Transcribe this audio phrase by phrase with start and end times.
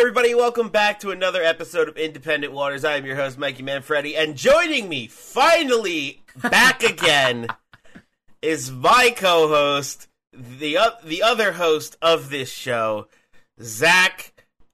[0.00, 0.34] Everybody?
[0.34, 2.86] Welcome back to another episode of Independent Waters.
[2.86, 7.48] I am your host, Mikey Manfredi, and joining me, finally back again,
[8.40, 13.08] is my co-host, the o- the other host of this show,
[13.60, 14.29] Zach.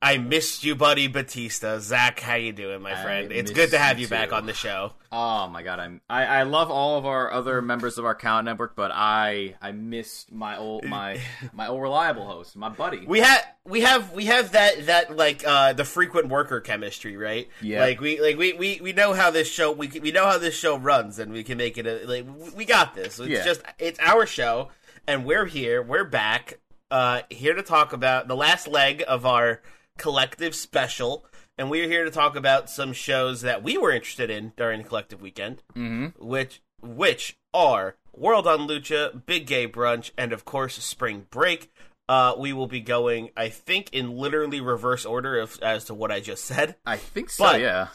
[0.07, 1.81] I missed you, buddy Batista.
[1.81, 3.33] Zach, how you doing, my I friend?
[3.33, 4.93] It's good to have you you back on the show.
[5.11, 8.45] Oh my god, I'm I, I love all of our other members of our count
[8.45, 11.21] network, but I I missed my old my
[11.53, 13.05] my old reliable host, my buddy.
[13.05, 17.49] We have we have we have that that like uh the frequent worker chemistry, right?
[17.61, 17.81] Yeah.
[17.81, 20.55] Like we like we we, we know how this show we we know how this
[20.57, 23.19] show runs, and we can make it a like we- we got this.
[23.19, 23.45] It's Yeah.
[23.45, 24.69] just it's our show,
[25.09, 25.83] and we're here.
[25.83, 26.61] We're back.
[26.89, 29.61] Uh, here to talk about the last leg of our
[29.97, 31.25] collective special,
[31.59, 34.89] and we're here to talk about some shows that we were interested in during the
[34.89, 36.07] collective weekend mm-hmm.
[36.19, 41.71] which which are World on Lucha, Big Gay Brunch, and of course Spring Break.
[42.09, 46.13] Uh, we will be going, I think, in literally reverse order of, as to what
[46.13, 46.77] I just said.
[46.87, 47.89] I think so, But- yeah.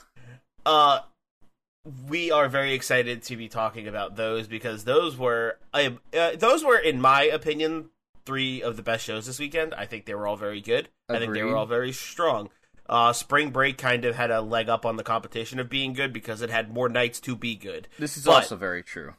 [0.66, 1.00] Uh,
[2.08, 6.64] we are very excited to be talking about those because those were, I, uh, those
[6.64, 7.90] were, in my opinion,
[8.32, 9.74] three of the best shows this weekend.
[9.74, 10.88] I think they were all very good.
[11.10, 12.50] I think they were all very strong.
[12.88, 16.14] Uh, Spring Break kind of had a leg up on the competition of being good
[16.14, 17.90] because it had more nights to be good.
[18.00, 19.16] This is but- also very true.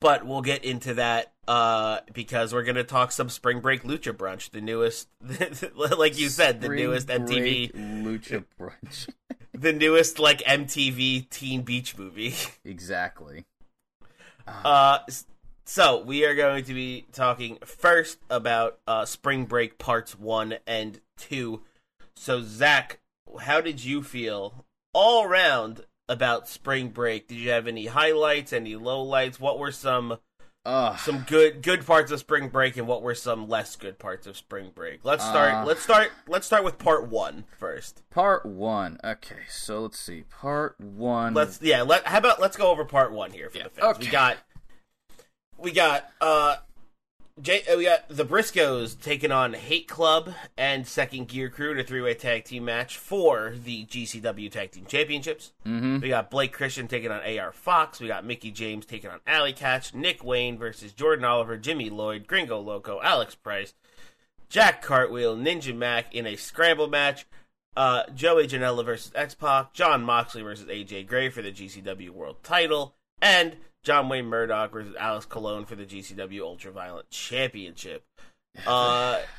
[0.00, 4.12] but we'll get into that uh, because we're going to talk some Spring Break Lucha
[4.12, 5.06] Brunch, the newest,
[5.96, 9.08] like you said, the Spring newest MTV, Lucha Brunch.
[9.54, 12.34] the newest like MTV Teen Beach movie.
[12.64, 13.44] exactly.
[14.48, 14.98] Uh,
[15.68, 20.98] so we are going to be talking first about uh, Spring Break parts one and
[21.18, 21.60] two.
[22.16, 23.00] So Zach,
[23.42, 24.64] how did you feel
[24.94, 27.28] all around about Spring Break?
[27.28, 29.38] Did you have any highlights, any lowlights?
[29.38, 30.18] What were some
[30.64, 34.26] Uh, some good good parts of spring break and what were some less good parts
[34.26, 35.64] of spring break let's start Uh.
[35.64, 38.98] let's start let's start with part one first part one.
[39.02, 40.24] Okay, so let's see.
[40.28, 41.32] Part one.
[41.32, 43.98] let's yeah let how about let's go over part one here for Yeah, the fans
[43.98, 44.36] we got
[45.58, 46.56] we got uh
[47.40, 51.78] Jay, uh, we got the Briscoes taking on Hate Club and Second Gear Crew in
[51.78, 55.52] a three-way tag team match for the GCW Tag Team Championships.
[55.64, 56.00] Mm-hmm.
[56.00, 58.00] We got Blake Christian taking on AR Fox.
[58.00, 59.94] We got Mickie James taking on Allie Katch.
[59.94, 63.72] Nick Wayne versus Jordan Oliver, Jimmy Lloyd, Gringo Loco, Alec Price,
[64.48, 67.24] Jack Cartwheel, Ninja Mac in a scramble match.
[67.76, 69.72] Uh, Joey Janela versus X Pac.
[69.74, 72.96] Jon Moxley versus AJ Gray for the GCW World Title.
[73.22, 78.04] And John Wayne Murdoch versus Alex Colon for the GCW Ultraviolent Championship.
[78.66, 79.20] Uh,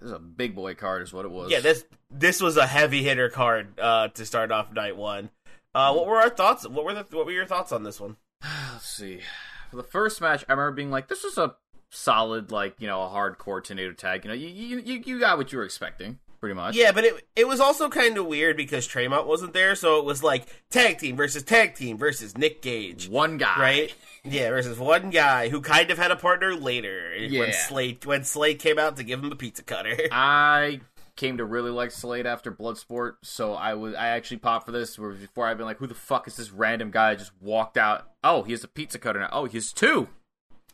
[0.00, 1.50] This is a big boy card, is what it was.
[1.50, 5.30] yeah, this this was a heavy hitter card uh, to start off night one.
[5.74, 6.68] Uh, what were our thoughts?
[6.68, 8.16] What were the what were your thoughts on this one?
[8.72, 9.22] Let's see.
[9.70, 11.56] For the first match, I remember being like, "This is a
[11.90, 14.24] solid, like you know, a hardcore tornado tag.
[14.24, 17.26] You know, you you you, got what you were expecting, pretty much." Yeah, but it
[17.36, 20.98] it was also kind of weird because Tremont wasn't there, so it was like tag
[20.98, 23.94] team versus tag team versus Nick Gage, One guy, right?
[24.24, 27.40] Yeah, versus one guy who kind of had a partner later yeah.
[27.40, 27.52] when.
[27.52, 29.96] Slade when Slade came out to give him a pizza cutter.
[30.12, 30.80] I
[31.16, 34.98] came to really like Slade after Bloodsport, so I was I actually popped for this.
[34.98, 37.76] Where before I've been like, "Who the fuck is this random guy?" that just walked
[37.76, 38.08] out.
[38.24, 39.28] Oh, he has a pizza cutter now.
[39.32, 40.08] Oh, he has two.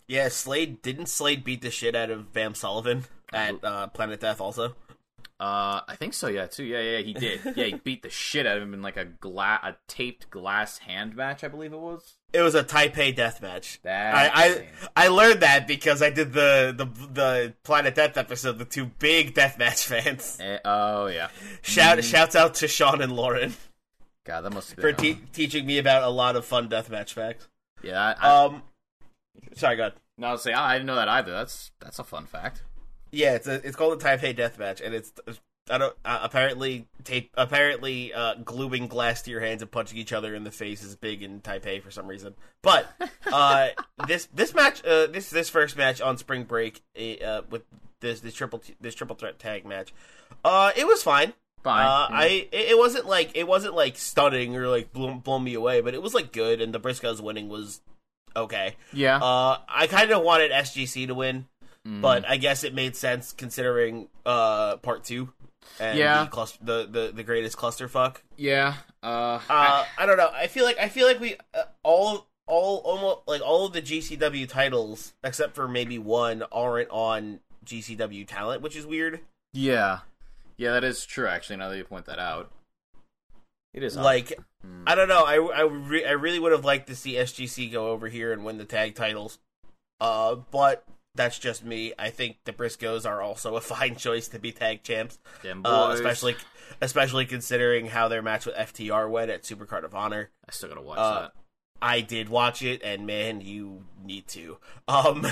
[0.06, 4.40] Yeah, Slade didn't Slade beat the shit out of Bam Sullivan at uh, Planet Death
[4.40, 4.74] also.
[5.40, 6.28] Uh, I think so.
[6.28, 6.62] Yeah, too.
[6.62, 7.40] Yeah, yeah, he did.
[7.56, 10.78] Yeah, he beat the shit out of him in like a gla- a taped glass
[10.78, 12.14] hand match, I believe it was.
[12.32, 13.80] It was a Taipei death match.
[13.82, 14.30] That I,
[14.96, 18.58] I I learned that because I did the the the Planet Death episode.
[18.58, 20.38] The two big death match fans.
[20.40, 21.28] Eh, oh yeah.
[21.62, 23.54] Shout shouts out to Sean and Lauren
[24.24, 27.12] God, that must have for te- teaching me about a lot of fun death match
[27.12, 27.46] facts.
[27.82, 28.62] yeah, I, I, Um,
[29.54, 29.94] sorry, God.
[30.18, 31.32] no, I'll say I didn't know that either.
[31.32, 32.62] That's that's a fun fact.
[33.10, 35.12] Yeah, it's a, it's called a Taipei death match, and it's
[35.70, 35.96] I don't.
[36.04, 37.30] Uh, apparently, tape.
[37.36, 40.94] Apparently, uh, gluing glass to your hands and punching each other in the face is
[40.94, 42.34] big in Taipei for some reason.
[42.60, 42.86] But
[43.32, 43.68] uh,
[44.06, 46.82] this this match, uh, this this first match on Spring Break
[47.24, 47.62] uh, with
[48.00, 49.94] this this triple this triple threat tag match,
[50.44, 51.32] uh, it was fine.
[51.62, 51.86] Fine.
[51.86, 52.16] Uh, yeah.
[52.16, 55.80] I it it wasn't like it wasn't like stunning or like blow, blow me away,
[55.80, 57.80] but it was like good, and the Briscoes winning was
[58.36, 58.76] okay.
[58.92, 59.16] yeah.
[59.18, 61.46] Uh, I kind of wanted SGC to win,
[61.86, 62.00] Mm.
[62.00, 65.32] but I guess it made sense considering uh part two.
[65.80, 66.24] And Yeah.
[66.24, 68.16] the, clus- the the the greatest clusterfuck.
[68.36, 68.74] yeah.
[69.02, 70.30] Uh, Uh, I don't know.
[70.34, 73.82] I feel like I feel like we uh, all all almost like all of the
[73.82, 79.20] GCW titles except for maybe one aren't on GCW talent, which is weird.
[79.52, 80.00] yeah.
[80.56, 81.26] Yeah, that is true.
[81.26, 82.50] Actually, now that you point that out,
[83.74, 84.04] it is odd.
[84.04, 84.84] Like Hmm.
[84.86, 85.24] I don't know.
[85.24, 88.44] I I, re- I really would have liked to see SGC go over here and
[88.44, 89.38] win the tag titles.
[90.00, 90.84] Uh, but
[91.14, 91.92] that's just me.
[91.98, 95.90] I think the Briscoes are also a fine choice to be tag champs, Damn uh,
[95.90, 96.36] especially
[96.80, 100.30] especially considering how their match with FTR went at Supercard of Honor.
[100.48, 101.32] I still gotta watch uh, that.
[101.82, 104.56] I did watch it, and man, you need to.
[104.88, 105.26] Um,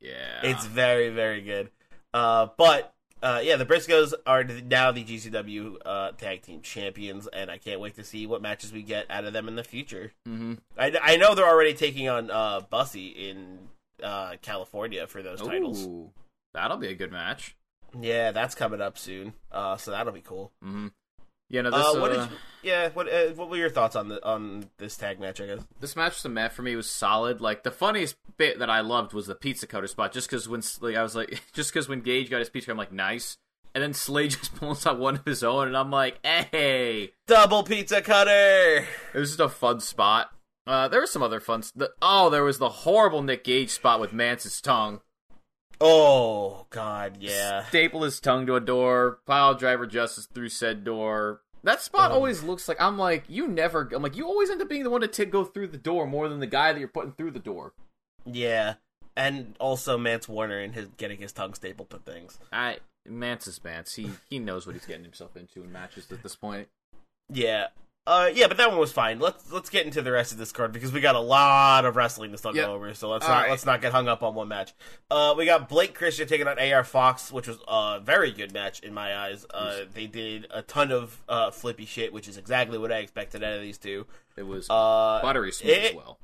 [0.00, 0.40] Yeah.
[0.42, 1.70] it's very very good.
[2.12, 2.92] Uh, but
[3.22, 7.80] uh, yeah, the Briscoes are now the GCW uh, tag team champions, and I can't
[7.80, 10.12] wait to see what matches we get out of them in the future.
[10.28, 10.54] mm-hmm.
[10.76, 13.58] I, I know they're already taking on uh, Bussy in
[14.02, 15.88] uh, California for those titles.
[16.52, 17.56] That'll be a good match.
[17.98, 19.34] Yeah, that's coming up soon.
[19.50, 20.50] Uh, so that'll be cool.
[20.64, 20.88] Mm-hmm.
[21.52, 23.94] Yeah, no, this Uh, what uh, did you, yeah, what uh, what were your thoughts
[23.94, 25.40] on the on this tag match?
[25.40, 25.60] I guess.
[25.80, 27.40] this match, the mat for me was solid.
[27.40, 30.12] Like the funniest bit that I loved was the pizza cutter spot.
[30.12, 32.72] Just because when like, I was like, just because when Gage got his pizza, cutter,
[32.72, 33.36] I'm like, nice.
[33.74, 37.62] And then Slade just pulls out one of his own, and I'm like, hey, Double
[37.62, 38.86] pizza cutter.
[39.14, 40.30] it was just a fun spot.
[40.66, 41.60] Uh, there was some other fun.
[41.60, 45.00] s- The, oh, there was the horrible Nick Gage spot with Mance's tongue.
[45.84, 47.64] Oh God, yeah.
[47.66, 49.18] Staple his tongue to a door.
[49.26, 51.42] Pile driver justice through said door.
[51.64, 52.14] That spot Oh.
[52.14, 53.88] always looks like I'm like you never.
[53.94, 56.06] I'm like you always end up being the one to t- go through the door
[56.06, 57.72] more than the guy that you're putting through the door.
[58.24, 58.74] Yeah,
[59.16, 62.38] and also Mance Warner and his getting his tongue stapled to things.
[62.52, 63.94] I Mance is Mance.
[63.94, 66.68] He he knows what he's getting himself into in matches at this point.
[67.28, 67.68] Yeah.
[68.04, 69.20] Uh, yeah, but that one was fine.
[69.20, 71.94] Let's let's get into the rest of this card because we got a lot of
[71.94, 72.66] wrestling to still Yep.
[72.68, 72.94] over.
[72.94, 73.50] So let's All not right.
[73.50, 74.72] let's not get hung up on one match.
[75.08, 78.80] Uh, we got Blake Christian taking on AR Fox, which was a very good match
[78.80, 79.46] in my eyes.
[79.54, 83.44] Uh, they did a ton of uh, flippy shit, which is exactly what I expected
[83.44, 84.04] out of these two.
[84.36, 86.18] It was Uh, buttery smooth it- as well.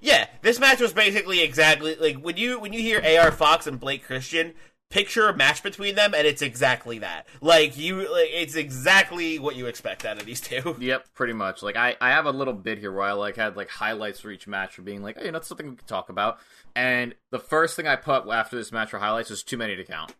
[0.00, 3.80] Yeah, this match was basically exactly like when you when you hear AR Fox and
[3.80, 4.54] Blake Christian,
[4.94, 7.26] picture a match between them, and it's exactly that.
[7.40, 10.76] Like you, like, it's exactly what you expect out of these two.
[10.84, 11.62] Yep, pretty much.
[11.62, 14.30] Like I, I have a little bit here where I like had like highlights for
[14.30, 16.38] each match for being like, hey, that's something we could talk about.
[16.76, 19.84] And the first thing I put after this match for highlights was too many to
[19.84, 20.14] count.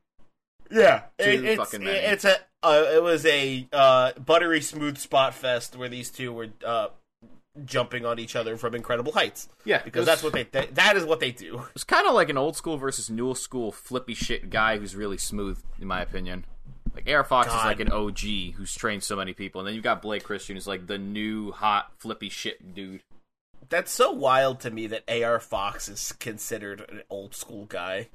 [0.70, 1.98] Yeah, it, it's fucking many.
[1.98, 6.48] it's a uh, it was a uh, buttery smooth spot fest where these two were
[6.64, 6.88] uh,
[7.64, 9.48] jumping on each other from incredible heights.
[9.64, 11.62] Yeah, because was- that's what they that, that is what they do.
[11.74, 15.18] It's kind of like an old school versus new school flippy shit guy who's really
[15.18, 16.44] smooth, in my opinion.
[16.94, 19.82] Like AR Fox is like an OG who's trained so many people, and then you've
[19.84, 23.02] got Blake Christian who's like the new hot flippy shit dude.
[23.68, 28.08] That's so wild to me that AR Fox is considered an old school guy.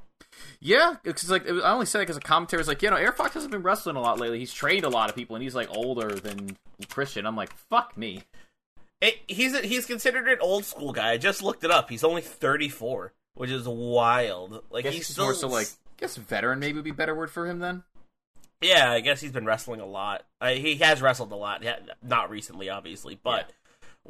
[0.61, 2.95] Yeah, because like it I only say that because the commentary was like, you know,
[2.97, 4.39] AR Fox hasn't been wrestling a lot lately.
[4.39, 6.55] He's trained a lot of people, and he's like older than
[6.89, 7.25] Christian.
[7.25, 8.23] I'm like, fuck me.
[9.01, 11.11] It, he's a, he's considered an old school guy.
[11.11, 11.89] I just looked it up.
[11.89, 14.63] He's only 34, which is wild.
[14.69, 16.93] Like guess he's he's still more so like, I guess veteran maybe would be a
[16.95, 17.83] better word for him then.
[18.61, 20.25] Yeah, I guess he's been wrestling a lot.
[20.41, 23.49] Uh, he has wrestled a lot, yeah, not recently, obviously, but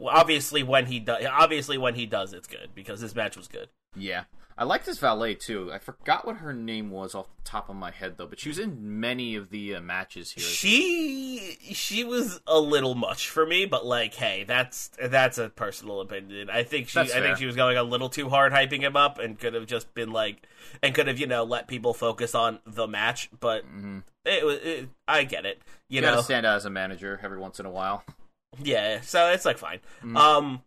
[0.05, 3.69] obviously when he does, obviously when he does, it's good because this match was good.
[3.95, 4.23] Yeah.
[4.57, 5.71] I liked his valet too.
[5.71, 8.49] I forgot what her name was off the top of my head though, but she
[8.49, 10.43] was in many of the uh, matches here.
[10.43, 16.01] She she was a little much for me, but like, hey, that's that's a personal
[16.01, 16.49] opinion.
[16.49, 19.17] I think she I think she was going a little too hard hyping him up
[19.17, 20.45] and could have just been like
[20.83, 23.29] and could have you know let people focus on the match.
[23.39, 24.03] But Mhm.
[24.25, 24.59] it was
[25.07, 26.15] I get it, you, You know.
[26.15, 28.03] gotta stand out as a manager every once in a while.
[28.61, 29.79] Yeah, so it's like fine.
[30.15, 30.61] Um,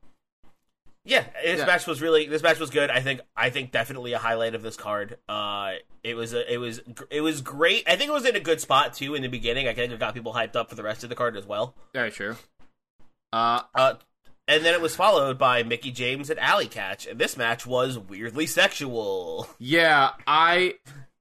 [1.05, 1.67] yeah, this Yeah.
[1.67, 2.91] match was really this match was good.
[2.91, 5.19] I think I think definitely a highlight of this card.
[5.29, 5.73] Uh,
[6.05, 7.85] it was a, it was it was great.
[7.89, 9.67] I think it was in a good spot too in the beginning.
[9.69, 11.75] I think it got people hyped up for the rest of the card as well.
[11.93, 12.37] Very true.
[13.33, 13.95] Uh, Uh,
[14.49, 17.99] and then it was followed by Mickie James and Allie Katch, and this match was
[17.99, 19.49] weirdly sexual.
[19.59, 20.75] yeah, I.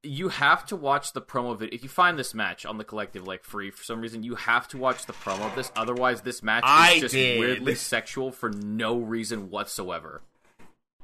[0.03, 1.75] You have to watch the promo video.
[1.75, 4.67] If you find this match on the collective like free for some reason, you have
[4.69, 5.71] to watch the promo of this.
[5.75, 7.39] Otherwise, this match is I just did.
[7.39, 10.21] weirdly sexual for no reason whatsoever.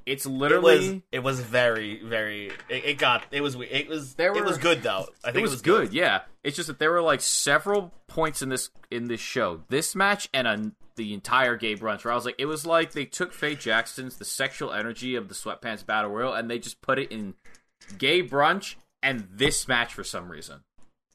[0.07, 4.15] It's It literally was it was very very it, it got it was it was
[4.15, 5.05] There it was good though.
[5.23, 6.21] I think it think was, good, yeah.
[6.43, 10.29] It's just that there were like several points in this in this show, this match
[10.33, 13.33] and on the entire Gay Brunch, where I was like, it was like they took
[13.33, 17.11] Faye Jackson's the sexual energy of the Sweatpants Battle Royal and they just put it
[17.11, 17.33] in
[17.97, 20.61] Gay Brunch and this match for some reason.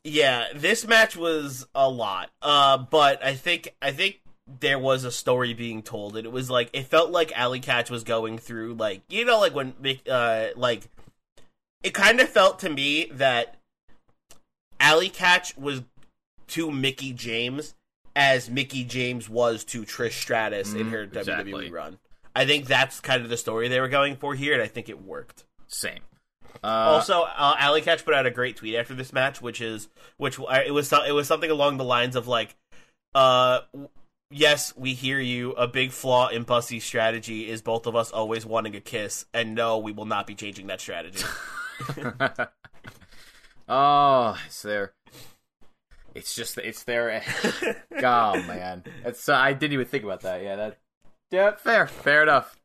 [0.04, 2.30] Yeah, this match was a lot.
[2.40, 4.20] Uh, but I think I think
[4.60, 7.90] there was a story being told, and it was like it felt like Allie Katch
[7.90, 9.74] was going through like you know like when
[10.10, 10.88] uh like
[11.82, 13.56] it kind of felt to me that
[14.80, 15.82] Allie Katch was
[16.48, 17.74] to Mickie James
[18.14, 21.52] as Mickie James was to Trish Stratus in Mhm, her exactly.
[21.52, 21.98] WWE run.
[22.34, 24.88] I think that's kind of the story they were going for here, and I think
[24.88, 25.44] it worked.
[25.68, 26.00] Same.
[26.62, 29.88] Uh, Also, uh, Allie Katch put out a great tweet after this match, which is
[30.16, 32.54] which uh, it was so- it was something along the lines of like,
[33.14, 33.88] uh, w-
[34.30, 35.52] yes, we hear you.
[35.52, 39.54] A big flaw in Bussy's strategy is both of us always wanting a kiss, and
[39.54, 41.24] no, we will not be changing that strategy.
[43.68, 44.92] oh, it's there.
[46.14, 47.22] It's just it's there.
[48.02, 50.42] oh man, it's uh, I didn't even think about that.
[50.42, 50.78] Yeah, that
[51.30, 52.60] yeah, fair, fair enough.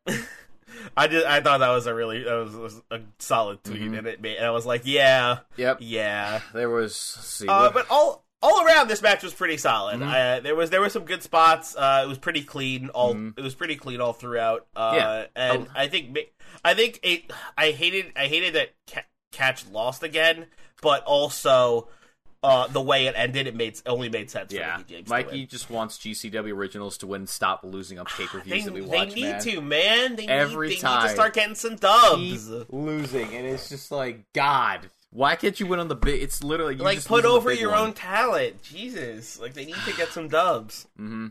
[0.96, 3.98] I just I thought that was a really that was, was a solid tweet, Mhm.
[4.00, 6.42] and it made, and I was like, yeah, Yep, yeah.
[6.54, 6.96] there was.
[6.96, 10.00] see, Uh, but all all around, this match was pretty solid.
[10.00, 10.38] Mhm.
[10.38, 11.76] Uh, there was there were some good spots.
[11.76, 12.90] Uh, it was pretty clean.
[12.90, 13.34] All Mhm.
[13.38, 14.68] it was pretty clean all throughout.
[14.76, 15.26] Uh, Yeah.
[15.36, 15.72] and Oh.
[15.76, 16.18] I think
[16.64, 17.32] I think it.
[17.58, 20.46] I hated I hated that Ca- Katch lost again,
[20.82, 21.90] but also
[22.48, 24.54] uh, the way it ended, it made only made sense.
[24.54, 25.10] yeah, for Mickie James.
[25.10, 27.22] Mikey just wants GCW originals to win.
[27.22, 29.10] and Stop losing on pay per views that we watch.
[29.10, 29.42] they need man.
[29.42, 30.16] to, man.
[30.16, 31.02] They Every need, they time.
[31.04, 32.50] need to start getting some dubs.
[32.70, 34.90] losing, and it's just like God.
[35.10, 36.22] Why can't you win on the big?
[36.22, 37.80] It's literally you Like just put lose on the over your one.
[37.80, 38.62] own talent.
[38.64, 40.88] Jesus, like they need to get some dubs.
[41.00, 41.28] Mm-hmm.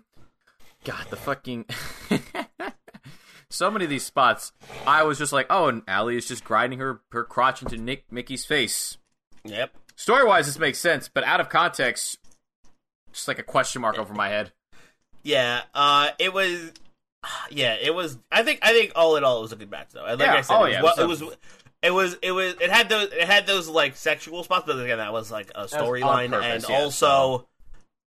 [0.85, 1.64] God, the fucking.
[3.50, 4.52] so many of these spots,
[4.87, 8.04] I was just like, oh, and Allie is just grinding her her crotch into Nick
[8.12, 8.96] Mickie's face.
[9.44, 9.73] Yep.
[9.97, 12.19] Story wise, this makes sense, but out of context,
[13.12, 14.53] just like a question mark over my head.
[15.23, 16.73] Yeah, uh, it was.
[17.50, 18.19] Yeah, it was.
[18.31, 18.61] I think.
[18.62, 20.05] I think all in all, it was a good match, though.
[20.05, 21.37] Like Yeah, I said, oh, it, yeah, was, it it was was.
[21.83, 22.17] It was.
[22.23, 22.55] It was.
[22.61, 23.09] It had those.
[23.12, 26.76] It had those like sexual spots, but again, that was like a storyline, and yeah,
[26.76, 27.49] also,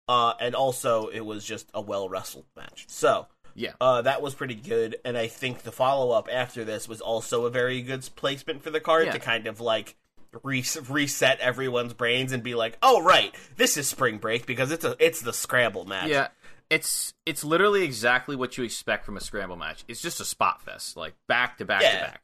[0.07, 2.85] uh, and also, it was just a well wrestled match.
[2.89, 3.25] So,
[3.55, 3.71] Yeah.
[3.81, 7.45] uh, that was pretty good, and I think the follow up after this was also
[7.45, 9.13] a very good placement for the card Yeah.
[9.13, 9.95] to kind of like
[10.43, 14.85] re- reset everyone's brains and be like, oh right, this is spring break because it's
[14.85, 16.09] a it's the scramble match.
[16.09, 16.27] Yeah.
[16.69, 19.83] It's it's literally exactly what you expect from a scramble match.
[19.87, 22.21] It's just a spot fest, like back to back to back.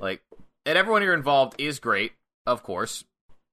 [0.00, 0.22] Like,
[0.64, 2.12] and everyone here involved is great,
[2.46, 3.04] of course.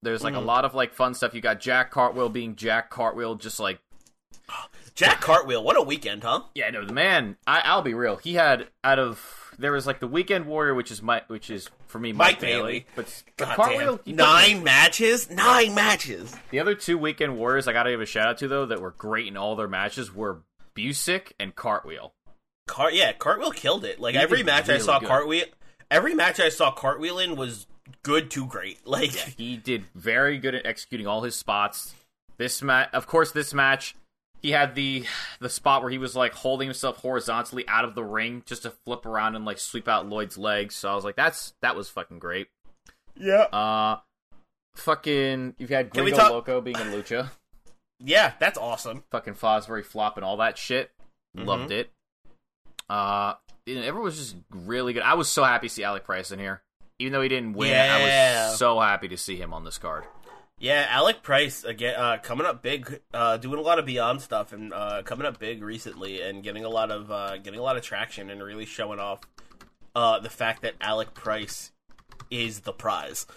[0.03, 0.45] There's like a Mhm.
[0.45, 1.33] lot of like fun stuff.
[1.33, 3.79] You got Jack Cartwheel being Jack Cartwheel, just like
[4.95, 6.43] Jack Cartwheel, what a weekend, huh?
[6.53, 7.37] yeah, no, the man.
[7.47, 8.17] I, I'll be real.
[8.17, 11.69] He had out of there was like the Weekend Warrior, which is my which is
[11.87, 12.85] for me Mike, Mike Bailey.
[12.95, 14.05] but, God Cartwheel damn.
[14.05, 15.29] he put- Nine matches?
[15.29, 16.35] Nine matches.
[16.51, 18.81] The other two Weekend Warriors I got to give a shout out to though that
[18.81, 20.41] were great in all their matches were
[20.75, 22.13] Busick and Cartwheel.
[22.67, 23.99] Cart yeah, Cartwheel killed it.
[23.99, 25.07] Like He every match I saw good.
[25.07, 25.45] Cartwheel,
[25.89, 27.65] every match I saw Cartwheel in was
[28.03, 28.85] good to great.
[28.85, 31.95] Like He did very good at executing all his spots.
[32.37, 33.95] This match, of course, this match,
[34.41, 35.03] he had the
[35.39, 38.69] the spot where he was like holding himself horizontally out of the ring just to
[38.71, 40.75] flip around and like sweep out Lloyd's legs.
[40.75, 42.47] So I was like, that's that was fucking great.
[43.15, 43.97] yeah, Uh,
[44.75, 47.29] fucking, you've had Gringo talk- Loco being in Lucha,
[47.99, 49.03] yeah, that's awesome.
[49.11, 50.91] fucking Fosbury flop and all that shit.
[51.35, 51.47] Mm-hmm.
[51.47, 51.91] Loved it.
[52.89, 53.33] Uh,
[53.67, 55.03] everyone was just really good.
[55.03, 56.61] I was so happy to see Alec Price in here.
[56.99, 60.05] Even though he didn't win, I was so happy to see him on this card.
[60.59, 64.53] Yeah, Alec Price again uh, coming up big, uh, doing a lot of Beyond stuff
[64.53, 67.77] and uh, coming up big recently, and getting a lot of uh, getting a lot
[67.77, 69.21] of traction and really showing off
[69.95, 71.71] uh, the fact that Alec Price
[72.31, 73.27] is the prize.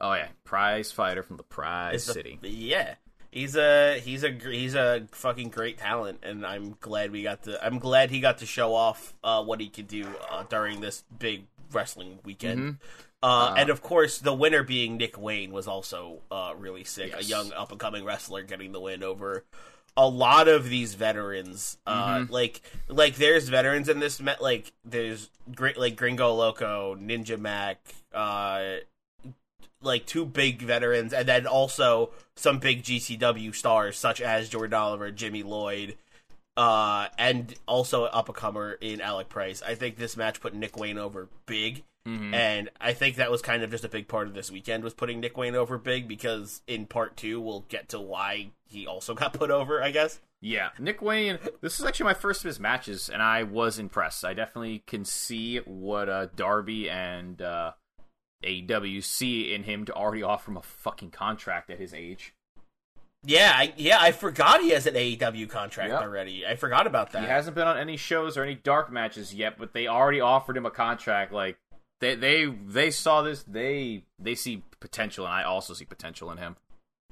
[0.00, 2.38] Oh yeah, prize fighter from the prize the- city.
[2.42, 2.96] yeah,
[3.30, 7.64] he's a he's a he's a fucking great talent, and I'm glad we got to.
[7.64, 11.04] I'm glad he got to show off uh, what he could do uh, during this
[11.18, 12.60] big wrestling weekend.
[12.60, 12.78] Mhm.
[13.24, 17.14] Uh, Uh, and of course, the winner being Nick Wayne was also uh, really sick.
[17.16, 19.44] A young up and coming wrestler getting the win over
[19.96, 21.78] a lot of these veterans.
[21.86, 22.30] Uh, Mhm.
[22.30, 24.42] Like like there's veterans in this met.
[24.42, 27.78] Like there's great like Gringo Loco, Ninja Mac.
[28.12, 28.76] Uh,
[29.80, 35.10] like two big veterans, and then also some big GCW stars such as Jordan Oliver,
[35.10, 35.96] Jimmy Lloyd,
[36.56, 39.62] uh, and also up and comer in Alec Price.
[39.62, 42.34] I think this match put Nick Wayne over big, Mhm.
[42.34, 44.92] and I think that was kind of just a big part of this weekend was
[44.92, 49.14] putting Nick Wayne over big because in part two we'll get to why he also
[49.14, 49.82] got put over.
[49.82, 50.20] I guess.
[50.42, 51.38] Yeah, Nick Wayne.
[51.62, 54.22] This is actually my first of his matches, and I was impressed.
[54.26, 57.72] I definitely can see what uh, Darby and uh,
[58.44, 62.34] AEW see in him to already offer him a fucking contract at his age.
[63.26, 66.02] Yeah, I, yeah, I forgot he has an AEW contract Yep.
[66.02, 66.46] already.
[66.46, 67.22] I forgot about that.
[67.22, 70.58] He hasn't been on any shows or any dark matches yet, but they already offered
[70.58, 71.32] him a contract.
[71.32, 71.56] Like
[72.00, 73.42] they they they saw this.
[73.44, 76.56] They they see potential, and I also see potential in him.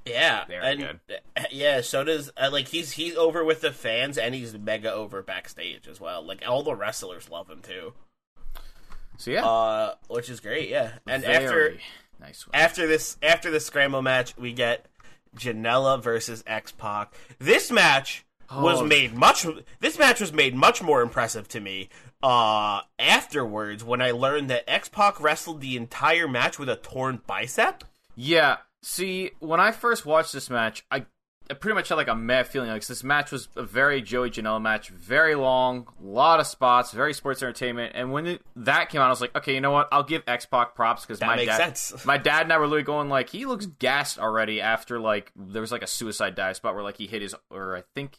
[0.04, 1.20] Yeah, Very and good.
[1.36, 4.92] uh, yeah, so does uh, like he's he's over with the fans and he's mega
[4.92, 6.26] over backstage as well.
[6.26, 7.92] Like all the wrestlers love him too,
[9.18, 10.68] So yeah, uh, which is great.
[10.68, 11.76] Yeah, and very after
[12.18, 12.60] nice one.
[12.60, 14.86] after this after the scramble match, we get
[15.36, 17.14] Janela versus X Pac.
[17.38, 18.84] This match was Oh.
[18.84, 19.46] made much.
[19.78, 21.88] This match was made much more impressive to me.
[22.22, 27.20] Uh, afterwards, when I learned that X Pac wrestled the entire match with a torn
[27.26, 27.84] bicep.
[28.14, 28.58] Yeah.
[28.82, 31.06] See, when I first watched this match, I,
[31.50, 32.70] I pretty much had like a meh feeling.
[32.70, 36.92] Like this match was a very Joey Janela match, very long, a lot of spots,
[36.92, 37.92] very sports entertainment.
[37.96, 39.88] And when it, that came out, I was like, okay, you know what?
[39.90, 42.04] I'll give X Pac props because my dad, sense.
[42.06, 45.60] my dad and I were literally going like, he looks gassed already after like there
[45.60, 48.18] was like a suicide dive spot where like he hit his or I think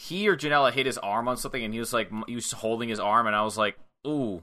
[0.00, 2.88] he or Janela hit his arm on something, and he was like he was holding
[2.88, 4.42] his arm, and I was like, ooh.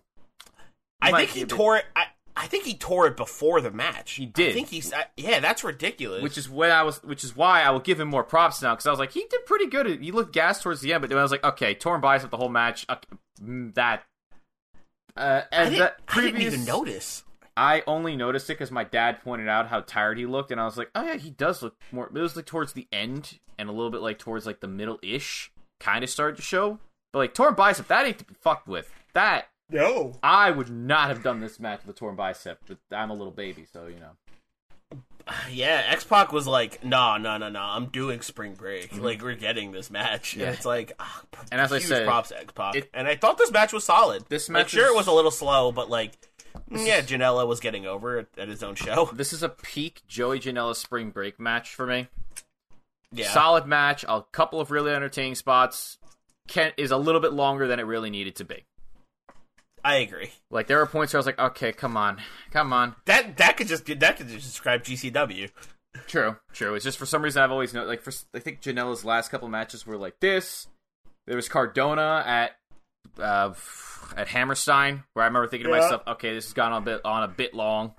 [1.02, 1.86] I think he tore it.
[1.96, 4.14] I, I think he tore it before the match.
[4.14, 4.52] He did.
[4.52, 4.94] I think he's.
[4.94, 6.22] I, yeah, that's ridiculous.
[6.22, 8.76] which is when I was, which is why I will give him more props now
[8.76, 10.02] because I was like, he did pretty good.
[10.02, 12.38] He looked gassed towards the end, but then I was like, okay, torn bicep the
[12.38, 12.86] whole match.
[13.44, 14.04] Mm, that,
[15.16, 17.24] uh, I and didn't, that I didn't previous, even notice.
[17.58, 20.66] I only noticed it because my dad pointed out how tired he looked, and I
[20.66, 22.06] was like, oh yeah, he does look more.
[22.06, 25.00] It was like towards the end and a little bit like towards like the middle
[25.02, 26.78] ish, kind of started to show.
[27.12, 28.94] But like torn bicep, that ain't to be fucked with.
[29.14, 30.14] That No.
[30.22, 33.32] I would not have done this match with a torn bicep, but I'm a little
[33.32, 34.12] baby, so you know.
[35.52, 37.60] Yeah, X Pac was like, no, no, no, no.
[37.60, 38.96] I'm doing spring break.
[38.98, 40.32] Like we're getting this match.
[40.32, 40.40] Mm-hmm.
[40.40, 40.46] Yeah.
[40.46, 41.22] And it's like, ah,
[41.52, 42.88] And as I huge said, props X Pac.
[42.94, 44.26] And I thought this match was solid.
[44.30, 46.14] This like, match sure, it was a little slow, but like,
[46.72, 49.10] yeah, Janela was getting over at, at his own show.
[49.14, 52.08] This is a peak Joey Janela spring break match for me.
[53.12, 55.98] Yeah, Solid match, a couple of really entertaining spots.
[56.48, 58.65] Kent is a little bit longer than it really needed to be.
[59.84, 60.32] I agree.
[60.52, 62.20] Like there were points where I was like, okay, come on,
[62.52, 62.96] come on.
[63.06, 65.50] That that could just that could just describe GCW.
[66.08, 66.76] True, true.
[66.76, 67.88] It's just for some reason I've always known.
[67.88, 70.67] Like for I think Janela's last couple matches were like this.
[71.26, 72.57] There was Cardona at
[73.20, 73.54] uh,
[74.15, 77.02] at Hammerstein, where I remember thinking to myself, okay, this has gone on a bit
[77.06, 77.93] on a bit long.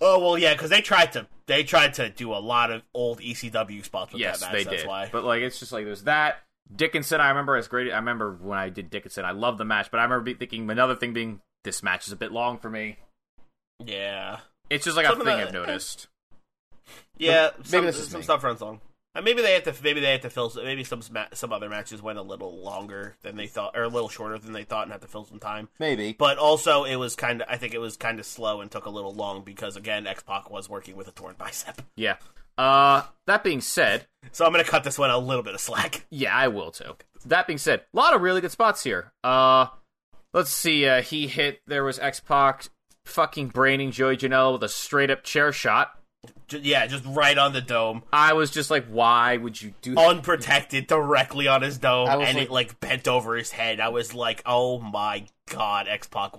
[0.00, 3.20] Oh well, yeah, because they tried to they tried to do a lot of old
[3.20, 4.64] ECW spots with yes, that match.
[4.64, 4.88] they that's did.
[4.88, 5.08] why.
[5.10, 6.36] But like, it's just like there's that.
[6.74, 7.90] Dickinson, I remember as great.
[7.90, 10.70] I remember when I did Dickinson, I loved the match, but I remember be thinking
[10.70, 12.98] another thing being this match is a bit long for me.
[13.84, 16.08] yeah, It's just like Some a thing the- I've noticed.
[17.16, 17.50] yeah.
[17.56, 18.24] maybe some, this is some me.
[18.24, 18.80] stuff runs long.
[19.14, 22.00] And maybe they had to maybe they had to fill maybe some some other matches
[22.00, 24.92] went a little longer than they thought or a little shorter than they thought and
[24.92, 25.68] had to fill some time.
[25.80, 26.14] Maybe.
[26.16, 28.86] But also it was kind of I think it was kind of slow and took
[28.86, 31.82] a little long because again X Pac was working with a torn bicep.
[31.96, 32.16] Yeah.
[32.56, 36.04] Uh, that being said, So I'm gonna cut this one a little bit of slack.
[36.10, 36.96] yeah, I will too.
[37.24, 39.12] That being said, a lot of really good spots here.
[39.24, 39.66] Uh,
[40.32, 40.86] let's see.
[40.86, 41.60] Uh, he hit.
[41.66, 42.68] There was X Pac
[43.04, 45.92] fucking braining Joey Janela with a straight up chair shot.
[46.48, 49.94] Ju- yeah, just right on the dome, I was just like, why would you do
[49.94, 50.06] that?
[50.08, 53.80] unprotected, directly on his dome, I was and like- it like bent over his head.
[53.80, 56.32] I was like, oh my god, X Pac.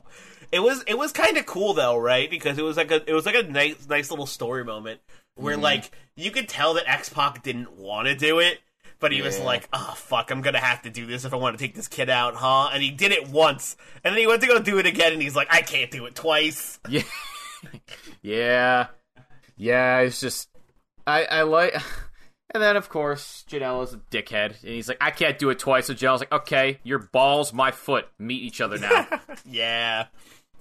[0.51, 2.29] It was it was kind of cool though, right?
[2.29, 4.99] Because it was like a it was like a nice nice little story moment
[5.35, 5.63] where Mm-hmm.
[5.63, 8.59] like you could tell that X Pac didn't want to do it.
[9.01, 9.45] But he was Yeah.
[9.45, 11.87] like, "Oh fuck, I'm gonna have to do this if I want to take this
[11.87, 14.77] kid out, huh?" And he did it once, and then he went to go do
[14.77, 17.03] it again, and he's like, "I can't do it twice." Yeah,
[18.21, 18.87] yeah,
[19.59, 19.99] yeah.
[19.99, 20.49] It's just
[21.05, 21.75] I I like,
[22.53, 25.85] and then of course Janela's a dickhead, and he's like, I can't do it twice.
[25.85, 29.07] So Janela's like, okay, your balls, my foot, meet each other now.
[29.45, 30.07] Yeah,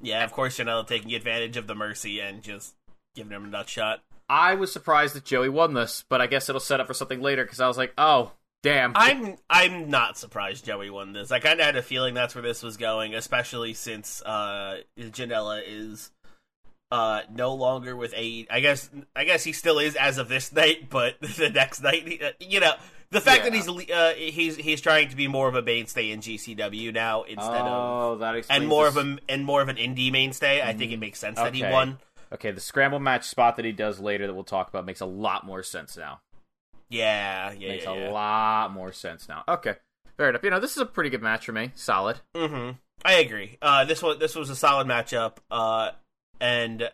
[0.00, 0.24] yeah.
[0.24, 2.74] Of course, Janela taking advantage of the mercy and just
[3.14, 4.02] giving him a nut shot.
[4.28, 7.20] I was surprised that Joey won this, but I guess it'll set up for something
[7.20, 8.32] later because I was like, oh
[8.62, 11.32] damn, I'm I'm not surprised Joey won this.
[11.32, 15.62] I kind of had a feeling that's where this was going, especially since uh, Janela
[15.66, 16.10] is
[16.90, 18.46] uh, no longer with A.
[18.50, 22.20] I guess I guess he still is as of this night, but the next night,
[22.22, 22.72] uh, you know,
[23.10, 23.62] the fact that Yeah.
[23.62, 27.60] he's uh, he's he's trying to be more of a mainstay in GCW now instead
[27.62, 28.96] of oh that explains and more this.
[28.96, 30.62] of a and more of an indie mainstay.
[30.62, 31.98] I think it makes sense that he won.
[32.32, 35.06] Okay, the scramble match spot that he does later that we'll talk about makes a
[35.06, 36.20] lot more sense now.
[36.90, 37.92] Yeah, yeah, makes yeah.
[37.92, 38.10] a yeah.
[38.10, 39.44] lot more sense now.
[39.48, 39.74] Okay,
[40.16, 40.42] fair enough.
[40.42, 41.72] You know, this is a pretty good match for me.
[41.74, 42.20] Solid.
[42.36, 42.70] Mm hmm
[43.04, 43.56] I agree.
[43.62, 45.92] Uh, this was this was a solid matchup, uh,
[46.40, 46.88] and uh,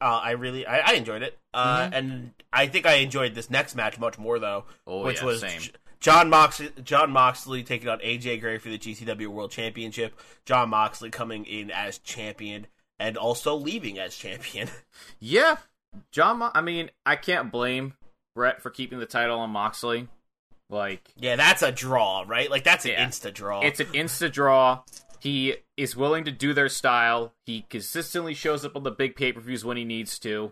[0.00, 1.38] I really I, I enjoyed it.
[1.54, 1.94] Uh, Mm-hmm.
[1.94, 5.40] and I think I enjoyed this next match much more though, Oh, which yeah, was
[5.40, 5.60] same.
[6.00, 10.18] Jon Moxley, Jon Moxley taking on AJ Gray for the GCW World Championship.
[10.44, 12.66] Jon Moxley coming in as champion
[12.98, 14.68] and also leaving as champion.
[15.20, 15.56] Yeah,
[16.10, 16.38] John.
[16.38, 17.94] Mo- I mean, I can't blame
[18.34, 20.08] Brett for keeping the title on Moxley.
[20.70, 22.50] Like, yeah, that's a draw, right?
[22.50, 23.06] Like that's an Yeah.
[23.06, 23.60] insta draw.
[23.60, 24.80] it's an insta draw.
[25.22, 27.32] He is willing to do their style.
[27.46, 30.50] He consistently shows up on the big pay per views when he needs to,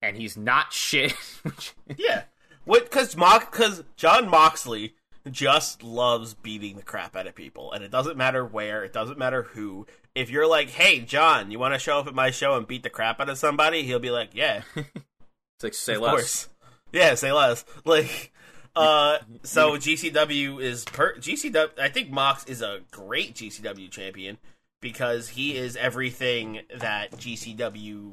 [0.00, 1.10] and he's not shit.
[1.42, 2.22] which- yeah,
[2.64, 2.84] what?
[2.84, 4.94] Because Mox, because Jon Moxley
[5.28, 9.18] just loves beating the crap out of people, and it doesn't matter where, it doesn't
[9.18, 9.84] matter who.
[10.14, 12.84] If you're like, "Hey, John, you want to show up at my show and beat
[12.84, 16.10] the crap out of somebody?" He'll be like, "Yeah, it's like say of less.
[16.12, 16.48] course."
[16.92, 17.64] Yeah, say less.
[17.84, 18.32] Like,
[18.78, 21.78] uh, so GCW is per GCW.
[21.78, 24.38] I think Mox is a great GCW champion
[24.80, 28.12] because he is everything that GCW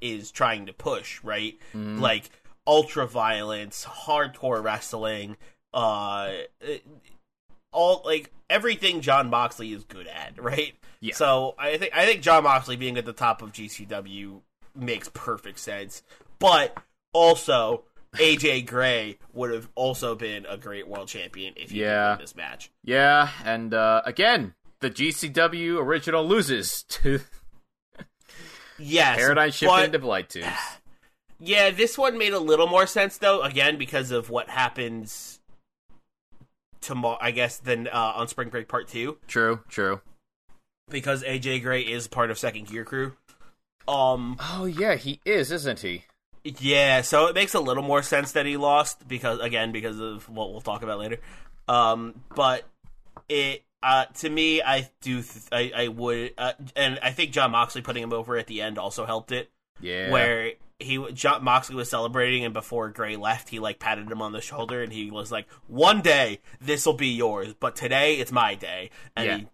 [0.00, 1.22] is trying to push.
[1.22, 2.00] Right, Mhm.
[2.00, 2.30] like
[2.66, 5.36] ultra violence, hardcore wrestling,
[5.74, 6.32] uh,
[7.72, 10.40] all like everything Jon Moxley is good at.
[10.42, 10.74] Right.
[11.00, 11.14] Yeah.
[11.14, 14.42] So I think I think Jon Moxley being at the top of GCW
[14.74, 16.02] makes perfect sense,
[16.38, 16.76] but
[17.12, 17.84] also.
[18.16, 22.10] AJ Gray would have also been a great world champion if he Yeah.
[22.10, 22.70] won this match.
[22.84, 27.20] Yeah, and uh, again, the GCW original loses to
[28.78, 30.46] Yes, Paradigm but- Shift into Blight Tubes.
[31.44, 33.42] Yeah, this one made a little more sense though.
[33.42, 35.40] Again, because of what happens
[36.80, 40.00] tomorrow, I guess, than uh, on Spring Break Part Two, True, true.
[40.88, 43.14] because AJ Gray is part of Second Gear Crew.
[43.88, 46.04] Um, Oh yeah, he is, isn't he?
[46.44, 50.28] Yeah, so it makes a little more sense that he lost because, again, because of
[50.28, 51.18] what we'll talk about later.
[51.68, 52.64] Um, but
[53.28, 53.62] it.
[53.84, 55.22] Uh, to me, I do.
[55.22, 58.62] Th- I, I would, uh, and I think Jon Moxley putting him over at the
[58.62, 59.50] end also helped it.
[59.80, 60.10] Yeah.
[60.12, 64.30] where he Jon Moxley was celebrating, and before Gray left, he like patted him on
[64.30, 68.30] the shoulder, and he was like, "One day this will be yours, but today it's
[68.30, 69.36] my day." And Yeah.
[69.38, 69.46] he,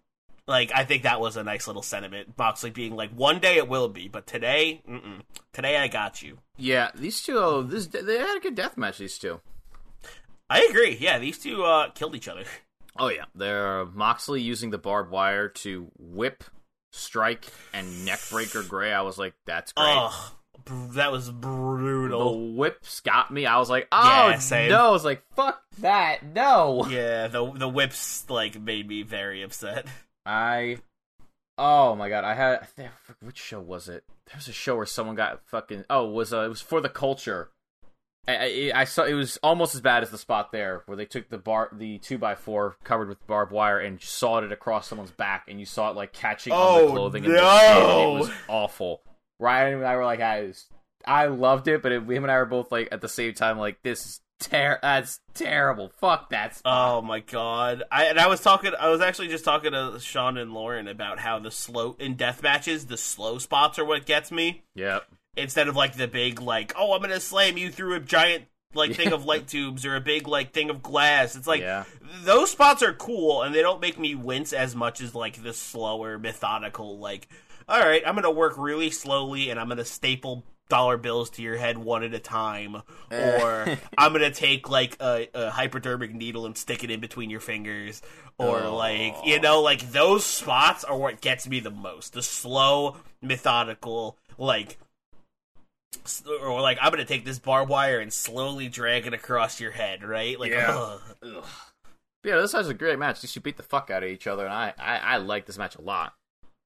[0.49, 2.33] like, I think that was a nice little sentiment.
[2.37, 5.21] Moxley being like, "One day it will be, but today, mm-mm.
[5.53, 8.97] today I got you." Yeah, these two, oh, this they had a good death match.
[8.97, 9.39] These two.
[10.49, 10.97] I agree.
[10.99, 12.43] Yeah, these two uh, killed each other.
[13.01, 16.43] Oh yeah, they're Moxley using the barbed wire to whip,
[16.91, 18.91] strike, and neckbreaker Gray.
[18.91, 19.87] I was like, that's great.
[19.95, 20.31] Ugh,
[20.95, 22.31] that was brutal.
[22.31, 23.45] the whips got me.
[23.45, 24.71] I was like, oh Yeah, same.
[24.71, 24.87] no!
[24.87, 26.87] I was like, fuck that, no.
[26.89, 29.85] Yeah, the the whips like made me very upset.
[30.29, 30.77] I,
[31.57, 32.67] oh my god, I had
[33.21, 34.03] which show was it?
[34.27, 35.85] There was a show where someone got fucking.
[35.89, 37.49] Oh, it was uh, it was for the culture.
[38.27, 41.05] I, I, I saw it was almost as bad as the spot there where they
[41.05, 44.87] took the bar the two by four covered with barbed wire and sawed it across
[44.87, 47.57] someone's back and you saw it like catching on Oh, the clothing and the no.
[47.57, 48.17] skin.
[48.17, 49.01] It was awful.
[49.39, 50.51] Ryan and I were like, I,
[51.07, 53.57] I loved it, but it, him and I were both like at the same time
[53.57, 55.91] like this is ter- that's terrible.
[55.99, 56.97] Fuck that spot.
[56.97, 57.83] Oh my god!
[57.91, 58.71] I and I was talking.
[58.79, 62.41] I was actually just talking to Sean and Lauren about how the slow in death
[62.43, 65.05] matches, the slow spots are what gets me Yep.
[65.37, 68.95] instead of like the big like, oh, I'm gonna slam you through a giant like
[68.95, 71.35] thing of light tubes or a big like thing of glass.
[71.35, 71.85] It's like Yeah.
[72.23, 75.53] those spots are cool and they don't make me wince as much as like the
[75.53, 77.27] slower, methodical like.
[77.67, 81.57] All right, I'm gonna work really slowly and I'm gonna staple dollar bills to your
[81.57, 82.77] head one at a time,
[83.11, 83.41] eh.
[83.43, 87.39] or I'm gonna take like a, a hypodermic needle and stick it in between your
[87.41, 88.01] fingers,
[88.37, 88.75] or Oh.
[88.75, 92.13] like you know, like those spots are what gets me the most.
[92.13, 94.77] The slow, methodical, like
[96.29, 100.03] or like I'm gonna take this barbed wire and slowly drag it across your head,
[100.03, 100.39] right?
[100.39, 100.97] Like, Yeah.
[101.23, 101.45] ugh.
[102.23, 103.21] Yeah, this was a great match.
[103.21, 105.57] These two beat the fuck out of each other, and I, I, I like this
[105.57, 106.13] match a lot.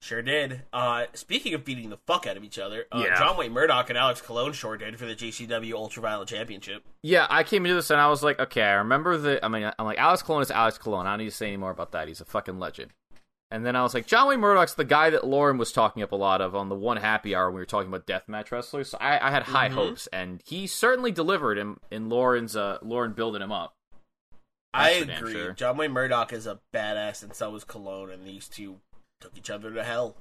[0.04, 0.64] Sure did.
[0.74, 3.18] Uh, speaking of beating the fuck out of each other, uh, Yeah.
[3.18, 6.84] John Wayne Murdoch and Alex Colon sure did for the GCW Ultraviolent Championship.
[7.02, 9.44] Yeah, I came into this and I was like, okay, I remember the.
[9.44, 11.08] I mean, I'm like, Alex Colon is Alex Colon.
[11.08, 12.10] I don't need to say any more about that.
[12.10, 12.92] He's a fucking legend.
[13.50, 16.12] And then I was like, John Wayne Murdoch's the guy that Lauren was talking up
[16.12, 18.90] a lot of on the one happy hour when we were talking about deathmatch wrestlers.
[18.90, 19.74] So I, I had high Mhm.
[19.74, 23.74] hopes, and he certainly delivered in, in Lauren's uh, Lauren building him up.
[24.74, 25.34] I That's damn agree.
[25.34, 25.52] sure.
[25.54, 28.80] John Wayne Murdoch is a badass, and so is Colon, and these two
[29.24, 30.18] took each other to hell.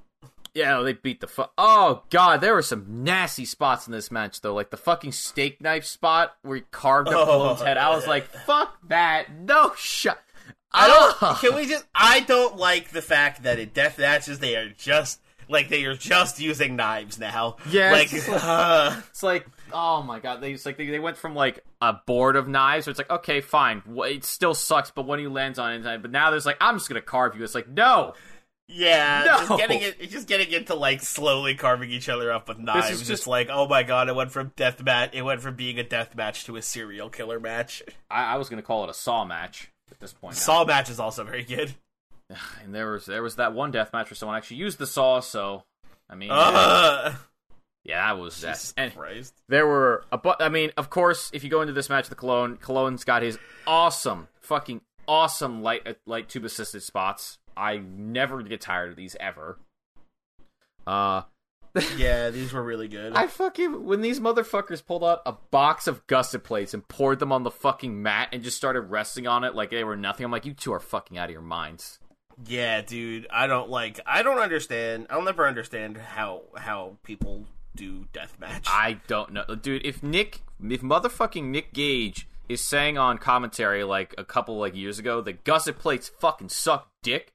[0.55, 1.53] Yeah, they beat the fuck.
[1.59, 5.61] Oh god, there were some nasty spots in this match though, like the fucking steak
[5.61, 7.55] knife spot where he carved up Oh.
[7.55, 7.79] Head.
[7.79, 10.21] I was like, fuck that, no shot.
[10.71, 11.17] I don't.
[11.21, 11.39] Ah!
[11.41, 11.85] Can we just?
[11.95, 15.97] I don't like the fact that in death matches they are just like they are
[15.97, 17.57] just using knives now.
[17.69, 21.35] Yeah, Like, uh, It's like, oh my god, they it's like they, they went from
[21.35, 25.19] like a board of knives, where it's like, okay, fine, it still sucks, but when
[25.19, 27.43] he lands on it, but now there's like, I'm just gonna carve you.
[27.45, 28.15] It's like, no,
[28.73, 29.39] Yeah, No.
[29.47, 33.07] just getting it, just getting into like slowly carving each other up with knives.
[33.07, 35.11] just, like, oh my god, it went from death match.
[35.13, 37.83] It went from being a death match to a serial killer match.
[38.11, 40.35] I, I was gonna call it a saw match at this point.
[40.35, 40.41] now.
[40.41, 41.75] Saw match is also very good.
[42.65, 45.21] and there was there was that one death match where someone actually used the saw.
[45.21, 45.65] So
[46.09, 47.15] I mean, Ugh.
[47.85, 48.73] yeah, that was that.
[48.77, 49.35] And Christ.
[49.49, 50.41] there were a but.
[50.41, 53.39] I mean, of course, if you go into this match with Colon, Colon's got his
[53.67, 57.39] awesome, fucking awesome light uh, light tube assisted spots.
[57.57, 59.59] I never get tired of these ever.
[60.87, 61.23] Uh,
[61.97, 63.15] Yeah, these were really good.
[63.15, 67.33] I fucking when these motherfuckers pulled out a box of gusset plates and poured them
[67.33, 70.25] on the fucking mat and just started resting on it like they were nothing.
[70.25, 71.99] I'm like, you two are fucking out of your minds.
[72.47, 74.01] Yeah, dude, I don't like.
[74.07, 75.07] I don't understand.
[75.11, 78.65] I'll never understand how how people do deathmatch.
[78.67, 79.87] I don't know, dude.
[79.87, 84.99] If Nick, if motherfucking Nick Gage is saying on commentary like a couple like years
[84.99, 87.32] ago that gusset plates fucking suck dick,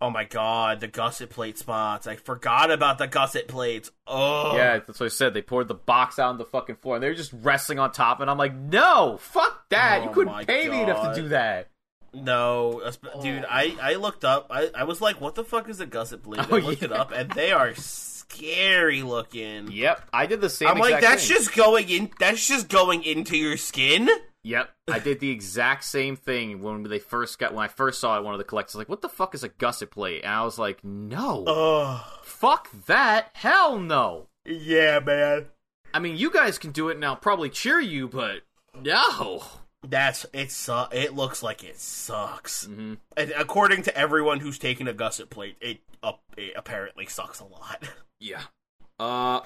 [0.00, 2.06] oh my god, the gusset plate spots.
[2.06, 3.90] I forgot about the gusset plates.
[4.06, 5.34] Oh, yeah, that's what I said.
[5.34, 7.92] They poured the box out on the fucking floor and they were just wrestling on
[7.92, 10.02] top, and I'm like, no, fuck that.
[10.02, 11.70] you Oh couldn't my pay me enough to do that.
[12.14, 12.80] No,
[13.22, 14.46] dude, I I looked up.
[14.50, 16.40] I I was like, what the fuck is a gusset plate?
[16.50, 19.70] Oh, I looked it up, and they are scary looking.
[19.70, 20.68] Yep, I did the same.
[20.68, 21.36] I'm like, that's thing.
[21.36, 22.10] just going in.
[22.18, 24.08] That's just going into your skin.
[24.44, 28.16] Yep, I did the exact same thing when they first got when I first saw
[28.18, 28.24] it.
[28.24, 30.58] One of the collectors like, "What the fuck is a gusset plate?" And I was
[30.58, 35.46] like, "No, Oh, fuck that, hell no." yeah, man.
[35.92, 38.42] I mean, you guys can do it and I'll probably cheer you, but
[38.80, 39.42] no.
[39.86, 40.50] That's it.
[40.50, 42.64] Su- it looks like it sucks.
[42.66, 47.40] hmm And according to everyone who's taken a gusset plate, it, up it apparently sucks
[47.40, 47.82] a lot.
[48.20, 48.40] Yeah.
[48.98, 49.40] Uh,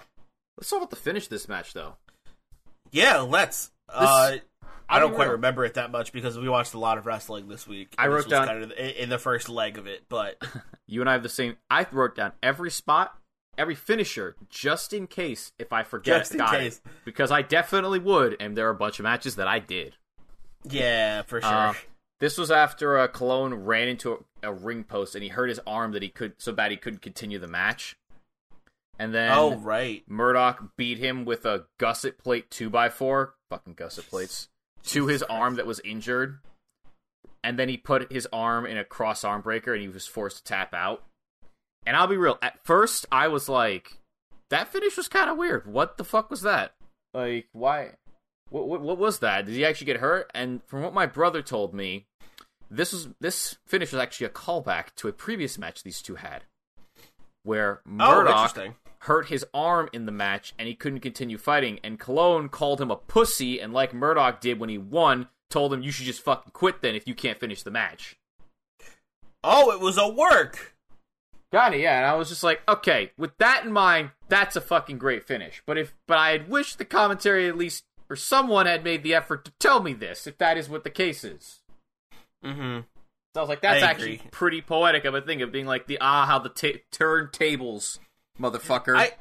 [0.57, 1.97] let's talk about the finish this match, though.
[2.91, 3.71] yeah, let's.
[3.91, 4.37] uh,
[4.93, 7.67] I don't quite remember it that much because we watched a lot of wrestling this
[7.67, 7.95] week.
[7.99, 10.43] I wrote was down- kind of in the first leg of it, but
[10.87, 11.57] You and I have the same.
[11.71, 13.17] I wrote down every spot,
[13.57, 16.21] every finisher, just in case if I forget.
[16.21, 16.51] Just in it.
[16.51, 16.81] case.
[17.07, 19.97] because I definitely would, and there are a bunch of matches that I did.
[20.69, 21.51] yeah, for sure.
[21.51, 21.75] Uh,
[22.21, 25.61] this was after uh, Colon ran into a, a ring post and he hurt his
[25.67, 27.97] arm that he could so bad he couldn't continue the match.
[28.99, 33.75] And then oh right, Murdoch beat him with a gusset plate two by four, fucking
[33.75, 34.49] gusset plates,
[34.87, 36.39] to his arm that was injured.
[37.45, 40.39] And then he put his arm in a cross arm breaker and he was forced
[40.39, 41.03] to tap out.
[41.85, 43.99] And I'll be real, at first I was like,
[44.51, 45.67] that finish was kind of weird.
[45.67, 46.75] What the fuck was that?
[47.15, 47.93] Like, why?
[48.51, 49.47] What, what what was that?
[49.47, 50.31] Did he actually get hurt?
[50.35, 52.07] And from what my brother told me,
[52.71, 56.45] this was this finish was actually a callback to a previous match these two had,
[57.43, 58.75] where oh Murdoch interesting.
[59.03, 61.81] Hurt his arm in the match and he couldn't continue fighting.
[61.83, 65.83] And Colon called him a pussy, and like Murdoch did when he won, told him
[65.83, 68.17] you should just fucking quit then if you can't finish the match.
[69.45, 70.77] Oh, it was a work.
[71.53, 71.99] Got it, yeah.
[71.99, 75.63] And I was just like, okay, with that in mind, that's a fucking great finish.
[75.67, 79.15] But if, but I had wished the commentary at least or someone had made the
[79.15, 81.61] effort to tell me this, if that is what the case is.
[82.45, 82.81] Mm-hmm.
[83.35, 85.99] So I was like, that's actually pretty poetic of a thing of being like the
[86.01, 87.99] ah how the ta- turntables,
[88.41, 88.97] motherfucker.
[88.97, 89.13] I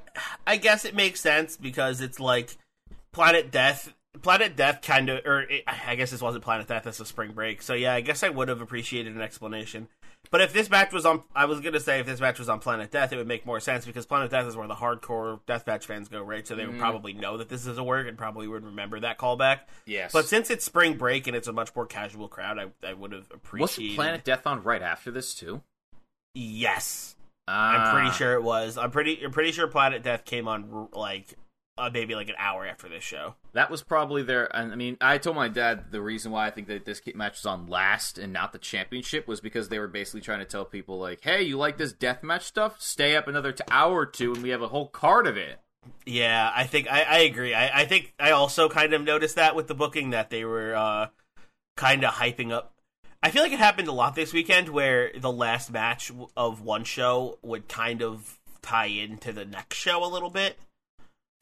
[0.46, 2.58] I guess it makes sense because it's like
[3.12, 3.94] Planet Death.
[4.22, 6.84] Planet Death kind of, or it, I guess this wasn't Planet Death.
[6.84, 7.62] This was Spring Break.
[7.62, 9.88] So yeah, I guess I would have appreciated an explanation.
[10.30, 12.60] But if this match was on, I was gonna say if this match was on
[12.60, 15.86] Planet Death, it would make more sense because Planet Death is where the hardcore deathmatch
[15.86, 16.48] fans go, right?
[16.48, 16.82] So they would mm-hmm.
[16.82, 19.62] probably know that this is a work and probably would remember that callback.
[19.86, 22.94] yes, But since it's Spring Break and it's a much more casual crowd, I I
[22.94, 23.62] would have appreciated.
[23.62, 25.62] wasn't Planet Death on right after this too?
[26.34, 27.16] Yes,
[27.48, 27.92] Ah.
[27.92, 28.78] I'm pretty sure it was.
[28.78, 29.24] I'm pretty.
[29.24, 31.36] I'm pretty sure Planet Death came on like
[31.78, 33.36] uh, maybe like an hour after this show.
[33.54, 34.54] That was probably their.
[34.56, 37.46] I mean, I told my dad the reason why I think that this match was
[37.46, 41.00] on last and not the championship was because they were basically trying to tell people
[41.00, 42.82] like, "Hey, you like this death match stuff?
[42.82, 45.60] Stay up another t- hour or two, and we have a whole card of it."
[46.06, 47.54] Yeah, I think I, I agree.
[47.54, 50.76] I, I think I also kind of noticed that with the booking that they were
[50.76, 51.08] uh,
[51.78, 52.71] kind of hyping up.
[53.24, 56.84] I feel like it happened a lot this weekend where the last match of one
[56.84, 60.58] show would kind of tie into the next show a little bit.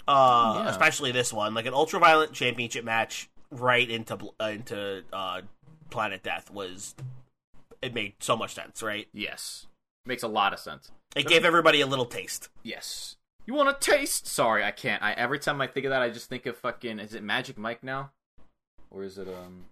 [0.08, 0.70] Uh, Yeah.
[0.70, 5.42] especially this one, like an ultraviolent championship match right into uh, into uh,
[5.90, 6.96] Planet Death was.
[7.82, 9.08] It made so much sense, right?
[9.14, 9.68] Yes,
[10.06, 10.92] makes a lot of sense.
[11.16, 12.50] It gave everybody a little taste.
[12.62, 13.16] Yes.
[13.46, 14.28] You want a taste?
[14.28, 15.02] Sorry, I can't.
[15.02, 17.00] I every time I think of that, I just think of fucking.
[17.00, 18.12] Is it Magic Mike now,
[18.92, 19.66] or is it um?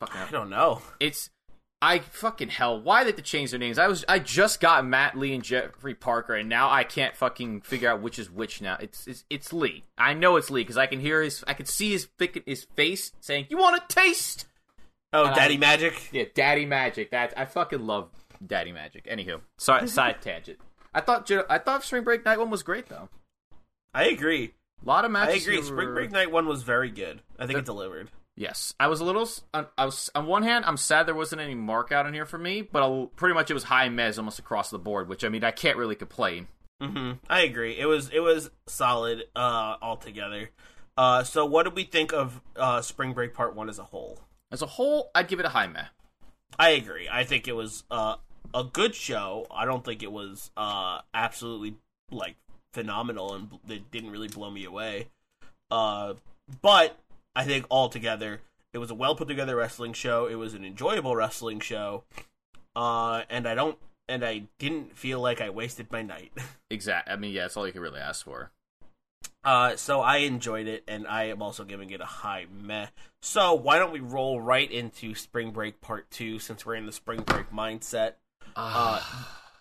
[0.00, 0.20] Fucking.
[0.20, 0.82] I don't know.
[1.00, 1.30] It's
[1.82, 2.80] I fucking hell.
[2.80, 3.78] Why did they change their names?
[3.78, 7.60] I was I just got Matt Lee and Jeffrey Parker, and now I can't fucking
[7.60, 8.76] figure out which is which now.
[8.80, 9.84] It's it's, it's Lee.
[9.98, 11.44] I know it's Lee because I can hear his.
[11.46, 12.08] I can see his
[12.46, 14.46] his face saying, "You want a taste?"
[15.12, 16.08] Oh, And Daddy I- Magic.
[16.12, 17.10] Yeah, Daddy Magic.
[17.10, 18.08] That I fucking love.
[18.44, 19.06] Daddy Magic.
[19.06, 20.58] Anywho, sorry, side tangent.
[20.94, 23.08] I thought I thought Spring Break Night one was great though.
[23.92, 24.54] I agree.
[24.82, 25.34] A lot of matches.
[25.34, 25.54] I agree.
[25.56, 27.22] here Spring Break Night One was very good.
[27.38, 28.10] I think it delivered.
[28.36, 29.26] Yes, I was a little.
[29.54, 32.26] on- I was on one hand, I'm sad there wasn't any mark out in here
[32.26, 35.24] for me, but I'll, pretty much it was high mez almost across the board, which
[35.24, 36.48] I mean I can't really complain.
[36.80, 37.78] hmm I agree.
[37.78, 40.50] It was it was solid uh, altogether.
[40.98, 44.20] Uh, so, what did we think of uh, Spring Break Part One as a whole?
[44.52, 45.86] As a whole, I'd give it a high meh.
[46.58, 47.08] I agree.
[47.10, 48.16] I think it was uh,
[48.54, 49.46] a good show.
[49.50, 51.76] I don't think it was uh, absolutely
[52.10, 52.36] like
[52.72, 55.08] phenomenal and it didn't really blow me away.
[55.70, 56.14] Uh,
[56.62, 56.98] but
[57.36, 58.40] I think altogether
[58.72, 60.26] it was a well put together wrestling show.
[60.26, 62.04] It was an enjoyable wrestling show.
[62.74, 66.32] Uh, and I don't and I didn't feel like I wasted my night.
[66.70, 67.12] exactly.
[67.12, 68.50] I mean, yeah, that's all you can really ask for.
[69.44, 72.86] Uh, so I enjoyed it, and I am also giving it a high meh.
[73.22, 76.92] So why don't we roll right into Spring Break Part Two, since we're in the
[76.92, 78.14] Spring Break mindset?
[78.56, 79.00] Uh,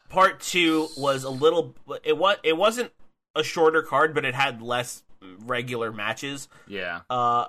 [0.10, 1.76] part two was a little.
[2.04, 2.38] It was.
[2.44, 2.94] It wasn't
[3.36, 5.04] a shorter card, but it had less
[5.46, 6.48] regular matches.
[6.68, 7.02] yeah.
[7.10, 7.46] Uh,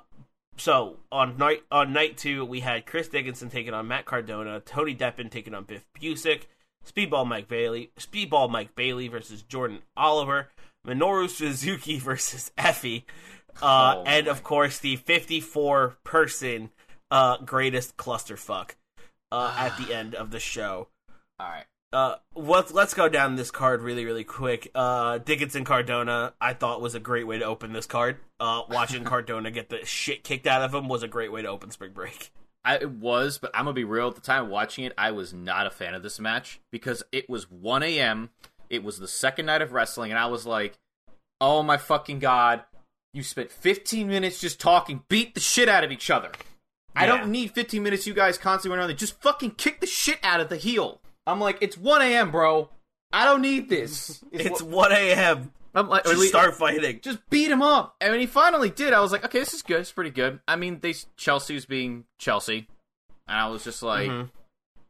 [0.56, 4.94] so on night on night two, we had Chris Dickinson taking on Matt Cardona, Tony
[4.94, 6.42] Deppen taking on Biff Busick,
[6.86, 10.48] Speedball Mike Bailey, Speedball Mike Bailey versus Jordan Oliver,
[10.86, 13.04] Minoru Suzuki versus Effy,
[13.62, 16.70] uh, Oh and of course the 54 person
[17.10, 18.72] uh, greatest clusterfuck
[19.30, 20.88] uh, at the end of the show.
[21.38, 21.64] All right.
[21.92, 24.70] Uh, let's let's go down this card really really quick.
[24.74, 28.18] Uh, Dickinson Cardona, I thought was a great way to open this card.
[28.40, 31.48] Uh, watching Cardona get the shit kicked out of him was a great way to
[31.48, 32.32] open Spring Break.
[32.64, 34.08] I it was, but I'm gonna be real.
[34.08, 37.30] At the time watching it, I was not a fan of this match because it
[37.30, 38.30] was 1 a.m.
[38.68, 40.76] It was the second night of wrestling, and I was like,
[41.40, 42.64] "Oh my fucking god!
[43.14, 46.32] You spent 15 minutes just talking, beat the shit out of each other.
[46.96, 48.06] I don't need 15 minutes.
[48.06, 48.98] You guys constantly running around.
[48.98, 52.70] Just fucking kick the shit out of the heel." I'm like, "It's 1 a.m., bro.
[53.12, 54.22] I don't need this.
[54.32, 55.52] It's what- 1 a.m.
[55.74, 57.00] I'm like, Just start fighting.
[57.02, 57.96] just beat him up.
[58.00, 59.80] And when he finally did, I was like, okay, this is good.
[59.80, 60.40] It's pretty good.
[60.48, 62.66] I mean, they Chelsea was being Chelsea,
[63.28, 64.30] and I was just like, Mhm.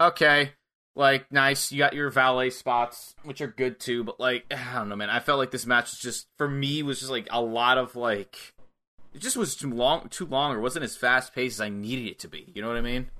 [0.01, 0.53] okay,
[0.95, 1.73] like nice.
[1.73, 4.05] You got your valet spots, which are good too.
[4.05, 5.11] But like, I don't know, man.
[5.11, 7.97] I felt like this match was just for me was just like a lot of
[7.97, 8.55] like,
[9.13, 12.07] it just was too long, too long, or wasn't as fast paced as I needed
[12.09, 12.53] it to be.
[12.55, 13.11] You know what I mean?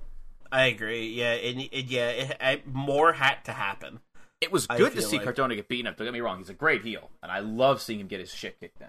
[0.51, 1.09] I agree.
[1.09, 3.99] Yeah, it, it, yeah, it, I, more had to happen.
[4.41, 5.97] It was good to see like- Cardona get beaten up.
[5.97, 8.33] Don't get me wrong; he's a great heel, and I love seeing him get his
[8.33, 8.87] shit kicked in.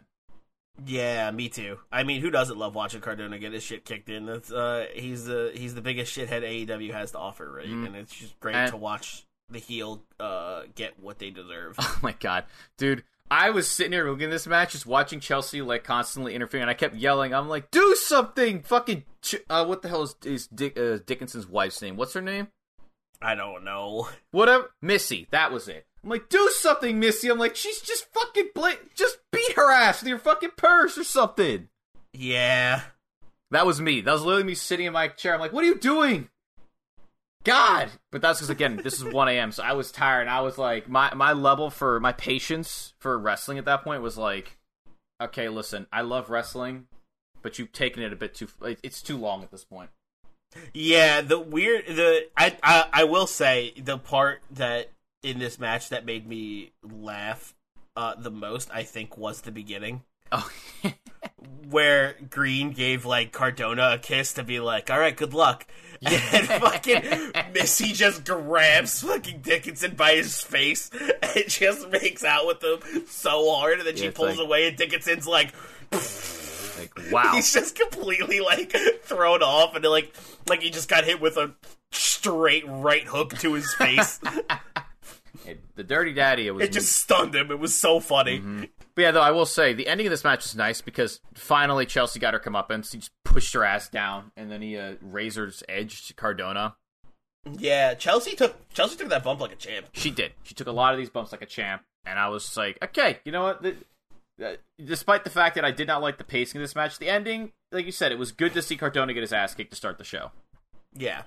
[0.87, 1.79] Yeah, me too.
[1.91, 4.27] I mean, who doesn't love watching Cardona get his shit kicked in?
[4.27, 7.67] That's uh, he's the he's the biggest shithead AEW has to offer, right?
[7.67, 7.87] Mhm.
[7.87, 11.77] And it's just great And- to watch the heel uh get what they deserve.
[11.81, 12.45] Oh my god,
[12.77, 13.03] dude!
[13.31, 16.71] I was sitting here looking at this match, just watching Chelsea like constantly interfering, and
[16.71, 17.35] I kept yelling.
[17.35, 21.47] I'm like, "Do something, fucking!" Ch- uh, what the hell is, is Dick, uh, Dickinson's
[21.47, 21.97] wife's name?
[21.97, 22.49] What's her name?
[23.21, 24.09] I don't know.
[24.31, 25.27] Whatever, Missy.
[25.31, 25.87] That was it.
[26.03, 30.01] I'm like, "Do something, Missy." I'm like, "She's just fucking bla- just beat her ass
[30.01, 31.69] with your fucking purse or something."
[32.13, 32.83] Yeah,
[33.51, 34.01] That was me.
[34.03, 35.35] That was literally me sitting in my chair.
[35.35, 36.29] I'm like, "What are you doing?"
[37.49, 39.53] God, but that's because again, this is 1 a.m.
[39.53, 40.21] So I was tired.
[40.23, 44.03] And I was like, my my level for my patience for wrestling at that point
[44.03, 44.59] was like,
[45.19, 46.89] okay, listen, I love wrestling,
[47.41, 48.49] but you've taken it a bit too.
[48.83, 49.89] It's too long at this point.
[50.75, 51.23] yeah.
[51.23, 54.91] The weird the I I, I will say the part that
[55.23, 57.55] in this match that made me laugh
[57.97, 60.03] uh the most I think was the beginning.
[60.33, 60.49] Oh,
[61.71, 65.67] where Green gave like Cardona a kiss to be like, "All right, good luck,"
[66.03, 67.03] and fucking
[67.55, 70.91] Missy just grabs fucking Dickinson by his face
[71.23, 74.47] and just makes out with him so hard, and then she Yeah, it's pulls like-
[74.47, 75.53] away, and Dickinson's like,
[75.93, 77.33] like wow.
[77.35, 80.15] he's just completely like thrown off, and like
[80.49, 81.53] like he just got hit with a
[81.91, 84.21] straight right hook to his face.
[85.77, 86.47] The Dirty Daddy.
[86.47, 87.51] It was it just stunned him.
[87.51, 88.39] It was so funny.
[88.41, 88.65] Mm-hmm.
[88.99, 91.87] But yeah, though I will say the ending of this match was nice because finally
[91.87, 92.91] Chelsea got her comeuppance.
[92.91, 96.75] He just pushed her ass down, and then he uh, razor's edged Cardona.
[97.49, 99.87] Yeah, Chelsea took Chelsea took that bump like a champ.
[99.93, 100.33] She did.
[100.43, 103.21] She took a lot of these bumps like a champ, and I was like, okay,
[103.25, 103.63] you know what?
[103.63, 103.77] The,
[104.45, 107.09] uh, despite the fact that I did not like the pacing of this match, the
[107.09, 109.77] ending, like you said, it was good to see Cardona get his ass kicked to
[109.77, 110.33] start the show.
[110.93, 111.23] Yeah.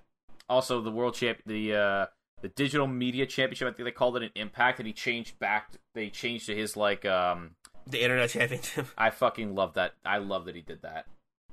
[0.50, 2.06] Also, the world champ, the uh,
[2.42, 5.72] the digital media championship, I think they called it an Impact, and he changed back.
[5.94, 7.52] They changed to his like, um,
[7.88, 8.88] The internet championship.
[8.98, 9.94] I fucking love that.
[10.06, 11.06] I love that he did that.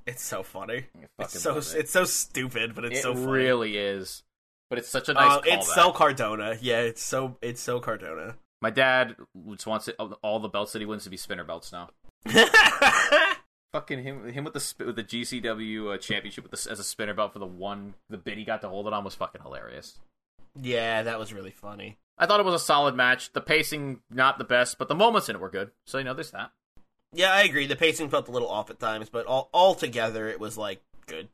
[0.06, 0.86] It's so funny.
[1.18, 1.74] It's so it.
[1.76, 3.26] it's so stupid, but it's it so funny.
[3.26, 4.22] really is.
[4.70, 6.56] But it's such a nice Uh, it's so Cardona.
[6.60, 8.36] Yeah, it's so it's so Cardona.
[8.60, 9.16] My dad
[9.50, 11.90] just wants it, all the belts that he wins to be spinner belts now.
[13.72, 16.84] Fucking him, him with the sp- with the GCW uh, championship with the, as a
[16.84, 19.42] spinner belt for the one the bit he got to hold it on was fucking
[19.42, 19.98] hilarious.
[20.60, 21.98] Yeah, that was really funny.
[22.18, 23.32] I thought it was a solid match.
[23.32, 25.70] The pacing not the best, but the moments in it were good.
[25.86, 26.50] So you know, there's that.
[27.12, 27.66] Yeah, I agree.
[27.66, 31.28] The pacing felt a little off at times, but all altogether it was like good.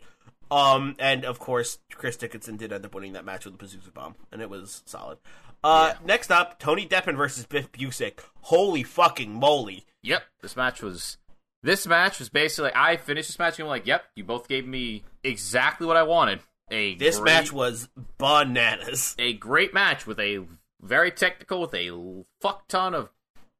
[0.50, 3.92] Um, and of course, Chris Dickinson did end up winning that match with the Pazuzu
[3.92, 5.18] Bomb, and it was solid.
[5.64, 6.06] Uh, Yeah.
[6.06, 8.20] next up, Tony Deppen versus Biff Busick.
[8.42, 9.86] Holy fucking moly!
[10.02, 11.16] Yep, this match was.
[11.62, 14.66] This match was basically I finished this match and I'm like, yep, you both gave
[14.66, 16.40] me exactly what I wanted.
[16.70, 19.14] A This great- match was bananas.
[19.18, 20.44] a great match with a
[20.84, 23.08] very technical with a fuck ton of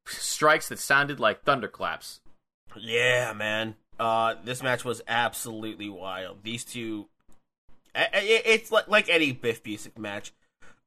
[0.06, 2.20] strikes that sounded like thunderclaps.
[2.76, 3.76] Yeah, man.
[3.98, 6.42] Uh, this match was absolutely wild.
[6.42, 7.08] These two,
[7.94, 10.32] it's like like any Biff Busick match.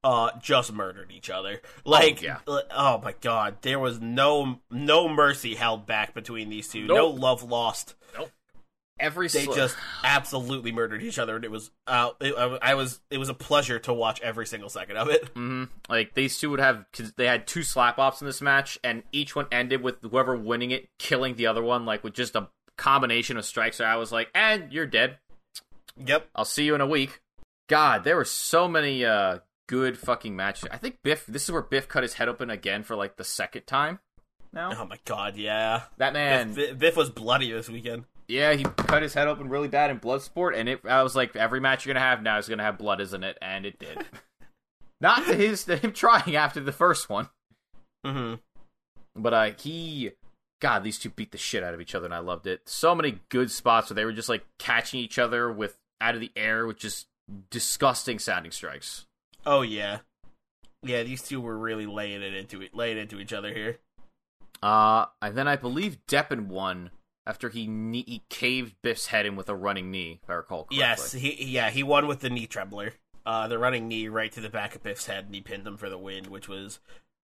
[0.04, 1.60] Uh, just murdered each other.
[1.84, 2.38] Like, yeah.
[2.48, 6.86] uh, oh my god, there was no no mercy held back between these two.
[6.86, 7.96] No love lost.
[9.00, 13.00] Every They sl- just absolutely murdered each other, and it was uh, it, I, was
[13.12, 15.28] it was a pleasure to watch every single second of it.
[15.36, 18.80] hmm Like these two would have, cause they had two slap offs in this match,
[18.84, 22.36] and each one ended with whoever winning it killing the other one, like with just
[22.36, 23.80] a combination of strikes.
[23.80, 25.18] Where I was like, "And you're dead.
[25.98, 26.30] Yep.
[26.36, 27.22] I'll see you in a week."
[27.68, 30.70] God, there were so many uh, good fucking matches.
[30.72, 31.26] I think Biff.
[31.28, 34.00] This is where Biff cut his head open again for like the second time.
[34.54, 35.84] Now Oh my god, yeah.
[35.98, 38.06] that man, Biff, Biff was bloody this weekend.
[38.28, 40.82] Yeah, he cut his head open really bad in Bloodsport, and it.
[40.86, 43.38] I was like, every match you're gonna have now is gonna have blood, isn't it?
[43.42, 44.06] And it did.
[45.02, 47.30] Not to his to him trying after the first one.
[48.06, 48.36] hmm
[49.16, 50.12] But uh, he,
[50.60, 52.62] God, these two beat the shit out of each other, and I loved it.
[52.66, 56.22] So many good spots where they were just like catching each other with out of
[56.22, 57.08] the air with just
[57.50, 59.06] disgusting sounding strikes.
[59.46, 60.00] Oh yeah,
[60.84, 61.04] yeah.
[61.04, 63.78] These two were really laying it into it, laying into each other here.
[64.62, 66.90] Uh, and then I believe Deppen won
[67.28, 70.64] after he knee- he caved Biff's head in with a running knee, if I recall
[70.64, 70.78] correctly.
[70.78, 72.94] Yes, he yeah he won with the knee trembler,
[73.26, 75.78] uh, the running knee right to the back of Biff's head, and he pinned him
[75.78, 76.80] for the win, which was.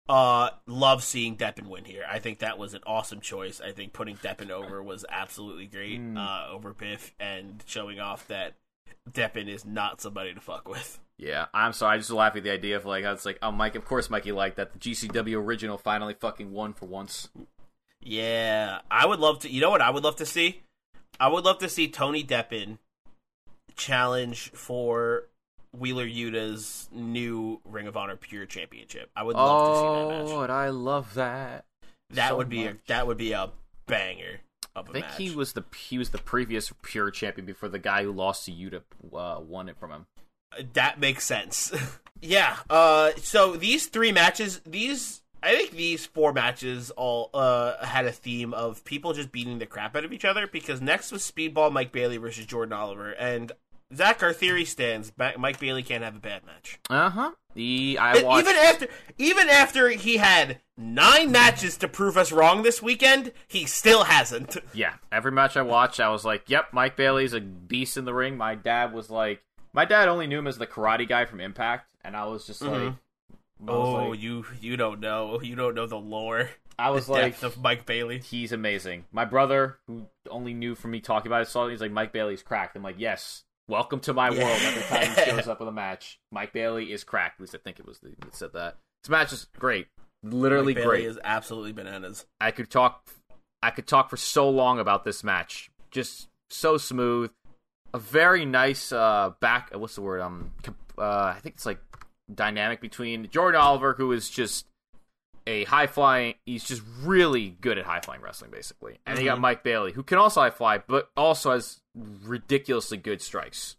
[0.09, 2.03] Uh, love seeing Deppen win here.
[2.11, 3.61] I think that was an awesome choice.
[3.61, 6.01] I think putting Deppen over was absolutely great.
[6.01, 6.17] Mm.
[6.17, 8.55] Uh, over Biff and showing off that
[9.09, 10.99] Deppen is not somebody to fuck with.
[11.17, 11.95] Yeah, I'm sorry.
[11.95, 14.09] I just laugh at the idea of like, I was like, oh, Mike, of course,
[14.09, 14.73] Mikey liked that.
[14.73, 17.29] The GCW original finally fucking won for once.
[18.05, 19.49] Yeah, I would love to.
[19.49, 20.61] You know what I would love to see?
[21.19, 22.77] I would love to see Tony Deppen
[23.75, 25.29] challenge for
[25.71, 29.09] Wheeler Yuta's new Ring of Honor Pure Championship.
[29.15, 30.43] I would love to see that match.
[30.43, 31.65] and I love that.
[32.11, 33.49] That so would be a, that would be a
[33.87, 34.41] banger
[34.75, 35.17] of a I think match.
[35.17, 38.51] he was the he was the previous pure champion before the guy who lost to
[38.51, 38.81] Yuta
[39.13, 40.05] uh, won it from him.
[40.73, 41.73] That makes sense.
[42.21, 42.57] yeah.
[42.69, 43.11] Uh.
[43.17, 48.53] So these three matches, these I think these four matches all uh had a theme
[48.53, 50.47] of people just beating the crap out of each other.
[50.47, 53.51] Because next was Speedball Mike Bailey versus Jordan Oliver, and
[53.93, 55.11] Zach, our theory stands.
[55.37, 56.79] Mike Bailey can't have a bad match.
[56.89, 57.31] Uh huh.
[57.53, 58.47] The I watched.
[58.47, 58.87] Even after,
[59.19, 64.57] even after he had nine matches to prove us wrong this weekend, he still hasn't.
[64.73, 68.13] Yeah, every match I watched, I was like, "Yep, Mike Bailey's a beast in the
[68.13, 71.39] ring." My dad was like, my dad only knew him as the karate guy from
[71.39, 72.81] Impact, and I was just like, Mhm.
[72.81, 72.95] I was
[73.67, 75.41] Oh, like, you you don't know.
[75.41, 76.49] You don't know the lore.
[76.77, 78.19] I was like, of Mike Bailey.
[78.19, 79.05] he's amazing.
[79.11, 81.71] My brother, who only knew from me talking about it, saw it.
[81.71, 82.75] He's like, Mike Bailey's cracked.
[82.75, 84.41] I'm like, yes, welcome to my world.
[84.41, 87.39] Every time he shows up with a match, Mike Bailey is cracked.
[87.39, 88.77] At least I think it was the that said that.
[89.03, 89.87] This match is great,
[90.23, 91.05] literally Mike Bailey great.
[91.05, 92.25] is absolutely bananas.
[92.41, 93.07] I could talk
[93.61, 95.69] I could talk for so long about this match.
[95.91, 97.31] Just so smooth.
[97.93, 100.21] A very nice uh back what's the word?
[100.21, 101.79] Um comp- uh I think it's like
[102.33, 104.65] dynamic between Jordan Oliver who is just
[105.45, 108.99] a high flying he's just really good at high flying wrestling basically.
[109.05, 109.41] And you got Mhm.
[109.41, 113.75] Mike Bailey who can also high fly but also has ridiculously good strikes.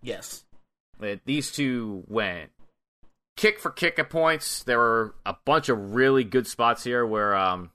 [0.00, 0.44] Yes.
[1.24, 2.50] These two went
[3.36, 4.62] kick for kick at points.
[4.62, 7.70] There were a bunch of really good spots here where, um,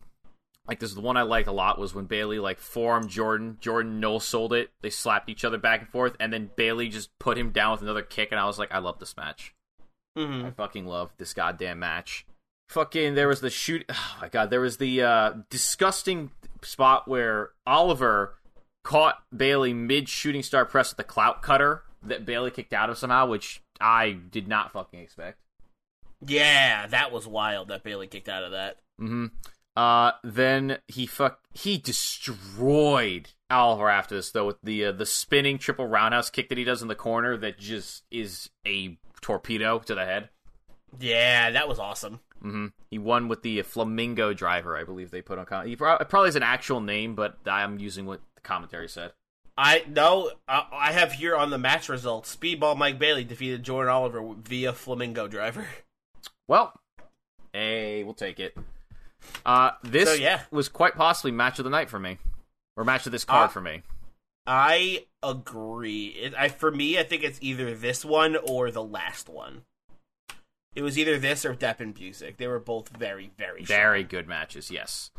[0.68, 3.58] like this is the one I liked a lot was when Bailey like forearmed Jordan.
[3.60, 4.70] Jordan no sold it.
[4.82, 7.82] They slapped each other back and forth, and then Bailey just put him down with
[7.82, 8.32] another kick.
[8.32, 9.54] And I was like, I love this match.
[10.18, 12.26] Hmm I fucking love this goddamn match.
[12.70, 13.86] Fucking, there was the shoot.
[13.92, 16.32] Oh my god, there was the uh, disgusting
[16.64, 18.36] spot where Oliver
[18.84, 22.98] caught Bailey mid shooting star press with the clout cutter that Bailey kicked out of
[22.98, 25.40] somehow, which I did not fucking expect.
[26.26, 28.78] Yeah, that was wild that Bailey kicked out of that.
[29.00, 29.28] Mm-hmm.
[29.76, 35.60] Uh, then he fuck he destroyed Oliver after this though with the uh, the spinning
[35.60, 39.96] triple roundhouse kick that he does in the corner that just is a torpedo to
[39.96, 40.30] the head.
[41.00, 42.20] Yeah, that was awesome.
[42.42, 45.46] hmm He won with the Flamingo Driver, I believe they put on.
[45.46, 48.88] Com- he pro- it probably is an actual name, but I'm using what the commentary
[48.90, 49.12] said.
[49.58, 52.36] I no, I, I have here on the match results.
[52.36, 55.68] Speedball Mike Bailey defeated Jordan Oliver via Flamingo Driver.
[56.48, 56.74] Well,
[57.54, 58.56] hey, we'll take it.
[59.46, 60.44] Uh, this So, yeah.
[60.52, 62.20] was quite possibly match of the night for me,
[62.78, 63.82] or match of this card Uh, for me.
[64.48, 66.08] I agree.
[66.08, 69.64] It, I for me, I think it's either this one or the last one.
[70.74, 72.38] It was either this or Depp and Busick.
[72.38, 75.10] They were both very, very, Very good matches, yes.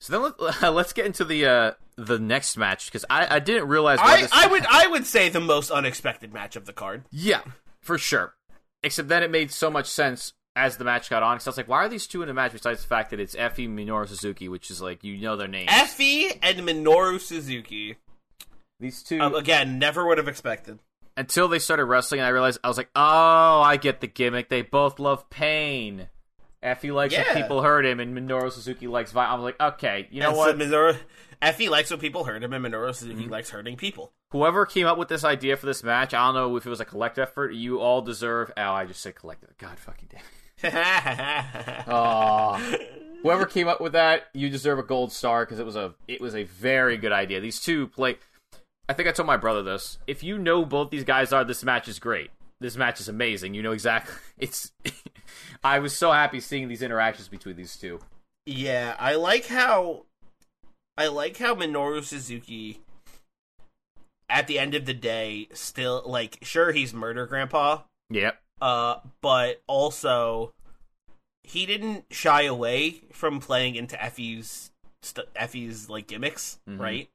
[0.00, 3.68] So then let, let's get into the uh, the next match because I, I didn't
[3.68, 3.98] realize.
[4.00, 7.04] I, this- I would I would say the most unexpected match of the card.
[7.10, 7.40] Yeah,
[7.80, 8.34] for sure.
[8.82, 11.56] Except then it made so much sense as the match got on because I was
[11.56, 12.52] like, why are these two in a match?
[12.52, 15.70] Besides the fact that it's Effy Minoru Suzuki, which is like you know their names.
[15.70, 17.96] Effy and Minoru Suzuki.
[18.80, 20.78] These two Um, again, never would have expected.
[21.16, 24.48] until they started wrestling, and I realized I was like, oh, I get the gimmick.
[24.50, 26.08] They both love pain.
[26.62, 27.24] Effy likes Yeah.
[27.32, 29.32] when people hurt him, and Minoru Suzuki likes violence.
[29.32, 30.50] I was like, okay, you know And what?
[30.50, 30.96] So Minoru,
[31.40, 33.30] Effy likes when people hurt him, and Minoru Suzuki Mm-hmm.
[33.30, 34.12] likes hurting people.
[34.32, 36.80] Whoever came up with this idea for this match, I don't know if it was
[36.80, 37.52] a collective effort.
[37.54, 38.50] You all deserve.
[38.56, 39.56] Oh, I just said collective.
[39.58, 40.20] God fucking damn.
[40.72, 40.74] it.
[41.88, 42.58] Aw.
[43.22, 46.20] Whoever came up with that, you deserve a gold star because it was a it
[46.20, 47.40] was a very good idea.
[47.40, 48.16] These two play.
[48.88, 49.98] I think I told my brother this.
[50.06, 52.30] If you know both these guys are, this match is great.
[52.60, 53.54] This match is amazing.
[53.54, 54.14] You know exactly.
[54.38, 54.72] It's.
[55.64, 58.00] I was so happy seeing these interactions between these two.
[58.44, 60.04] Yeah, I like how
[60.96, 62.80] I like how Minoru Suzuki
[64.28, 68.40] at the end of the day still like sure he's murder grandpa, Yep.
[68.60, 70.52] uh but also
[71.44, 74.70] he didn't shy away from playing into Effy's
[75.02, 76.80] st- Effy's like gimmicks, Mhm.
[76.80, 77.08] right?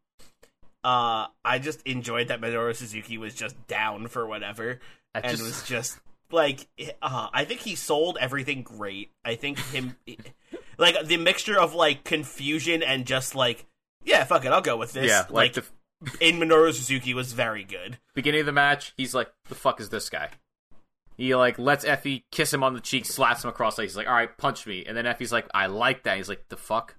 [0.84, 4.80] Uh I just enjoyed that Minoru Suzuki was just down for whatever
[5.14, 6.00] I and just- was just
[6.32, 6.68] like
[7.02, 9.12] uh, I think he sold everything great.
[9.26, 9.98] I think him
[10.78, 13.66] like the mixture of like confusion and just like
[14.04, 15.08] yeah, fuck it, I'll go with this.
[15.10, 15.66] yeah, like like, the
[16.28, 18.00] in Minoru Suzuki was very good.
[18.16, 20.30] beginning of the match, he's like, "The fuck is this guy?"
[21.18, 23.78] He like lets Effy kiss him on the cheek, slaps him across.
[23.78, 26.30] Like he's like, "All right, punch me." And then Effy's like, "I like that." He's
[26.30, 26.96] like, "The fuck."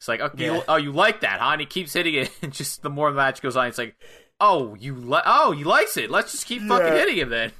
[0.00, 0.54] It's like, okay, Yeah.
[0.56, 1.50] you, oh, you like that, huh?
[1.52, 2.30] And he keeps hitting it.
[2.42, 3.94] And just the more the match goes on, it's like,
[4.40, 6.10] oh, you li- oh, he likes it.
[6.10, 6.94] Let's just keep fucking Yeah.
[6.98, 7.52] hitting him then.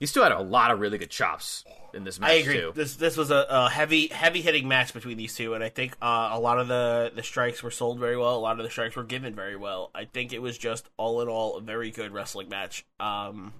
[0.00, 2.54] He still had a lot of really good chops in this match I agree.
[2.56, 2.72] too.
[2.74, 5.92] This this was a, a heavy heavy hitting match between these two, and I think
[6.02, 8.34] uh, a lot of the the strikes were sold very well.
[8.34, 9.92] A lot of the strikes were given very well.
[9.94, 12.84] I think it was just all in all a very good wrestling match.
[12.98, 13.52] Um,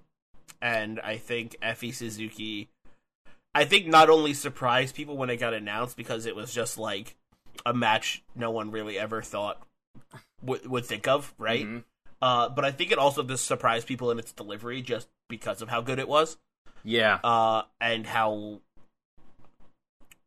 [0.61, 2.71] and I think Effy Suzuki,
[3.55, 7.15] I think not only surprised people when it got announced because it was just like
[7.67, 9.63] a match no one really ever thought
[10.43, 11.65] would would think of, right?
[11.67, 11.85] Mhm.
[12.21, 15.69] Uh, but I think it also just surprised people in its delivery just because of
[15.69, 16.37] how good it was
[16.85, 18.61] Yeah, uh, and how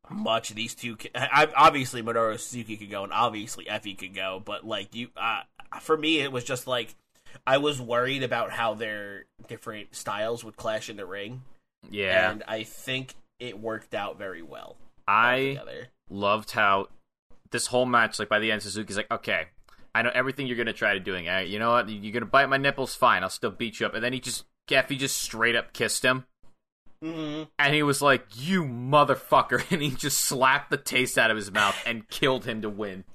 [0.09, 0.95] much these two.
[0.97, 4.41] Can, I, obviously, Minoru Suzuki could go, and obviously Effy could go.
[4.43, 5.41] But like you, uh,
[5.79, 6.95] for me, it was just like
[7.47, 11.43] I was worried about how their different styles would clash in the ring,
[11.89, 12.29] yeah.
[12.31, 15.87] and I think it worked out very well I together.
[16.09, 16.87] loved how
[17.55, 19.45] this whole match, like by the end, Suzuki's like, okay,
[19.95, 21.29] I know everything you're gonna try to doing.
[21.29, 21.89] All right, you know what?
[21.89, 23.23] You're gonna bite my nipples, fine.
[23.23, 23.93] I'll still beat you up.
[23.93, 26.25] And then he just, Effy just straight up kissed him,
[27.01, 31.37] hmm and he was like, "You motherfucker!" And he just slapped the taste out of
[31.37, 33.05] his mouth and killed him to win.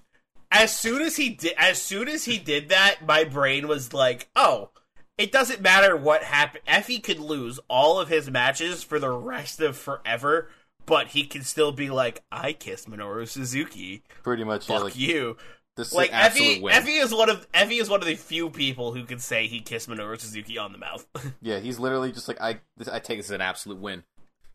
[0.51, 4.29] As soon as he did, as soon as he did that, my brain was like,
[4.35, 4.71] "Oh,
[5.19, 6.65] it doesn't matter what happened.
[6.67, 10.49] Effy could lose all of his matches for the rest of forever,
[10.91, 14.03] but he can still be like, I kissed Minoru Suzuki.
[14.25, 15.37] Pretty much, Fuck you."
[15.77, 19.05] this Like Effy, Effy is one of Effy is one of the few people who
[19.05, 21.07] can say he kissed Minoru Suzuki on the mouth.
[21.41, 22.59] Yeah, he's literally just like, I,
[22.91, 24.03] I take this as an absolute win.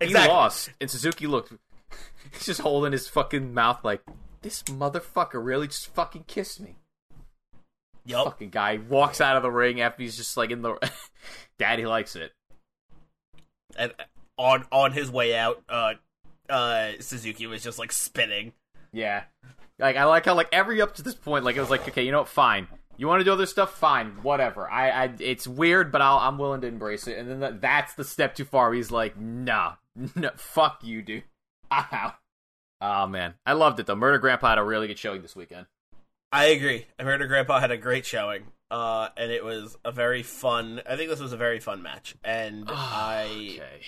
[0.01, 0.29] exactly.
[0.29, 1.53] He lost, and Suzuki looked,
[2.33, 4.01] he's just holding his fucking mouth like,
[4.41, 6.75] this motherfucker really just fucking kissed me.
[8.05, 8.25] Yup.
[8.25, 10.77] fucking guy walks out of the ring after he's just like in the
[11.57, 12.33] daddy likes it
[13.77, 13.93] And
[14.37, 15.93] on on his way out, uh,
[16.49, 18.53] uh, Suzuki was just like spinning.
[18.91, 19.23] yeah.
[19.77, 22.03] Like i like how like every up to this point like it was like okay
[22.03, 22.29] you know what?
[22.29, 22.67] Fine.
[22.95, 23.77] You want to do other stuff?
[23.77, 24.23] Fine.
[24.23, 24.69] Whatever.
[24.69, 27.17] I i it's weird but I'll, i'm willing to embrace it.
[27.17, 29.73] And then that, that's the step too far he's like nah.
[30.15, 31.23] No fuck you dude.
[31.71, 32.11] I'm
[32.79, 33.33] oh man.
[33.45, 33.95] I loved it though.
[33.95, 35.65] Murder grandpa had a really good showing this weekend.
[36.31, 36.85] I agree.
[36.99, 40.81] I her grandpa had a great showing, uh, and it was a very fun.
[40.89, 43.81] I think this was a very fun match, and I okay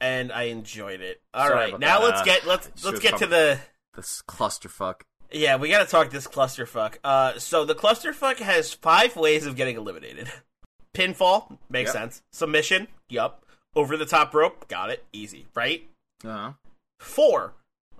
[0.00, 1.20] and I enjoyed it.
[1.34, 2.04] All Sorry right, now that.
[2.06, 3.58] let's Uh, get let's let's get to the
[3.94, 5.56] this clusterfuck yeah.
[5.56, 6.96] We got to talk this clusterfuck.
[7.04, 10.30] Uh, so the clusterfuck has five ways of getting eliminated.
[10.96, 11.92] Pinfall makes Yep.
[11.94, 12.22] sense.
[12.32, 13.44] Submission, yup.
[13.76, 15.04] Over the top rope, got it.
[15.12, 15.86] Easy, right?
[16.24, 16.52] uh-huh
[16.98, 17.52] Four,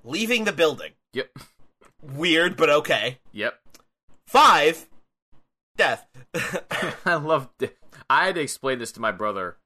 [0.02, 0.92] leaving the building.
[1.12, 1.30] yep
[2.02, 3.18] Weird, but okay.
[3.32, 3.60] yep
[4.26, 4.86] Five,
[5.76, 6.06] death.
[7.04, 7.48] I love.
[7.58, 7.70] di-
[8.10, 9.56] I had to explain this to my brother.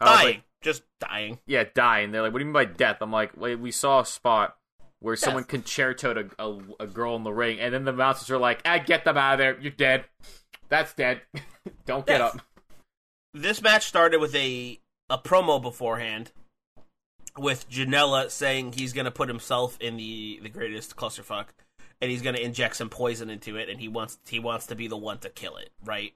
[0.00, 1.38] I dying, like, just dying.
[1.46, 2.10] yeah, dying.
[2.10, 4.56] They're like, "What do you mean by death?" I'm like, "Wait, we saw a spot
[4.98, 8.38] where someone concertoed a, a, a girl in the ring, and then the announcers are
[8.38, 9.58] like, "I get them out of there.
[9.60, 10.04] You're dead.
[10.68, 11.22] That's dead.
[11.86, 12.40] Don't get up."
[13.32, 16.32] This match started with a a promo beforehand
[17.38, 21.46] with Janela saying he's going to put himself in the the greatest clusterfuck
[22.00, 24.74] and he's going to inject some poison into it and he wants he wants to
[24.74, 26.14] be the one to kill it, right?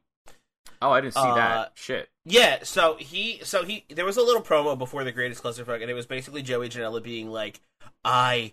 [0.83, 1.73] Oh, I didn't see Uh, that.
[1.75, 2.09] Shit.
[2.25, 5.91] Yeah, so he so he there was a little promo before the greatest clusterfuck and
[5.91, 7.61] it was basically Joey Janela being like
[8.05, 8.53] I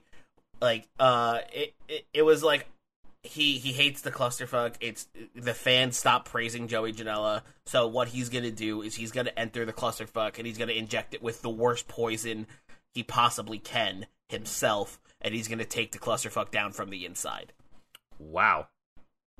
[0.61, 2.67] like uh it it, it was like
[3.23, 4.75] he he hates the clusterfuck.
[4.79, 7.41] It's the fans stop praising Joey Janela.
[7.65, 11.13] So what he's gonna do is he's gonna enter the clusterfuck and he's gonna inject
[11.13, 12.47] it with the worst poison
[12.93, 17.53] he possibly can himself, and he's gonna take the clusterfuck down from the inside.
[18.17, 18.67] Wow.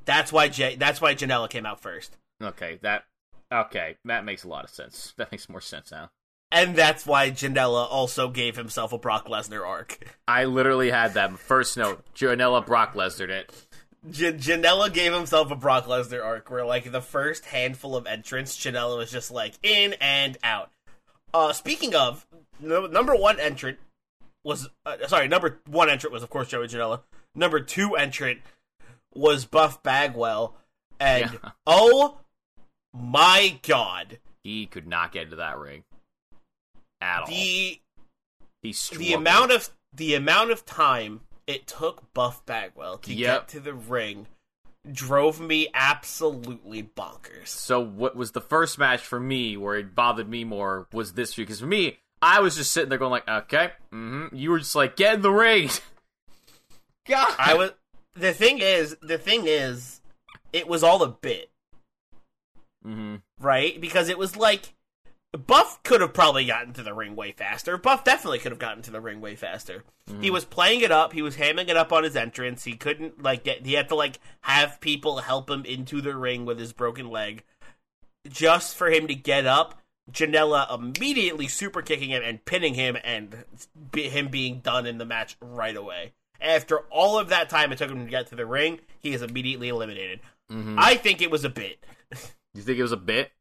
[0.05, 3.03] That's why J- that's why Janela came out first, Okay, that.
[3.51, 5.13] Okay, that makes a lot of sense.
[5.17, 6.11] That makes more sense now.
[6.51, 9.99] and that's why Janela also gave himself a Brock Lesnar arc.
[10.27, 12.03] I literally had that first note.
[12.15, 13.51] Janela Brock Lesnar it.
[14.11, 18.57] J- Janela gave himself a Brock Lesnar arc where, like, the first handful of entrants,
[18.57, 20.71] Janela was just like in and out.
[21.33, 22.25] Uh, speaking of,
[22.59, 23.77] no, number one entrant
[24.43, 27.01] was uh, sorry, number one entrant was of course Joey Janela.
[27.35, 28.39] Number two entrant
[29.13, 30.55] was Buff Bagwell,
[30.99, 31.51] and Yeah.
[31.65, 32.19] oh
[32.99, 35.83] my god, He could not get into that ring
[37.01, 37.27] at all.
[37.27, 37.79] the
[38.61, 43.39] He the amount of the amount of time it took Buff Bagwell to Yep.
[43.41, 44.27] get to the ring
[44.91, 47.47] drove me absolutely bonkers.
[47.47, 51.35] So what was the first match for me where it bothered me more was this
[51.35, 54.35] because for me, I was just sitting there going like, okay, mm-hmm.
[54.35, 55.69] You were just like, get in the ring.
[57.07, 57.71] God, I was
[58.15, 60.01] the thing is the thing is
[60.51, 61.49] it was all a bit,
[62.88, 63.15] mm-hmm.
[63.39, 63.79] right?
[63.79, 64.73] Because it was like
[65.33, 67.77] Buff could have probably gotten to the ring way faster.
[67.77, 69.83] Buff definitely could have gotten to the ring way faster.
[70.21, 71.11] He was playing it up.
[71.11, 72.63] He was hamming it up on his entrance.
[72.63, 73.65] He couldn't like get.
[73.65, 77.43] He had to like have people help him into the ring with his broken leg,
[78.27, 79.81] just for him to get up.
[80.09, 83.43] Janela immediately super kicking him and pinning him, and
[83.91, 86.13] be, him being done in the match right away.
[86.39, 89.21] After all of that time it took him to get to the ring, he is
[89.21, 90.21] immediately eliminated.
[90.79, 91.83] I think it was a bit.
[92.57, 93.31] You think it was a bit?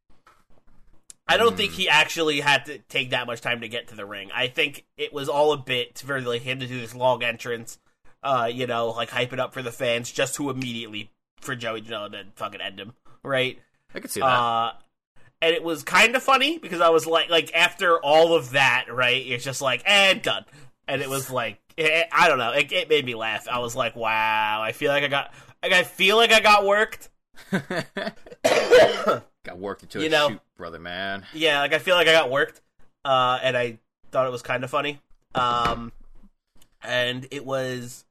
[1.26, 4.04] I don't think he actually had to take that much time to get to the
[4.04, 4.30] ring.
[4.32, 7.78] I think it was all a bit for like him to do this long entrance,
[8.22, 11.10] uh, you know, like hype it up for the fans, just to immediately
[11.40, 12.92] for Joey Janela to fucking end him,
[13.24, 13.58] right?
[13.94, 14.26] I could see that.
[14.26, 14.72] Uh,
[15.40, 18.86] and it was kind of funny because I was like, like after all of that,
[18.92, 19.26] right?
[19.26, 20.44] It's just like, and done.
[20.86, 23.48] And it was like, eh, I don't know, it, it made me laugh.
[23.48, 26.66] I was like, wow, I feel like I got, like I feel like I got
[26.66, 27.08] worked.
[29.44, 31.24] Got worked into you a know- shoot, brother man.
[31.32, 32.60] Yeah, like I feel like I got worked,
[33.04, 33.78] uh, and I
[34.10, 35.00] thought it was kind of funny.
[35.34, 35.92] Um,
[36.82, 38.04] and it was,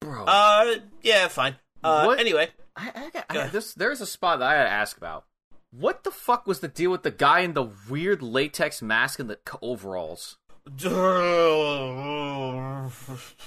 [0.00, 1.56] Bro, uh, yeah, fine.
[1.84, 2.18] Uh, What?
[2.18, 5.24] anyway, I, I got, I, this, there's a spot that I had to ask about.
[5.70, 9.30] What the fuck was the deal with the guy in the weird latex mask and
[9.30, 10.36] the overalls?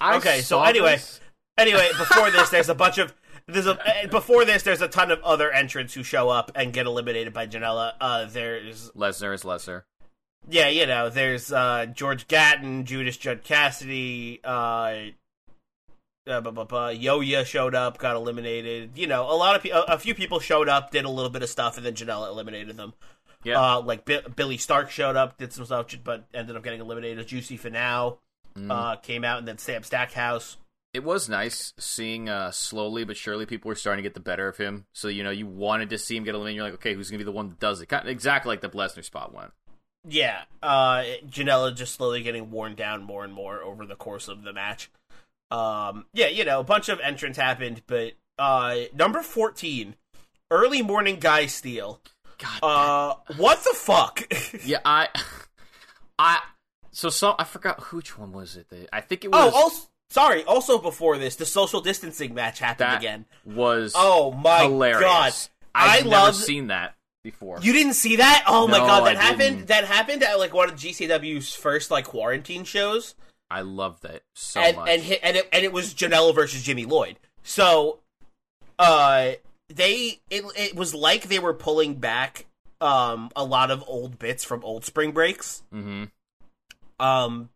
[0.02, 1.20] Okay, so anyway, this.
[1.58, 3.14] anyway, before this, there's a bunch of
[3.48, 6.72] there's a eh, before this, there's a ton of other entrants who show up and
[6.74, 7.94] get eliminated by Janela.
[8.00, 9.84] Uh, there's Lesnar is Lesnar.
[10.50, 14.96] yeah, you know, there's uh George Gatton, Judas Judd Cassidy, uh.
[16.26, 18.91] Uh, bu- bu- bu- Yoya showed up, got eliminated.
[18.96, 21.30] You know, a lot of pe- a, a few people showed up, did a little
[21.30, 22.94] bit of stuff, and then Janela eliminated them.
[23.44, 23.60] Yeah.
[23.60, 27.28] Uh, like Bi- Billie Starkz showed up, did some stuff, but ended up getting eliminated.
[27.28, 28.20] Juicy Finau
[28.58, 28.72] Mm.
[28.72, 30.56] uh, came out, and then Sam Stackhouse.
[30.94, 34.48] It was nice seeing uh, slowly but surely people were starting to get the better
[34.48, 34.86] of him.
[34.94, 36.58] So you know you wanted to see him get eliminated.
[36.58, 37.88] You're like, okay, who's gonna be the one that does it?
[37.88, 39.52] Kind of, exactly like the Lesnar spot went.
[40.08, 44.44] Yeah, uh, Janela just slowly getting worn down more and more over the course of
[44.44, 44.91] the match.
[45.50, 49.96] Um, yeah, you know, a bunch of entrants happened, but uh, number fourteen,
[50.52, 52.02] early morning guy Steele.
[52.38, 52.60] God.
[52.62, 54.28] Uh, what the fuck?
[54.66, 55.08] yeah, I,
[56.20, 56.39] I.
[56.91, 58.70] So some I forgot which one was it.
[58.70, 59.54] that- I think it oh, was.
[59.54, 60.43] also, sorry.
[60.45, 63.26] Also, before this, the social distancing match happened that again.
[63.45, 65.01] was Oh my hilarious.
[65.01, 65.34] god!
[65.76, 67.59] I've I never seen that before.
[67.61, 68.43] You didn't see that?
[68.47, 69.39] Oh my god, that I happened.
[69.39, 69.68] didn't.
[69.68, 73.16] That happened at like one of GCW's first like quarantine shows.
[73.49, 74.89] I love that so and much.
[74.89, 77.20] and and it, and it was Janela versus Jimmy Lloyd.
[77.43, 77.99] So,
[78.80, 79.32] uh,
[79.70, 82.45] they it it was like they were pulling back
[82.82, 85.64] um a lot of old bits from old spring breaks.
[85.74, 86.05] Mm-hmm.
[87.05, 87.49] Um,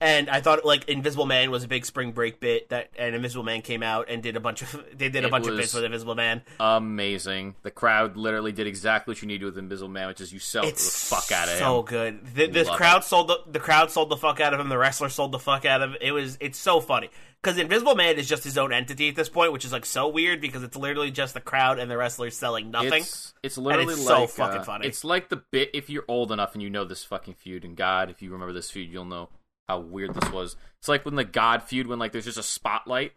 [0.00, 3.44] And I thought like Invisible Man was a big spring break bit that, and Invisible
[3.44, 5.72] Man came out and did a bunch of they did a It bunch of bits
[5.72, 6.42] with Invisible Man.
[6.60, 7.54] Amazing.
[7.62, 10.40] The crowd literally did exactly what you need to with Invisible Man, which is you
[10.40, 11.60] sell It's the fuck out of so him.
[11.60, 12.34] So good.
[12.34, 13.04] The, the Love crowd it.
[13.04, 14.68] sold the the crowd sold the fuck out of him.
[14.68, 15.96] The wrestler sold the fuck out of him.
[16.00, 17.08] It was it's so funny
[17.40, 20.08] because Invisible Man is just his own entity at this point, which is like so
[20.08, 23.02] weird because it's literally just the crowd and the wrestlers selling nothing.
[23.02, 24.86] It's it's literally it's so fucking uh, funny.
[24.86, 27.64] It's like the bit if you're old enough and you know this fucking feud.
[27.64, 29.28] And God, if you remember this feud, you'll know
[29.68, 30.56] how weird this was.
[30.80, 33.12] It's like when the God feud when like there's just a spotlight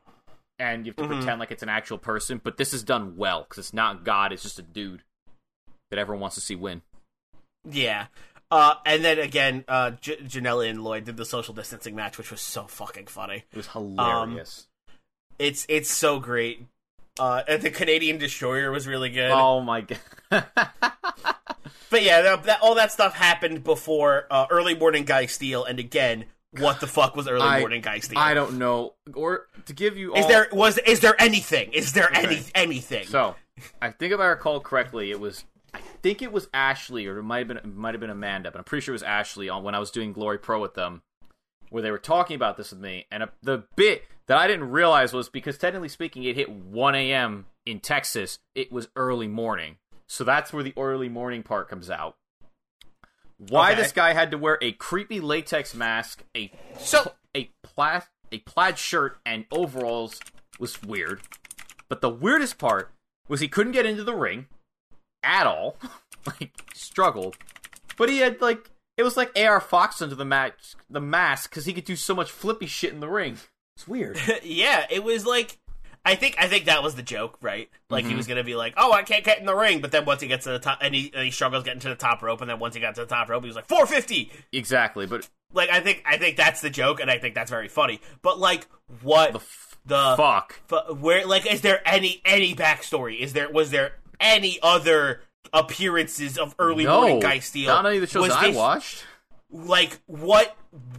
[0.59, 1.13] and you have to Mm-hmm.
[1.19, 4.31] pretend like it's an actual person, but this is done well because it's not God.
[4.33, 5.03] It's just a dude
[5.91, 6.81] that everyone wants to see win.
[7.69, 8.07] Yeah.
[8.49, 12.31] Uh, and then again, uh, J- Janela and Lloyd did the social distancing match, which
[12.31, 13.43] was so fucking funny.
[13.51, 14.67] It was hilarious.
[15.37, 16.65] It's it's so great.
[17.19, 19.31] Uh, and the Canadian Destroyer was really good.
[19.31, 19.99] oh my god.
[21.89, 25.63] But yeah, that, that, all that stuff happened before uh, early morning Guy Steele.
[25.63, 26.25] And again,
[26.59, 28.19] what the fuck was early I- morning Guy Steele?
[28.19, 28.93] I don't know.
[29.13, 31.71] Or to give you Is there was is there anything?
[31.73, 33.07] Is there any anything?
[33.07, 33.35] So,
[33.81, 37.23] I think if I recall correctly, it was I think it was Ashley or it
[37.23, 39.49] might have been it might have been Amanda, but I'm pretty sure it was Ashley
[39.49, 41.01] on when I was doing Glory Pro with them,
[41.69, 44.69] where they were talking about this with me, and uh the bit that I didn't
[44.69, 47.45] realize was because technically speaking, it hit 1 a.m.
[47.65, 48.39] in Texas.
[48.55, 49.77] It was early morning,
[50.07, 52.17] so that's where the early morning part comes out.
[53.37, 53.81] Why Okay.
[53.81, 58.77] this guy had to wear a creepy latex mask, a So- a plaid a plaid
[58.77, 60.19] shirt and overalls
[60.59, 61.21] was weird.
[61.87, 62.91] But the weirdest part
[63.29, 64.47] was he couldn't get into the ring
[65.23, 65.77] at all.
[66.25, 67.37] like struggled.
[67.95, 71.65] But he had like it was like AR Fox under the match the mask because
[71.65, 73.37] he could do so much flippy shit in the ring.
[73.75, 74.19] It's weird.
[74.43, 75.57] yeah, it was like
[76.07, 77.69] I think I think that was the joke, right?
[77.89, 78.11] Like Mm-hmm.
[78.11, 80.21] he was gonna be like, "Oh, I can't get in the ring," but then once
[80.21, 82.41] he gets to the top, and he, and he struggles getting to the top rope,
[82.41, 85.05] and then once he got to the top rope, he was like, "450." exactly.
[85.05, 87.99] But Like I think I think that's the joke, and I think that's very funny.
[88.21, 88.67] But like,
[89.01, 89.39] what the
[89.85, 90.59] the, fuck.
[90.67, 93.19] fu- where like is there any any backstory?
[93.19, 95.21] Is there was there any other
[95.53, 97.67] appearances of early no, morning Guy Steele?
[97.67, 99.05] not any of the shows Was I this- watched.
[99.49, 100.55] Like what?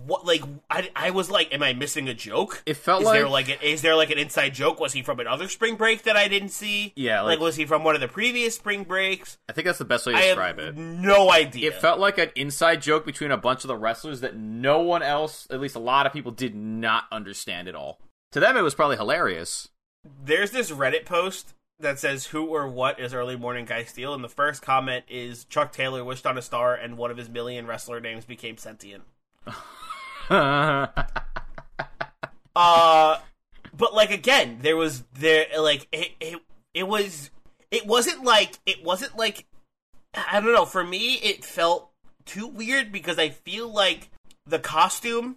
[0.08, 2.62] What like I, I was like, am I missing a joke?
[2.64, 4.80] It felt is like, there like a, is there like an inside joke?
[4.80, 6.94] Was he from another spring break that I didn't see?
[6.96, 9.36] Yeah, like, like- was he from one of the previous spring breaks?
[9.48, 10.76] I think that's the best way to I describe have it.
[10.76, 11.68] no idea.
[11.68, 15.02] It felt like an inside joke between a bunch of the wrestlers that no one
[15.02, 18.00] else, at least a lot of people, did not understand at all.
[18.32, 19.68] To them, it was probably hilarious.
[20.24, 24.24] There's this Reddit post that says who or what is early morning Guy Steele and
[24.24, 27.66] the first comment is Chuck Taylor wished on a star, and one of his million
[27.66, 29.04] wrestler names became sentient.
[32.58, 33.20] Uh,
[33.72, 36.40] but like again, there was there like it it,
[36.74, 37.30] it was
[37.70, 39.46] it wasn't like it wasn't like
[40.12, 40.64] I don't know.
[40.64, 41.90] For me, it felt
[42.24, 44.10] too weird because I feel like
[44.44, 45.36] the costume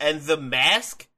[0.00, 1.08] and the mask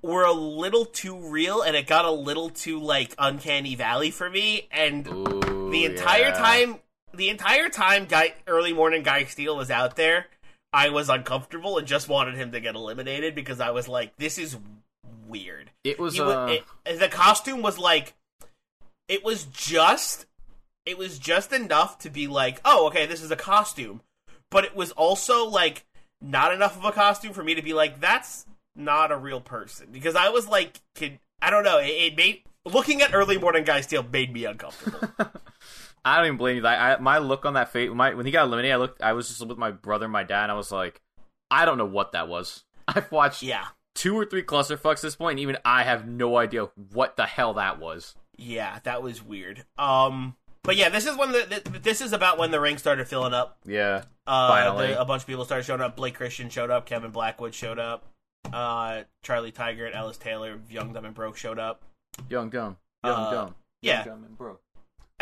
[0.00, 4.30] were a little too real, and it got a little too like uncanny valley for
[4.30, 4.68] me.
[4.70, 6.34] And Ooh, the entire yeah.
[6.34, 6.78] time,
[7.12, 10.26] the entire time, guy early morning Guy Steele was out there.
[10.74, 14.36] I was uncomfortable and just wanted him to get eliminated because I was like, "This
[14.38, 14.56] is
[15.28, 16.18] weird." it was.
[16.18, 18.14] Uh, it- the costume was like,
[19.08, 20.26] it was just,
[20.86, 24.00] it was just enough to be like, "Oh, okay, this is a costume,"
[24.50, 25.84] but it was also like
[26.20, 29.88] not enough of a costume for me to be like, "That's not a real person."
[29.92, 33.62] Because I was like, kid, I don't know, it, it made looking at early morning
[33.64, 35.08] Guy Steele made me uncomfortable.
[36.04, 36.66] I don't even blame you.
[36.66, 39.02] I, I, my look on that face, my when he got eliminated, I looked.
[39.02, 40.44] I was just with my brother, and my dad.
[40.44, 41.00] And I was like,
[41.50, 42.64] I don't know what that was.
[42.88, 43.68] I've watched yeah.
[43.94, 47.24] two or three clusterfucks at this point, and even I have no idea what the
[47.26, 48.14] hell that was.
[48.36, 49.64] Yeah, that was weird.
[49.78, 53.06] Um, but yeah, this is when the th- this is about when the ring started
[53.08, 53.58] filling up.
[53.64, 54.86] Yeah, Uh, Finally.
[54.88, 55.96] the- a bunch of people started showing up.
[55.96, 56.84] Blake Christian showed up.
[56.84, 58.04] Kevin Blackwood showed up.
[58.52, 61.82] Uh, Charlie Tiger and Ellis Taylor, Young Dumb and Broke showed up.
[62.28, 63.96] young dumb, young Uh, dumb, yeah.
[63.98, 64.60] young dumb and broke.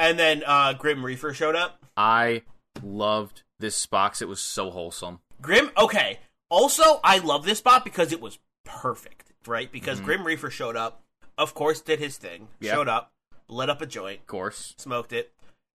[0.02, 1.80] And then uh, Grim Reaper showed up.
[1.96, 2.42] I
[2.82, 5.20] loved this spot it was so wholesome.
[5.40, 6.18] Grim, okay.
[6.50, 9.70] Also, I love this spot because it was perfect, right?
[9.70, 10.04] Because Mhm.
[10.04, 11.02] Grim Reaper showed up.
[11.38, 12.48] Of course, did his thing.
[12.60, 12.72] Yeah.
[12.72, 13.12] Showed up,
[13.48, 15.32] lit up a joint, Of course, smoked it,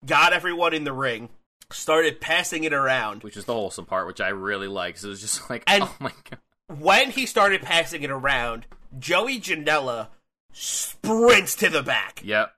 [0.06, 1.28] got everyone in the ring,
[1.72, 3.24] started passing it around.
[3.24, 4.96] which is the wholesome part, which I really like.
[4.96, 6.40] 'cause it was just like, And- oh my god,
[6.80, 8.68] when he started passing it around,
[8.98, 10.08] Joey Janela
[10.54, 12.22] sprints to the back.
[12.24, 12.56] yep.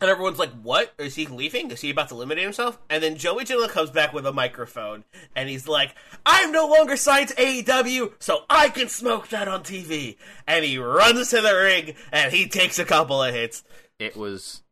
[0.00, 0.92] And everyone's like, what?
[0.98, 1.70] Is he leaving?
[1.70, 2.78] Is he about to eliminate himself?
[2.90, 5.94] And then Joey Janela comes back with a microphone and he's like,
[6.24, 10.16] I'm no longer signed to AEW, so I can smoke that on TV.
[10.46, 13.64] And he runs to the ring and he takes a couple of hits.
[13.98, 14.62] It was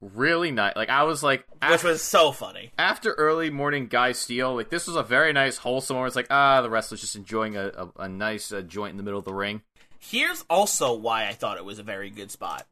[0.00, 0.74] really nice.
[0.74, 2.72] Like I was like, which was so funny.
[2.76, 5.96] after early morning guy Steele, like this was a very nice wholesome.
[5.96, 8.96] Where it's like, ah, the wrestler's just enjoying a, a, a nice uh, joint in
[8.96, 9.62] the middle of the ring.
[9.98, 12.66] Here's also why I thought it was a very good spot.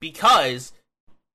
[0.00, 0.72] Because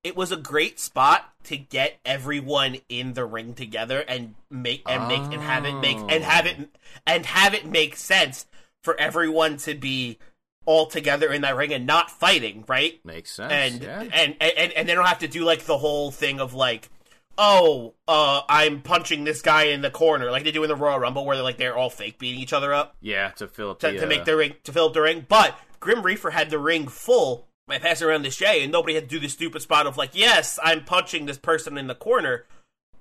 [0.04, 5.08] it was a great spot to get everyone in the ring together and make and
[5.08, 6.70] make and have it make and have it
[7.06, 8.46] and have it make sense
[8.82, 10.18] for everyone to be
[10.66, 13.00] all together in that ring and not fighting, right?
[13.04, 13.52] Makes sense.
[13.52, 14.00] and, yeah.
[14.00, 16.90] and and and they don't have to do like the whole thing of like
[17.36, 21.00] oh uh i'm punching this guy in the corner like they do in the royal
[21.00, 23.80] rumble where they're like they're all fake beating each other up yeah, to fill up
[23.80, 26.30] to, the, to uh, make the ring to fill up the ring but grim reaper
[26.30, 29.28] had the ring full by passing around this jay and nobody had to do the
[29.28, 32.44] stupid spot of like yes i'm punching this person in the corner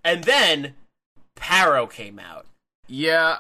[0.04, 0.76] and then
[1.36, 2.46] Parrow came out
[2.88, 3.38] yeah.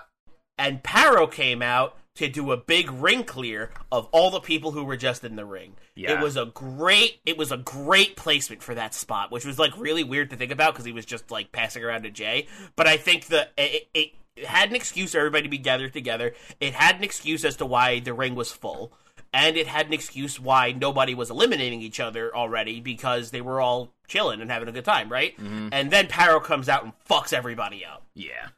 [0.57, 4.83] and Parrow came out to do a big ring clear of all the people who
[4.83, 5.73] were just in the ring.
[5.95, 6.13] Yeah.
[6.13, 9.75] It was a great it was a great placement for that spot, which was like
[9.77, 12.47] really weird to think about because he was just like passing around to Jay.
[12.75, 15.93] But I think the it, it, it had an excuse for everybody to be gathered
[15.93, 16.33] together.
[16.59, 18.93] It had an excuse as to why the ring was full.
[19.33, 23.59] And it had an excuse why nobody was eliminating each other already because they were
[23.59, 25.33] all chilling and having a good time, right?
[25.39, 28.49] And then Parrow comes out and fucks everybody up Yeah.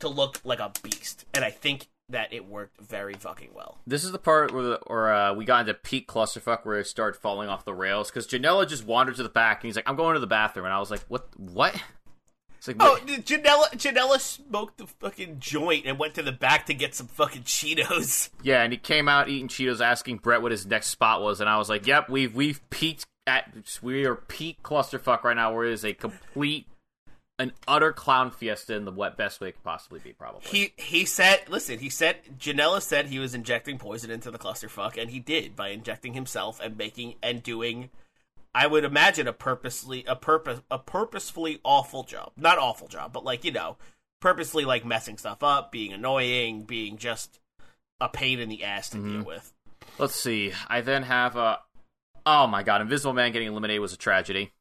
[0.00, 3.78] to look like a beast, and I think that it worked very fucking well.
[3.86, 6.86] This is the part where, the, where uh, we got into peak clusterfuck where it
[6.86, 9.88] started falling off the rails because Janela just wandered to the back and he's like,
[9.88, 11.28] "I'm going to the bathroom," and I was like, "What?
[11.38, 11.74] What?"
[12.62, 13.06] It's like, Oh, what?
[13.06, 17.42] Janela Janela smoked the fucking joint and went to the back to get some fucking
[17.42, 18.30] Cheetos.
[18.44, 21.50] yeah, and he came out eating Cheetos, asking Brett what his next spot was, and
[21.50, 23.52] I was like, "Yep, we've we've peaked at
[23.82, 26.66] we are peak clusterfuck right now, where it is a complete."
[27.38, 30.42] An utter clown fiesta in the best way it could possibly be, probably.
[30.44, 34.96] He he said, listen, he said Janela said he was injecting poison into the clusterfuck,
[34.96, 37.90] and he did by injecting himself and making and doing.
[38.54, 43.24] I would imagine a purposely a purpose a purposefully awful job, not awful job, but
[43.24, 43.76] like you know,
[44.20, 47.40] purposely like messing stuff up, being annoying, being just
[48.00, 49.52] a pain in the ass to deal with.
[49.98, 50.52] Let's see.
[50.68, 51.60] I then have a.
[52.26, 54.52] Oh my god, Invisible Man getting eliminated was a tragedy.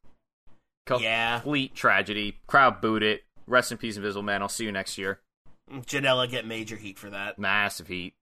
[0.90, 1.40] Yeah.
[1.40, 2.40] Complete tragedy.
[2.48, 3.24] Crowd booed it.
[3.48, 4.42] Rest in peace, Invisible Man.
[4.42, 5.20] I'll see you next year.
[5.72, 7.40] Janela get major heat for that.
[7.40, 8.14] Massive heat.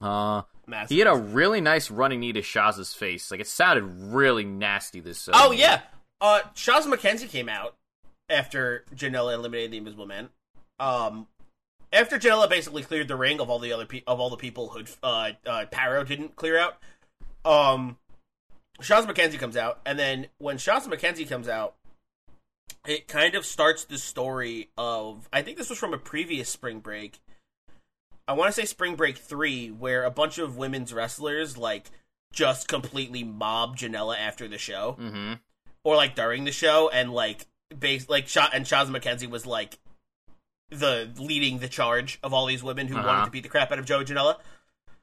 [0.00, 3.30] Uh, Massive he had a really nice running knee to Shaz's face.
[3.30, 5.00] Like it sounded really nasty.
[5.00, 5.28] This.
[5.28, 5.80] Uh, Oh yeah,
[6.20, 7.76] uh, Shaz McKenzie came out
[8.28, 10.28] after Janela eliminated the Invisible Man.
[10.78, 11.26] Um,
[11.92, 14.68] after Janela basically cleared the ring of all the other pe- of all the people
[14.68, 16.78] who uh, uh, Parrow didn't clear out.
[17.44, 17.98] Um,
[18.80, 21.74] Shaz McKenzie comes out, and then when Shaz McKenzie comes out,
[22.86, 26.80] it kind of starts the story of I think this was from a previous spring
[26.80, 27.20] break.
[28.28, 31.90] I want to say Spring Break three, where a bunch of women's wrestlers like
[32.32, 35.34] just completely mob Janela after the show, Mm-hmm.
[35.84, 37.46] or like during the show, and like
[37.78, 39.78] base like shot and Shaz McKenzie was like
[40.70, 43.06] the leading the charge of all these women who Uh-huh.
[43.06, 44.36] wanted to beat the crap out of Joe Janela.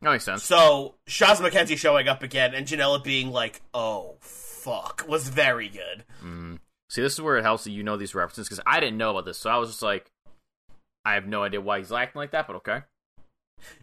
[0.02, 0.44] That makes sense.
[0.44, 6.06] So Shaz McKenzie showing up again and Janela being like, "Oh fuck," was very good.
[6.90, 9.12] See, this is where it helps that you know these references because I didn't know
[9.12, 10.10] about this, so I was just like,
[11.06, 12.82] I have no idea why he's acting like that, but okay.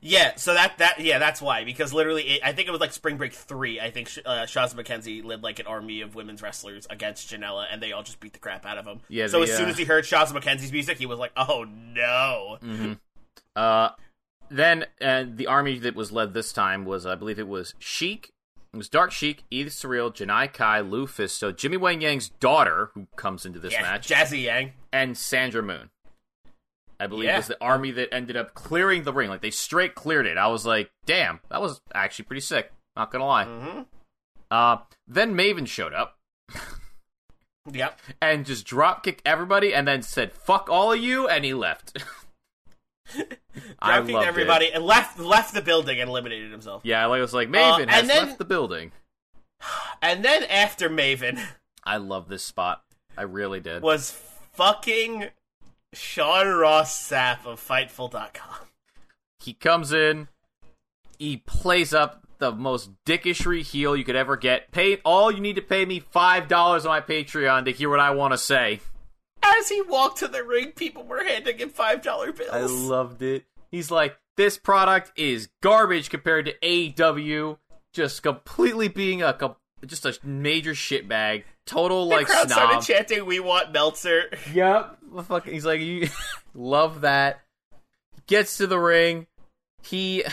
[0.00, 2.92] Yeah, so that that yeah, that's why because literally, it, I think it was like
[2.92, 3.80] Spring Break three.
[3.80, 7.82] I think uh, Shaz McKenzie led like an army of women's wrestlers against Janela, and
[7.82, 9.00] they all just beat the crap out of him.
[9.08, 11.32] Yeah, So the, as soon uh, as he heard Shaz McKenzie's music, he was like,
[11.36, 12.58] "Oh no!"
[13.54, 13.90] Uh,
[14.50, 18.32] then uh, the army that was led this time was, I believe, it was Sheik.
[18.72, 23.46] It was Dark Sheik, Edith Surreal, Janai Kai, LuFisto, Jimmy Wang Yang's daughter, who comes
[23.46, 24.72] into this yeah, match, Jazzy Yang.
[24.92, 25.88] and Sandra Moone.
[26.98, 27.36] I believe Yeah.
[27.38, 29.28] was the army that ended up clearing the ring.
[29.28, 30.38] Like they straight cleared it.
[30.38, 32.72] I was like, damn, that was actually pretty sick.
[32.96, 33.44] Not gonna lie.
[33.44, 33.80] Mm-hmm.
[34.50, 36.16] Uh, then Maven showed up
[37.70, 37.98] Yep.
[38.22, 42.02] and just drop kicked everybody, and then said, "Fuck all of you," and he left.
[43.80, 44.74] I Dropkicked loved everybody It.
[44.74, 46.82] and left left the building and eliminated himself.
[46.84, 48.92] Yeah, I was like, Maven and has then- left the building.
[50.02, 51.40] And then after Maven
[51.82, 52.82] I love this spot.
[53.16, 53.82] I really did.
[53.82, 54.10] was
[54.52, 55.28] fucking
[55.96, 58.66] Sean Ross Sapp of Fightful.com.
[59.40, 60.28] He comes in,
[61.18, 64.70] he plays up the most dickishry heel you could ever get.
[64.72, 68.00] Pay all you need to pay me five dollars on my Patreon to hear what
[68.00, 68.80] I want to say.
[69.42, 72.50] As he walked to the ring, people were handing him five dollar bills.
[72.52, 73.44] I loved it.
[73.70, 77.58] He's like, this product is garbage compared to AEW,
[77.92, 79.32] just completely being a
[79.86, 82.82] just a major shitbag, total the like crowd snob.
[82.82, 84.98] started chanting, "We want Meltzer." Yep.
[85.26, 86.08] Fuck- He's like, you
[86.54, 87.40] love that.
[88.26, 89.26] Gets to the ring.
[89.82, 90.24] He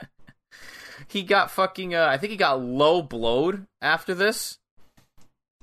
[1.08, 1.94] he got fucking.
[1.94, 4.58] Uh, I think he got low blowed after this.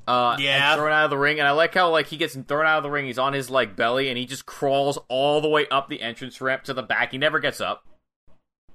[0.08, 0.76] Uh, and Yeah.
[0.76, 2.84] thrown out of the ring, and I like how like he gets thrown out of
[2.84, 3.06] the ring.
[3.06, 6.40] He's on his like belly, and he just crawls all the way up the entrance
[6.40, 7.12] ramp to the back.
[7.12, 7.84] He never gets up.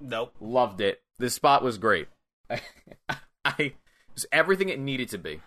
[0.00, 0.34] Nope.
[0.40, 1.00] Loved it.
[1.18, 2.08] This spot was great.
[3.44, 3.74] I, it
[4.14, 5.40] was everything it needed to be.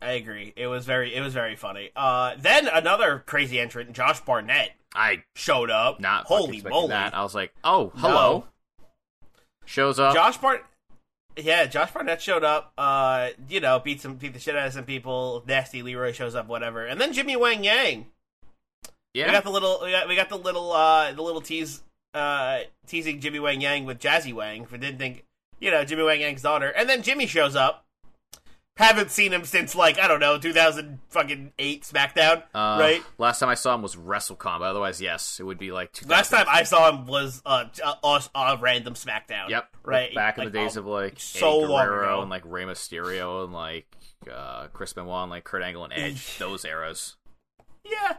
[0.00, 0.52] I agree.
[0.56, 1.90] It was very it was very funny.
[1.96, 6.00] Uh, then another crazy entrant, Josh Barnett, I showed up.
[6.00, 6.88] not holy moly!
[6.88, 7.14] that.
[7.14, 8.44] I was like, oh, hello.
[9.64, 10.14] Shows up.
[10.14, 10.64] Josh Bart,
[11.36, 12.72] yeah, Josh Barnett showed up.
[12.76, 15.44] Uh, you know, beat some beat the shit out of some people.
[15.46, 18.06] Nasty Leroy shows up, whatever, and then Jimmy Wang Yang.
[19.14, 21.82] Yeah, we got the little we got, we got the little uh the little tease
[22.14, 24.64] uh teasing Jimmy Wang Yang with Jazzy Wang.
[24.66, 25.24] For didn't think
[25.60, 27.84] you know Jimmy Wang Yang's daughter, and then Jimmy shows up.
[28.78, 33.02] Haven't seen him since like I don't know 2000 fucking eight SmackDown, uh, right?
[33.18, 34.60] Last time I saw him was WrestleCon.
[34.60, 36.10] But otherwise, yes, it would be like 2000.
[36.10, 37.64] Last time I saw him was uh,
[38.04, 39.48] a, random SmackDown.
[39.48, 39.76] Yep.
[39.82, 40.14] Right.
[40.14, 42.62] Back in Like, the days oh, of like so Eddie long Guerrero and like Rey
[42.62, 43.88] Mysterio and like
[44.32, 46.36] uh, Chris Benoit and like Kurt Angle and Edge.
[46.38, 47.16] those eras.
[47.84, 48.18] Yeah.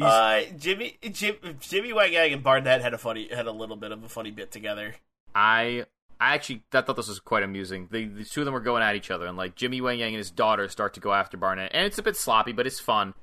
[0.00, 3.92] Uh, Jimmy, Jim, Jimmy Wang Yang and Barnett had a funny, had a little bit
[3.92, 4.94] of a funny bit together.
[5.34, 5.84] I
[6.20, 7.88] I actually I thought this was quite amusing.
[7.90, 10.08] The, the two of them were going at each other, and like Jimmy Wang Yang
[10.14, 12.80] and his daughter start to go after Barnett, and it's a bit sloppy, but it's
[12.80, 13.14] fun.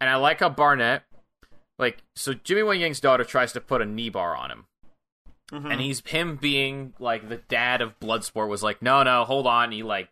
[0.00, 1.02] And I like how Barnett,
[1.78, 4.66] like, so Jimmy Wang Yang's daughter tries to put a knee bar on him,
[5.52, 5.72] Mhm.
[5.72, 9.72] and he's him being like the dad of Bloodsport was like, no, no, hold on.
[9.72, 10.08] He like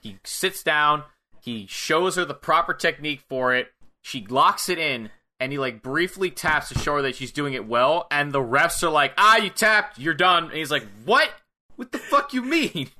[0.00, 1.04] he sits down,
[1.40, 3.72] he shows her the proper technique for it,
[4.02, 5.10] she locks it in.
[5.40, 8.40] And he like briefly taps to show her that she's doing it well, and the
[8.40, 11.30] refs are like, "Ah, you tapped, you're done." And he's like, "What?
[11.78, 12.90] What the fuck you mean?"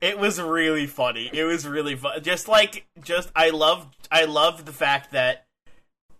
[0.00, 1.28] It was really funny.
[1.32, 2.22] It was really fun.
[2.22, 5.46] Just like, just I love, I love the fact that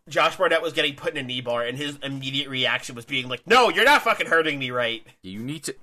[0.08, 3.28] Josh Barnett was getting put in a knee bar, and his immediate reaction was being
[3.28, 5.06] like, "No, you're not fucking hurting me, right?
[5.22, 5.76] You need to.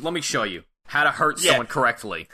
[0.00, 1.50] Let me show you how to hurt Yeah.
[1.52, 2.28] someone correctly.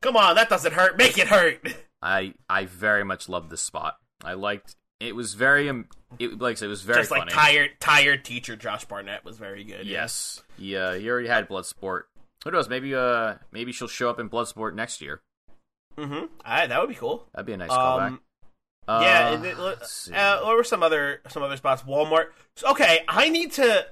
[0.00, 0.96] Come on, that doesn't hurt.
[0.96, 1.60] Make it hurt."
[2.02, 3.96] I I very much loved this spot.
[4.24, 4.76] I liked.
[5.00, 5.88] It was very um.
[6.18, 7.32] It like I said, it was very Just like funny.
[7.32, 9.86] tired, tired teacher Josh Barnett was very good.
[9.86, 10.42] yes.
[10.58, 10.96] Yeah.
[10.96, 12.02] He already had Bloodsport.
[12.44, 12.68] Who knows?
[12.68, 15.22] Maybe uh maybe she'll show up in Bloodsport next year.
[15.96, 16.14] Mm-hmm.
[16.14, 17.26] All right, that would be cool.
[17.32, 18.06] That'd be a nice callback.
[18.08, 18.20] Um,
[18.88, 20.12] yeah, Uh, it, let's see.
[20.12, 21.82] uh, what were some other some other spots?
[21.84, 22.26] Walmart.
[22.62, 23.86] Okay, I need to.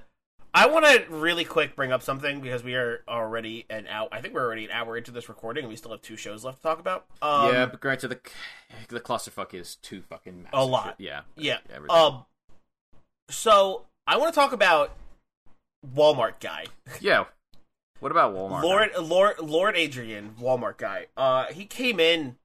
[0.53, 4.07] I want to really quick bring up something because we are already an hour.
[4.11, 6.45] I think we're already an hour into this recording, and we still have two shows
[6.45, 7.05] left to talk about.
[7.21, 8.19] Um, yeah, but granted, the
[8.89, 10.59] the clusterfuck is too fucking massive.
[10.59, 10.95] A lot.
[10.99, 11.21] Yeah.
[11.35, 11.57] yeah.
[11.73, 11.97] Everything.
[11.97, 12.25] Um.
[13.29, 14.95] So I want to talk about
[15.95, 16.65] Walmart guy,
[16.99, 17.25] yeah.
[17.99, 18.63] What about Walmart?
[18.63, 21.07] Lord Lord Lord Adrian, Walmart guy.
[21.17, 22.35] Uh, he came in.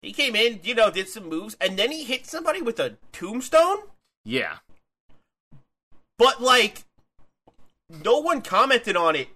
[0.00, 2.96] He came in, you know, did some moves, and then he hit somebody with a
[3.12, 3.78] tombstone.
[4.24, 4.56] Yeah.
[6.18, 6.82] but like
[8.04, 9.28] no one commented on it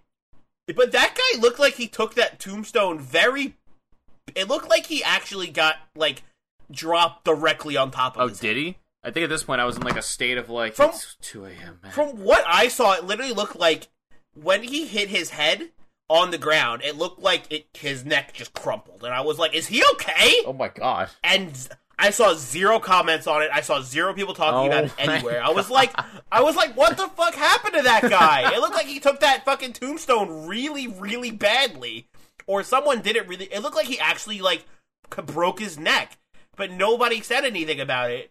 [0.74, 3.56] but that guy looked like he took that tombstone very
[4.34, 6.22] it looked like he actually got like
[6.70, 8.76] dropped directly on top of Oh, did he?
[9.04, 11.16] I think at this point I was in like a state of like From- it's
[11.22, 11.78] two a.m.
[11.82, 11.92] Man.
[11.92, 13.88] from what i saw it literally looked like
[14.34, 15.70] when he hit his head
[16.08, 19.54] on the ground it looked like it his neck just crumpled and i was like
[19.54, 21.08] is he okay oh my god.
[21.22, 21.68] and
[21.98, 23.50] I saw zero comments on it.
[23.52, 25.42] I saw zero people talking Oh about it anywhere.
[25.42, 25.92] I was like,
[26.30, 28.52] I was like, what the fuck happened to that guy?
[28.54, 32.08] It looked like he took that fucking tombstone really, really badly,
[32.46, 33.46] or someone did it really.
[33.46, 34.64] It looked like he actually like
[35.24, 36.18] broke his neck,
[36.54, 38.30] but nobody said anything about it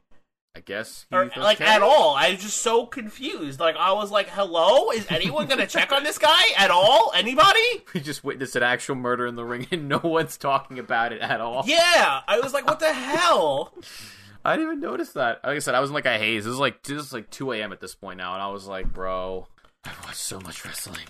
[0.55, 2.15] I guess he or like at all.
[2.15, 3.59] I was just so confused.
[3.59, 7.11] Like I was like, hello, is anyone gonna check on this guy at all?
[7.13, 7.59] Anybody?
[7.93, 11.21] We just witnessed an actual murder in the ring and no one's talking about it
[11.21, 11.63] at all.
[11.65, 13.73] Yeah, I was like, what the hell?
[14.45, 15.39] I didn't even notice that.
[15.43, 16.45] Like I said, I was in like a haze.
[16.45, 17.73] It was like this is like two a.m.
[17.73, 19.47] at this point now, and I was like, bro,
[19.83, 21.07] I've watched so much wrestling.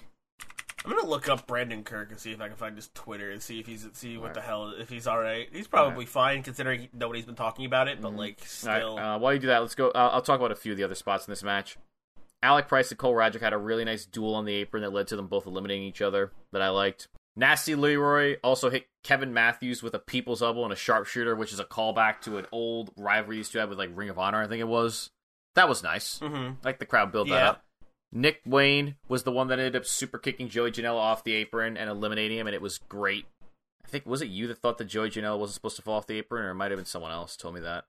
[0.86, 3.42] I'm gonna look up Brandon Kirk and see if I can find his Twitter and
[3.42, 5.48] see if he's see what the hell if he's all right.
[5.52, 8.98] He's probably fine considering nobody's been talking about it, but like All right, still.
[9.00, 9.90] uh, while you do that, let's go.
[9.90, 11.78] Uh, I'll talk about a few of the other spots in this match.
[12.44, 15.08] Alec Price and Cole Radrick had a really nice duel on the apron that led
[15.08, 17.08] to them both eliminating each other that I liked.
[17.36, 21.60] Nasty Leroy also hit Kevin Matthews with a people's elbow and a sharpshooter, which is
[21.60, 24.42] a callback to an old rivalry he used to have with like Ring of Honor,
[24.42, 25.10] I think it was.
[25.56, 26.20] That was nice.
[26.20, 27.65] hmm Like the crowd built that up.
[28.16, 31.76] Nick Wayne was the one that ended up super kicking Joey Janela off the apron
[31.76, 33.26] and eliminating him, and it was great.
[33.84, 36.08] I think was it you that thought that Joey Janela wasn't supposed to fall off
[36.08, 37.84] the apron, or it might have been someone else told me that.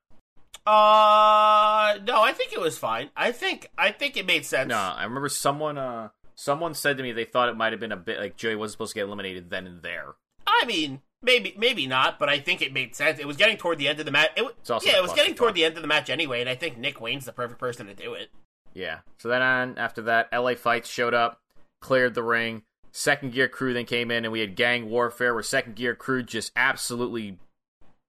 [0.66, 3.10] Uh, no, I think it was fine.
[3.16, 4.68] I think I think it made sense.
[4.68, 7.92] No, I remember someone uh someone said to me they thought it might have been
[7.92, 10.16] a bit like Joey wasn't supposed to get eliminated then and there.
[10.46, 13.20] I mean, maybe maybe not, but I think it made sense.
[13.20, 14.30] It was getting toward the end of the match.
[14.36, 16.40] It, wa- It's also yeah, it was getting toward the end of the match anyway,
[16.40, 18.30] and I think Nick Wayne's the perfect person to do it.
[18.76, 18.98] Yeah.
[19.18, 21.40] So then on after that, LA Fights showed up,
[21.80, 22.62] cleared the ring.
[22.92, 26.22] Second Gear Crew then came in, and we had Gang Warfare, where Second Gear Crew
[26.22, 27.38] just absolutely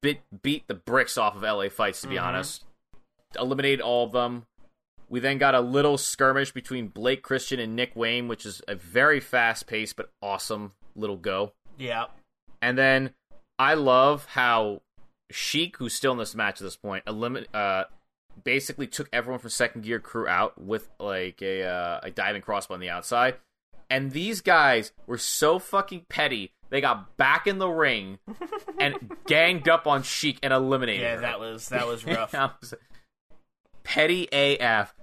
[0.01, 2.65] bit beat the bricks off of LA fights to be honest.
[3.39, 4.45] Eliminated all of them.
[5.09, 8.76] We then got a little skirmish between Blake Christian and Nick Wayne, which is a
[8.76, 11.53] very fast paced but awesome little go.
[11.78, 12.05] Yeah.
[12.61, 13.13] And then
[13.57, 14.82] I love how
[15.32, 17.86] Sheik, who's still in this match at this point, elimin- uh,
[18.44, 22.74] basically took everyone from Second Gear Crew out with like a uh, a diving crossbow
[22.76, 23.36] on the outside.
[23.90, 26.52] And these guys were so fucking petty.
[26.70, 28.20] They got back in the ring
[28.80, 31.22] and ganged up on Sheik and eliminated Yeah, her.
[31.22, 32.34] that was that was rough.
[32.34, 32.74] Was-
[33.84, 34.94] petty AF.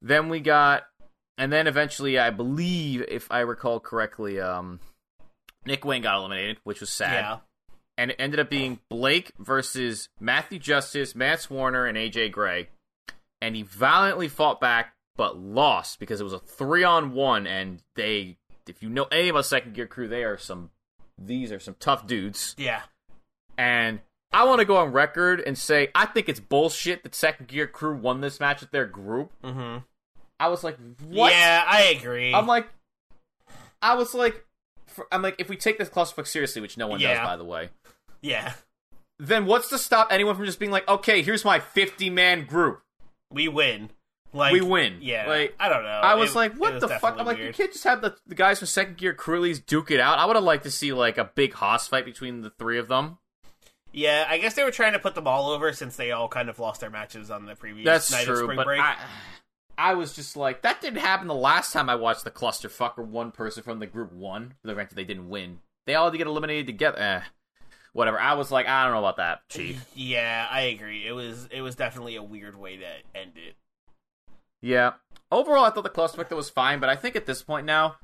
[0.00, 0.84] Then we got,
[1.38, 4.80] and then eventually, I believe, if I recall correctly, um,
[5.66, 7.12] Nick Wayne got eliminated, which was sad.
[7.12, 7.38] yeah.
[7.96, 12.68] And it ended up being Blake versus Matthew Justice, Mance Warner, and AJ Gray.
[13.40, 17.46] And he valiantly fought back, but lost because it was a three on one.
[17.46, 18.36] And they,
[18.66, 20.70] if you know any about Second Gear Crew, they are some,
[21.16, 22.56] these are some tough dudes.
[22.58, 22.82] Yeah.
[23.56, 24.00] And
[24.32, 27.68] I want to go on record and say I think it's bullshit that Second Gear
[27.68, 29.30] Crew won this match with their group.
[29.44, 29.78] Mm-hmm.
[30.40, 30.76] I was like,
[31.06, 31.32] what?
[31.32, 32.34] Yeah, I agree.
[32.34, 32.66] I'm like,
[33.80, 34.44] I was like,
[35.12, 37.68] I'm like, if we take this clusterfuck seriously, which no one does, by the way,
[38.24, 38.54] yeah.
[39.18, 42.82] then what's to stop anyone from just being like, okay, here's my 50 man group,
[43.30, 43.90] We win.
[44.32, 44.98] Like we win.
[45.00, 45.28] Yeah.
[45.28, 45.54] like.
[45.60, 45.88] I don't know.
[45.88, 47.16] I was It- like, what was the fuck?
[47.18, 47.48] I'm like, weird.
[47.48, 50.18] you can't just have the, the guys from Second Gear Crew duke it out.
[50.18, 52.88] I would have liked to see like a big hoss fight between the three of
[52.88, 53.18] them.
[53.92, 56.48] Yeah, I guess they were trying to put them all over since they all kind
[56.48, 58.80] of lost their matches on the previous That's night of spring but break.
[58.80, 58.96] I,
[59.78, 63.06] I was just like, that didn't happen the last time I watched the clusterfuck where
[63.06, 64.54] one person from the group won.
[64.60, 65.60] For the granted, they didn't win.
[65.86, 66.98] They all had to get eliminated together.
[66.98, 67.20] Eh,
[67.94, 68.20] whatever.
[68.20, 69.82] I was like, I don't know about that, Chief.
[69.94, 71.06] Yeah, I agree.
[71.06, 72.86] It was it was definitely a weird way to
[73.18, 73.54] end it.
[74.60, 74.92] Yeah.
[75.32, 77.96] Overall, I thought the clusterfuck that was fine, but I think at this point now,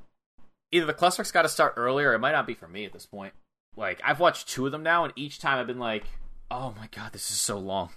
[0.73, 2.93] either the clusterfuck's got to start earlier, or it might not be for me at
[2.93, 3.35] this point.
[3.77, 6.05] Like, I've watched two of them now, and each time I've been like,
[6.51, 7.91] oh my god, this is so long.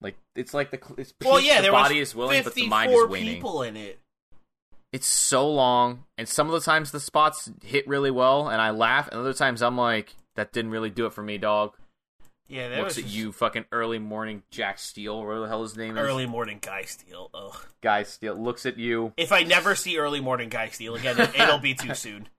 [0.00, 2.54] Like, it's like the it's peak, Well, yeah, the there body was is willing, but
[2.54, 3.34] the mind is waning.
[3.36, 4.00] people in it.
[4.92, 8.70] it's so long, and some of the times the spots hit really well, and I
[8.70, 11.74] laugh, and other times I'm like, that didn't really do it for me, dog.
[12.48, 15.96] Yeah, there Looks at you, fucking early morning Jack Steele, whatever the hell his name
[15.96, 16.02] is.
[16.02, 17.28] early morning guy Steele.
[17.34, 17.56] Ugh.
[17.82, 19.12] guy Steele looks at you.
[19.16, 22.28] If I never see early morning guy Steele again, it, it'll be too soon.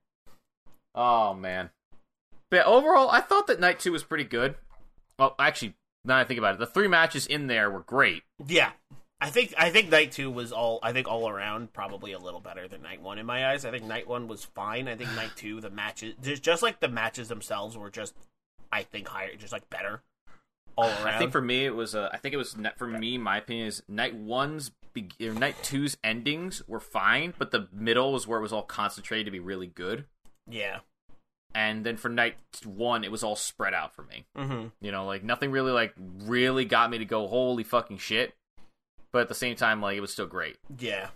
[0.94, 1.70] Oh man.
[2.50, 4.56] But overall, I thought that night two was pretty good.
[5.16, 5.74] Well, actually,
[6.04, 8.22] now that I think about it, the three matches in there were great.
[8.44, 8.70] Yeah.
[9.20, 12.40] I think I think night two was all I think all around probably a little
[12.40, 13.64] better than night one in my eyes.
[13.64, 14.86] I think night one was fine.
[14.88, 18.14] I think night two the matches just just like the matches themselves were just
[18.70, 20.02] I think higher just like better
[20.76, 21.06] all around.
[21.14, 21.94] I think for me, it was.
[21.94, 23.18] Uh, I think it was for me.
[23.18, 28.26] My opinion is night one's, be- night two's endings were fine, but the middle was
[28.28, 30.04] where it was all concentrated to be really good.
[30.48, 30.80] yeah.
[31.54, 34.26] And then for night one, it was all spread out for me.
[34.36, 38.34] hmm You know, like nothing really like really got me to go holy fucking shit.
[39.12, 40.56] But at the same time, like it was still great.
[40.78, 41.08] Yeah.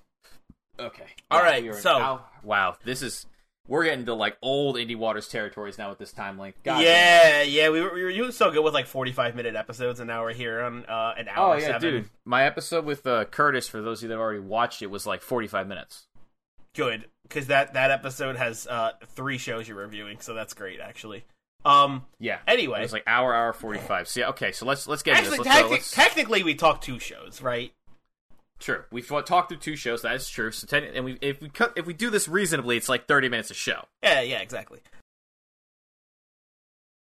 [0.79, 1.07] Okay.
[1.31, 2.25] All right, we are- so- Ow.
[2.43, 3.27] wow, this is
[3.69, 6.59] we're getting to like old Indie Waters territories now with this time length.
[6.65, 10.01] God yeah, yeah, we were, we were doing so good with like 45 minute episodes
[10.01, 11.81] and now we're here on uh, an Oh hour yeah, seven.
[11.81, 12.11] dude.
[12.25, 15.07] My episode with uh, Curtis, for those of you that have already watched it, was
[15.07, 16.07] like forty-five minutes.
[16.75, 21.25] Good, because that, that episode has uh, three shows you're reviewing, so that's great actually.
[21.65, 22.07] Um.
[22.19, 22.39] Yeah.
[22.49, 24.09] Anyway, It was like hour, hour forty-five.
[24.09, 24.51] So yeah, okay.
[24.53, 25.53] So let's let's get actually, into this.
[25.55, 27.73] Let's, go- let's- technically, we talked two shows, right?
[28.63, 28.85] True.
[28.93, 30.03] We've talked through two shows.
[30.03, 30.53] That is true.
[30.53, 33.29] So ten, and we if we cut if we do this reasonably, it's like thirty
[33.29, 33.87] minutes a show.
[34.05, 34.79] Yeah, yeah, exactly.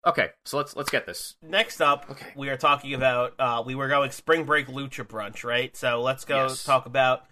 [0.07, 0.31] Okay.
[0.47, 1.37] So let's let's get this.
[1.43, 2.33] Next up, Okay.
[2.35, 5.77] we are talking about uh, we were going spring break lucha brunch, right?
[5.77, 6.65] So let's go Yes.
[6.65, 7.27] talk about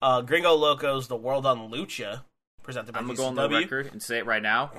[0.00, 2.22] uh, Gringo Locos: The World on Lucha,
[2.62, 4.70] presented by I'm gonna go on the record and say it right now.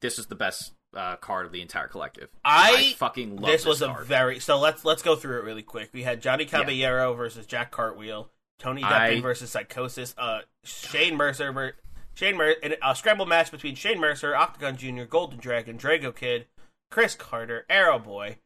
[0.00, 2.30] This is the best uh, card of the entire collective.
[2.44, 5.62] I, fucking love this this, was a very so let's let's go through it really
[5.62, 5.90] quick.
[5.92, 8.28] We had Johnny Caballero versus Jack Cartwheel,
[8.60, 11.74] Tony Deppen I- versus Psychosis, uh, Shane Mercer, ver-
[12.14, 16.46] Shane Mer- in a scramble match between Shane Mercer, Octagon Jr., Golden Dragon, Drago Kid,
[16.90, 18.38] Chris Carter, Arrow Boy,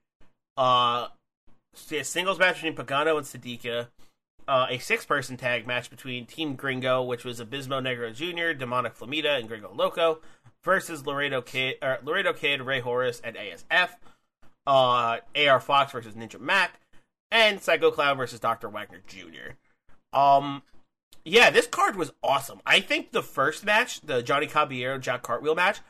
[0.56, 1.08] uh,
[1.90, 3.88] a singles match between Pagano and Sadika,
[4.46, 9.38] uh, a six-person tag match between Team Gringo, which was Abismo Negro Jr., Demonic Flamita,
[9.38, 10.20] and Gringo Loco,
[10.62, 13.96] versus Laredo Kid, or Laredo Kid, Rey Horus, and ASF.
[14.66, 16.80] Uh, AR Fox versus Ninja Mac,
[17.30, 18.68] and Psycho Clown versus Dr.
[18.68, 19.56] Wagner Jr.
[20.14, 20.62] Um,
[21.24, 22.60] yeah, this card was awesome.
[22.66, 25.80] I think the first match, the Johnny Caballero Jack Cartwheel match,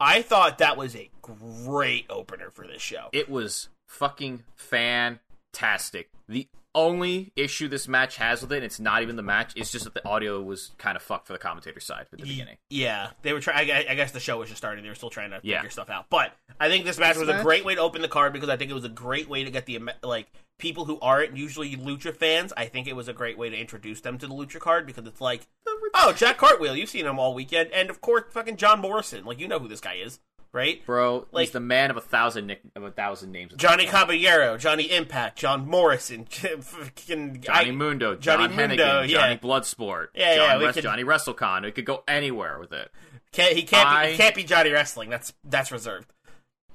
[0.00, 3.08] I thought that was a great opener for this show.
[3.12, 6.10] It was fucking fantastic.
[6.28, 9.70] The only issue this match has with it, and it's not even the match, it's
[9.70, 12.56] just that the audio was kind of fucked for the commentator side at the beginning.
[12.70, 13.70] Yeah, they were trying.
[13.70, 14.82] I guess the show was just starting.
[14.82, 15.58] They were still trying to Yeah.
[15.58, 16.06] figure stuff out.
[16.10, 18.48] But I think this match This was a great way to open the card because
[18.48, 20.26] I think it was a great way to get the like
[20.58, 22.52] people who aren't usually lucha fans.
[22.56, 25.06] I think it was a great way to introduce them to the lucha card because
[25.06, 25.46] it's like,
[25.94, 29.24] oh, Jack Cartwheel, you've seen him all weekend, and of course, fucking John Morrison.
[29.24, 30.20] Like you know who this guy is,
[30.52, 30.84] right?
[30.86, 33.52] Bro, Like- he's the man of a thousand nick- of a thousand names.
[33.56, 39.18] Johnny Caballero, Johnny Impact, John Morrison, fucking Johnny I- Mundo, Johnny John Mundo, Hennigan, yeah.
[39.18, 41.64] Johnny Bloodsport, Yeah, John yeah, we could- Johnny WrestleCon.
[41.64, 42.90] It could go anywhere with it.
[43.32, 45.10] Can't, he can't be, he can't be Johnny Wrestling.
[45.10, 46.12] That's that's reserved.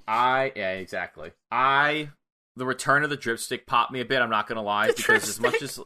[0.07, 1.31] I yeah, exactly.
[1.51, 2.09] I
[2.59, 4.21] the return of the dripstick popped me a bit.
[4.21, 5.79] I'm not gonna lie because as much as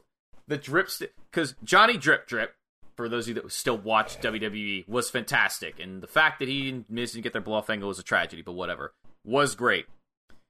[0.47, 2.55] the dripstick, because Johnny Drip Drip,
[2.95, 6.69] for those of you that still watch WWE, was fantastic, and the fact that he
[6.69, 8.41] and Miz didn't miss and get their blow off angle was a tragedy.
[8.41, 8.93] But whatever,
[9.23, 9.85] was great.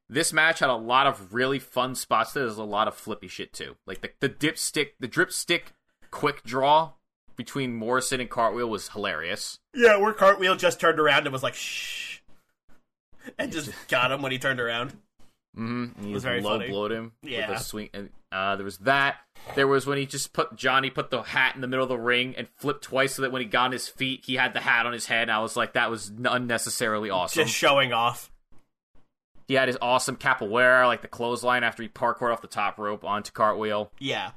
[0.10, 2.34] This match had a lot of really fun spots.
[2.34, 5.74] There's a lot of flippy shit too, like the the dipstick, the dripstick
[6.10, 6.91] quick draw
[7.36, 9.60] between Morrison and Cartwheel was hilarious.
[9.74, 12.20] Yeah, where Cartwheel just turned around and was like, shh.
[13.38, 14.94] And just got him when he turned around.
[15.58, 16.06] Mm-hmm.
[16.06, 16.70] He was very low funny.
[16.70, 17.50] blowed him Yeah.
[17.50, 17.90] with a swing.
[17.94, 19.18] And uh, there was that.
[19.56, 21.98] There was when he just put Johnny put the hat in the middle of the
[21.98, 24.62] ring and flipped twice, so that when he got on his feet, he had the
[24.62, 25.24] hat on his head.
[25.24, 27.44] And I was like, that was unnecessarily awesome.
[27.44, 28.32] Just showing off.
[29.48, 33.04] He had his awesome capoeira, like the clothesline after he parkoured off the top rope
[33.04, 33.92] onto Cartwheel.
[34.00, 34.32] Yeah.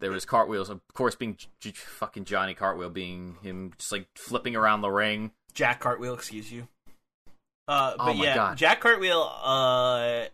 [0.00, 4.06] There was cartwheels, of course, being J- J- fucking Johnny Cartwheel, being him just like
[4.14, 5.30] flipping around the ring.
[5.54, 6.68] Jack Cartwheel, excuse you.
[7.66, 8.56] Uh, but Oh yeah, God.
[8.58, 10.24] Jack Cartwheel, uh,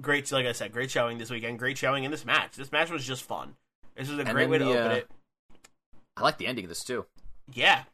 [0.00, 1.58] great, like I said, great showing this weekend.
[1.58, 2.56] Great showing in this match.
[2.56, 3.54] This match was just fun.
[3.96, 5.10] This was a And great way to the, open uh, it.
[6.16, 7.06] I like the ending of this too.
[7.52, 7.84] Yeah.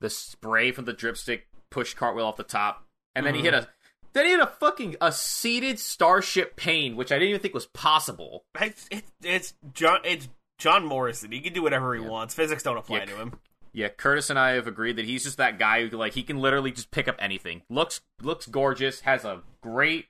[0.00, 2.84] the spray from the dripstick pushed Cartwheel off the top,
[3.14, 3.68] and then he hit a
[4.12, 7.66] then he hit a fucking a seated Starship Pain, which I didn't even think was
[7.66, 8.44] possible.
[8.60, 10.00] It's, it, it's John.
[10.04, 10.28] It's
[10.58, 11.32] John Morrison.
[11.32, 12.08] He can do whatever he Yeah.
[12.08, 12.34] wants.
[12.34, 13.04] Physics don't apply Yeah.
[13.06, 13.40] to him.
[13.74, 16.38] Yeah, Curtis and I have agreed that he's just that guy who like he can
[16.38, 17.62] literally just pick up anything.
[17.70, 20.06] looks looks gorgeous, has a great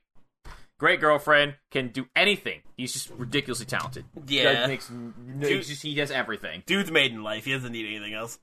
[0.77, 2.59] great girlfriend, can do anything.
[2.75, 4.05] He's just ridiculously talented.
[4.27, 4.53] Yeah.
[4.53, 4.91] Guy makes
[5.39, 6.63] he's just he does everything.
[6.65, 7.45] Dude's made in life.
[7.45, 8.37] He doesn't need anything else.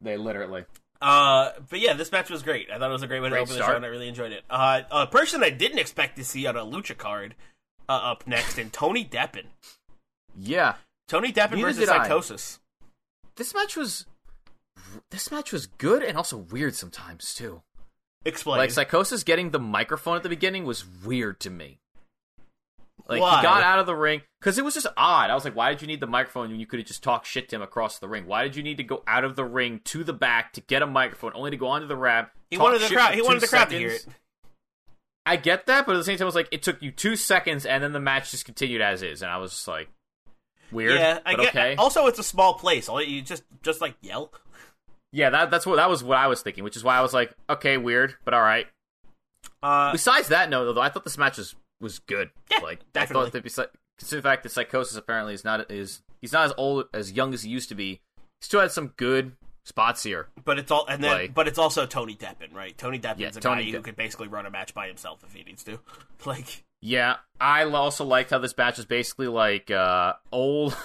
[0.00, 0.64] They literally.
[1.02, 2.70] Uh, but yeah, this match was great.
[2.70, 4.08] I thought it was a great way to Great open the show, and I really
[4.08, 4.44] enjoyed it.
[4.48, 7.34] Uh, a person I didn't expect to see on a lucha card
[7.88, 9.44] uh, up next, and Tony Deppen.
[10.38, 10.76] Yeah,
[11.08, 12.04] Tony Deppen Neither versus did I.
[12.04, 12.60] Psychosis.
[13.36, 14.06] this match was
[15.10, 17.62] this match was good and also weird sometimes too.
[18.24, 18.58] Explain.
[18.58, 21.80] Like Psychosis getting the microphone at the beginning was weird to me.
[23.08, 23.36] Like Why?
[23.36, 25.30] he got out of the ring because it was just odd.
[25.30, 27.26] I was like, why did you need the microphone when you could have just talked
[27.26, 28.26] shit to him across the ring?
[28.26, 30.82] Why did you need to go out of the ring to the back to get
[30.82, 32.30] a microphone only to go onto the ramp?
[32.50, 33.14] he wanted the crowd.
[33.14, 34.06] He wanted the crowd to hear it.
[35.24, 37.16] I get that, but at the same time, it was like it took you two
[37.16, 39.88] seconds and then the match just continued as is, and I was just like,
[40.70, 40.98] weird.
[40.98, 41.48] Yeah, I but get.
[41.50, 41.74] okay.
[41.76, 42.88] Also, it's a small place.
[42.88, 44.32] All you just just like yell.
[45.12, 47.12] Yeah, that that's what that was what I was thinking, which is why I was
[47.14, 48.66] like, okay, weird, but all right.
[49.62, 52.30] Uh, Besides that, no, though, I thought this match was was good.
[52.50, 53.20] Yeah, like definitely.
[53.20, 56.46] I thought that besides considering the fact that Psychosis apparently is not is he's not
[56.46, 58.00] as old as young as he used to be.
[58.40, 59.32] He still had some good
[59.64, 60.28] spots here.
[60.44, 62.76] but it's all and then Like- but it's also Tony Deppen, right?
[62.78, 65.32] Tony Deppen's Yeah, a Tony guy who could basically run a match by himself if
[65.32, 65.80] he needs to.
[66.24, 70.76] Like, Yeah, I also liked how this match is basically like uh, old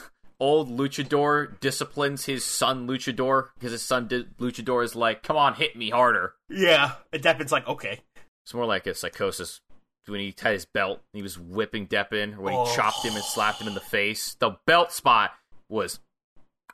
[0.42, 5.54] old Luchador disciplines his son Luchador because his son di- Luchador is like, "Come on,
[5.54, 8.02] hit me harder." yeah, and Deppen's like, okay,
[8.44, 9.62] It's more like a Psychosis
[10.08, 11.02] when he had his belt.
[11.14, 12.66] He was whipping Deppen, or when Oh.
[12.66, 14.34] he chopped him and slapped him in the face.
[14.34, 15.32] The belt spot
[15.70, 16.00] was,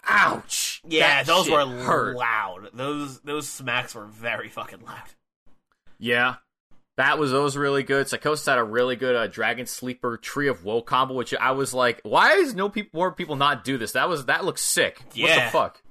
[0.05, 0.81] ouch.
[0.87, 2.15] yeah, those were hurt.
[2.15, 2.69] loud.
[2.73, 5.09] Those those smacks were very fucking loud.
[5.99, 6.35] Yeah.
[6.97, 8.07] That was those really good.
[8.07, 11.73] Psychosis had a really good uh, Dragon Sleeper Tree of Woe combo, which I was
[11.73, 13.91] like, why is no people more people not do this?
[13.91, 14.99] That was that looks sick.
[15.15, 15.81] What the fuck?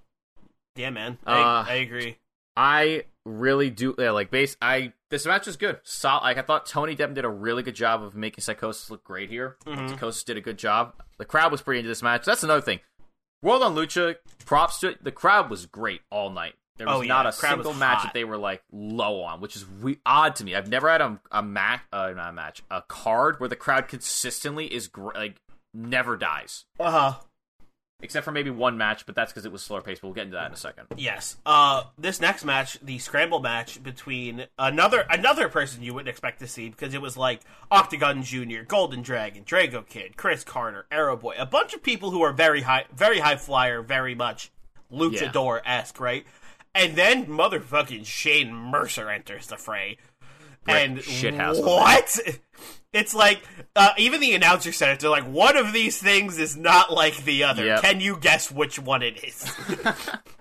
[0.74, 2.18] Yeah, man, Uh, I, I agree.
[2.56, 3.94] I really do.
[3.98, 4.56] Yeah, like base.
[4.60, 5.78] I this match was good.
[5.84, 9.04] Sol like I thought Tony Deppen did a really good job of making Psychosis look
[9.04, 9.56] great here.
[9.64, 9.90] Mhm.
[9.90, 10.94] Psychosis did a good job.
[11.18, 12.24] The crowd was pretty into this match.
[12.24, 12.80] That's another thing.
[13.42, 15.04] World on Lucha, props to it.
[15.04, 16.54] The crowd was great all night.
[16.76, 18.02] There was Oh, yeah, not a single match hot.
[18.08, 20.54] that they were like low on, which is we- odd to me.
[20.54, 23.88] I've never had a, a match, uh, not a match, a card where the crowd
[23.88, 25.40] consistently is gr- like
[25.72, 27.14] never dies, Uh huh.
[28.02, 30.02] except for maybe one match, but that's because it was slower paced.
[30.02, 30.86] We'll get into that in a second.
[30.96, 31.36] Yes.
[31.46, 36.46] Uh, this next match, the scramble match between another another person you wouldn't expect to
[36.46, 37.40] see because it was like
[37.70, 42.20] Octagon Junior, Golden Dragon, Drago Kid, Chris Carter, Arrow Boy, a bunch of people who
[42.22, 44.50] are very high, very high flyer, very much
[44.92, 46.24] luchador esque, right?
[46.76, 49.98] And then motherfucking Shane Mercer enters the fray.
[50.64, 51.62] brick and shithouse.
[51.64, 52.18] what?
[52.92, 53.42] It's like
[53.74, 55.00] uh, even the announcer said it.
[55.00, 57.64] They're like, one of these things is not like the other.
[57.64, 57.82] Yep.
[57.82, 59.52] Can you guess which one it is?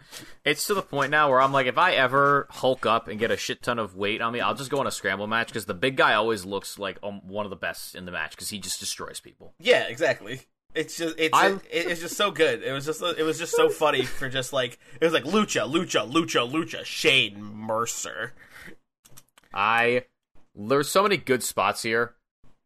[0.45, 3.31] It's to the point now where I'm like, if I ever hulk up and get
[3.31, 5.65] a shit ton of weight on me, I'll just go on a scramble match because
[5.65, 8.49] the big guy always looks like um, one of the best in the match because
[8.49, 9.55] he just destroys people.
[9.59, 10.41] yeah, exactly.
[10.75, 12.61] It's just it's it, it's just so good.
[12.61, 15.71] It was just it was just so funny for just like it was like lucha,
[15.71, 16.83] lucha, lucha, lucha.
[16.83, 18.33] Shane Mercer.
[19.53, 20.03] I
[20.53, 22.15] there's so many good spots here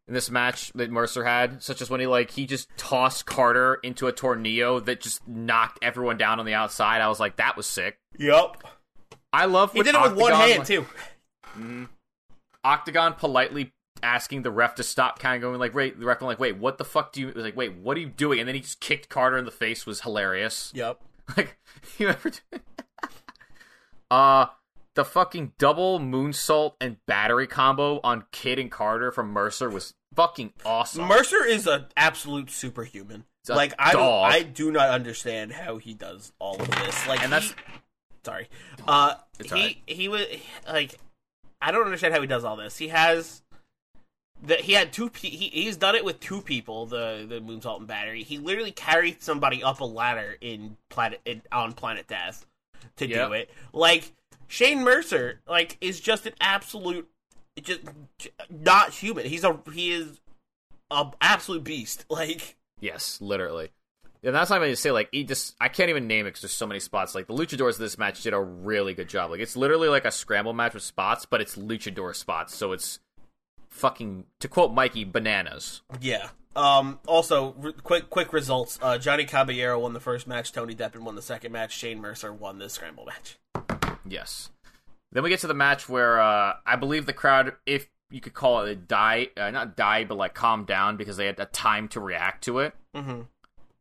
[0.08, 3.74] in this match that Mercer had, such as when he like he just tossed Carter
[3.84, 7.00] into a tornado that just knocked everyone down on the outside.
[7.00, 7.98] I was like, that was sick.
[8.18, 8.64] Yep.
[9.32, 10.82] I love He did it with one hand like- too.
[11.56, 11.84] Mm-hmm.
[12.64, 16.28] Octagon politely asking the ref to stop, kind of going like, "Wait," the ref going
[16.28, 18.48] like, "Wait, what the fuck do you?" Was like, "Wait, what are you doing?" And
[18.48, 19.86] then he just kicked Carter in the face.
[19.86, 20.72] Was hilarious.
[20.74, 21.00] Yep.
[21.36, 21.58] Like,
[21.98, 22.30] you ever?
[22.30, 22.58] do-
[24.10, 24.46] uh,
[24.94, 30.52] the fucking double moonsault and battery combo on Kid and Carter from Mercer was fucking
[30.64, 31.06] awesome.
[31.06, 33.24] Mercer is an absolute superhuman.
[33.48, 34.32] a Like I dog.
[34.32, 37.06] I do not understand how he does all of this.
[37.06, 37.54] Like And he- that's-
[38.24, 38.48] sorry.
[38.88, 39.76] Uh, he alright.
[39.86, 40.26] he was
[40.68, 40.98] like
[41.62, 42.76] I don't understand how he does all this.
[42.76, 43.42] He has
[44.42, 45.10] that he had two.
[45.10, 46.86] pe- He, he's done it with two people.
[46.86, 48.22] The the moonsault and battery.
[48.22, 52.46] He literally carried somebody up a ladder in planet in, on Planet Death
[52.96, 53.28] to Yep.
[53.28, 53.50] do it.
[53.72, 54.12] Like
[54.48, 57.08] Shane Mercer, like is just an absolute,
[57.62, 57.80] just
[58.50, 59.26] not human.
[59.26, 60.20] He's a he is
[60.90, 62.04] a absolute beast.
[62.10, 63.70] Like Yes, literally.
[64.22, 64.90] And that's what I'm going to say.
[64.90, 67.14] Like, he just I can't even name it because there's so many spots.
[67.14, 69.30] Like the luchadors of this match did a really good job.
[69.30, 72.98] Like it's literally like a scramble match with spots, but it's luchador spots, so it's
[73.70, 75.82] fucking to quote Mikey, bananas.
[76.00, 76.30] yeah.
[76.56, 76.98] Um.
[77.06, 78.78] Also, re- quick quick results.
[78.82, 80.50] Uh, Johnny Caballero won the first match.
[80.52, 81.72] Tony Deppen won the second match.
[81.76, 83.38] Shane Mercer won the scramble match.
[84.04, 84.50] Yes.
[85.12, 88.34] Then we get to the match where uh, I believe the crowd, if you could
[88.34, 91.46] call it, a die, uh, not die, but like calmed down because they had a
[91.46, 93.22] time to react to it, Mm-hmm.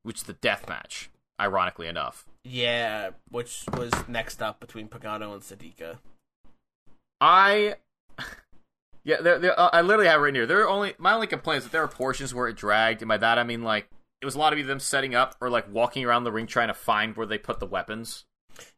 [0.03, 1.09] which is the death match.
[1.41, 5.97] Ironically enough, Yeah, which was next up between Pagano and Sadika.
[7.21, 7.75] I.
[9.03, 10.45] Yeah, there, there, uh, I literally have it written here.
[10.45, 13.09] There are only my only complaint is that there are portions where it dragged, and
[13.09, 13.87] by that I mean like
[14.21, 16.67] it was a lot of them setting up or like walking around the ring trying
[16.67, 18.25] to find where they put the weapons.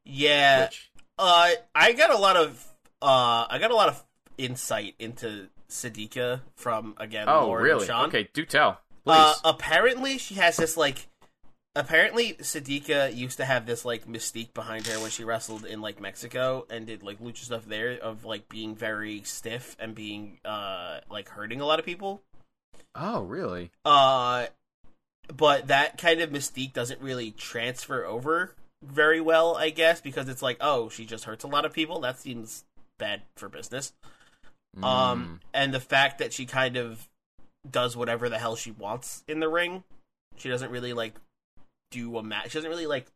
[0.06, 0.65] Yeah.
[0.65, 2.65] Which Uh, I got a lot of
[3.02, 4.03] uh, I got a lot of
[4.38, 7.27] insight into Sadika from again.
[7.27, 7.89] oh Lauren really?
[7.89, 9.15] Okay, do tell, please.
[9.15, 11.07] Uh, apparently she has this like.
[11.73, 16.02] Apparently, Sadika used to have this like mystique behind her when she wrestled in like
[16.02, 20.99] Mexico and did like lucha stuff there of like being very stiff and being uh
[21.10, 22.22] like hurting a lot of people.
[22.93, 23.72] oh really?
[23.85, 24.48] Uh,
[25.34, 28.53] but that kind of mystique doesn't really transfer over
[28.84, 32.02] very well, I guess, because it's like, oh, she just hurts a lot of people.
[32.02, 32.65] That seems
[32.98, 33.93] bad for business.
[34.77, 34.84] Mm.
[34.84, 37.07] Um, and the fact that she kind of
[37.69, 39.84] does whatever the hell she wants in the ring,
[40.35, 41.14] she doesn't really like
[41.91, 42.51] do a match.
[42.51, 43.07] She doesn't really like.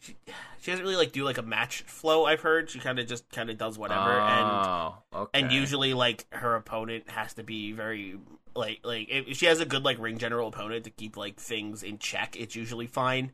[0.00, 0.16] She,
[0.60, 2.24] she doesn't really like do like a match flow.
[2.24, 5.40] I've heard she kind of just kind of does whatever, and oh, okay.
[5.40, 8.16] and usually like her opponent has to be very
[8.56, 11.84] like like if she has a good like ring general opponent to keep like things
[11.84, 13.32] in check, it's usually fine.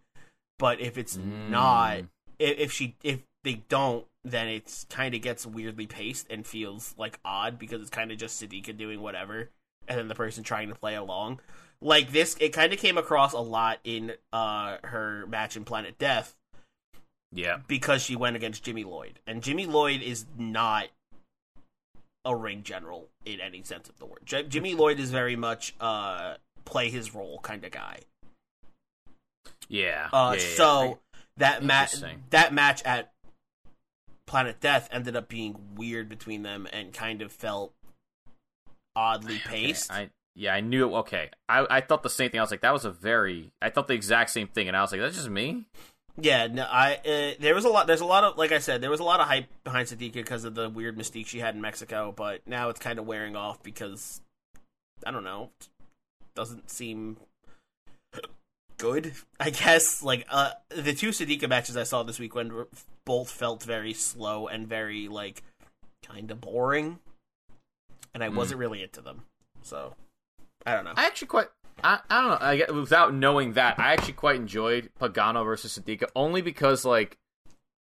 [0.58, 2.08] But if it's not, Mm.
[2.38, 6.94] if, if she if they don't, then it's kind of gets weirdly paced and feels
[6.98, 9.48] like odd because it's kind of just Sadika doing whatever,
[9.86, 11.40] and then the person trying to play along.
[11.80, 15.98] Like this, it kind of came across a lot in uh her match in Planet
[15.98, 16.34] Death
[17.32, 17.58] yeah.
[17.68, 20.88] because she went against Jimmy Lloyd, and Jimmy Lloyd is not
[22.24, 24.20] a ring general in any sense of the word.
[24.24, 26.34] J- Jimmy Lloyd is very much uh
[26.64, 28.00] play his role kind of guy.
[29.68, 30.08] Yeah.
[30.12, 30.94] Uh, yeah, yeah, so yeah.
[31.38, 31.94] that match
[32.30, 33.12] that match at
[34.26, 37.72] Planet Death ended up being weird between them and kind of felt
[38.94, 39.90] oddly Okay, paced.
[39.90, 40.94] I yeah, I knew.
[40.96, 42.38] Okay, I I thought the same thing.
[42.38, 43.50] I was like, that was a very.
[43.60, 45.64] I thought the exact same thing, and I was like, that's just me.
[46.20, 47.86] Yeah, no, I uh, there was a lot.
[47.86, 50.14] There's a lot of like I said, there was a lot of hype behind Sadika
[50.14, 53.34] because of the weird mystique she had in Mexico, but now it's kind of wearing
[53.36, 54.20] off because
[55.06, 55.50] I don't know,
[56.34, 57.16] doesn't seem
[58.78, 59.12] good.
[59.40, 62.68] I guess like uh the two Sadika matches I saw this weekend were,
[63.04, 65.42] both felt very slow and very like
[66.04, 66.98] kind of boring,
[68.14, 68.34] and I Mm.
[68.34, 69.22] wasn't really into them.
[69.62, 69.94] So
[70.66, 70.92] I don't know.
[70.96, 71.46] I actually quite.
[71.82, 72.30] I, I don't
[72.68, 72.74] know.
[72.74, 77.18] I without knowing that, I actually quite enjoyed Pagano versus Sadika only because like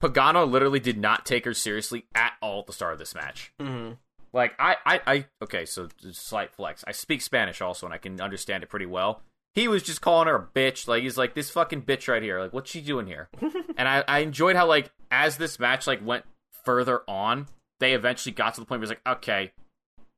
[0.02, 3.52] Pagano literally did not take her seriously at all at the start of this match.
[3.60, 3.92] hmm
[4.32, 6.84] Like I, I, I okay, so slight flex.
[6.86, 9.22] I speak Spanish also, and I can understand it pretty well.
[9.54, 10.88] He was just calling her a bitch.
[10.88, 12.40] Like he's like this fucking bitch right here.
[12.40, 13.28] Like what's she doing here?
[13.76, 16.24] and I, I enjoyed how like as this match like went
[16.64, 17.46] further on,
[17.78, 19.52] they eventually got to the point where it's like, okay,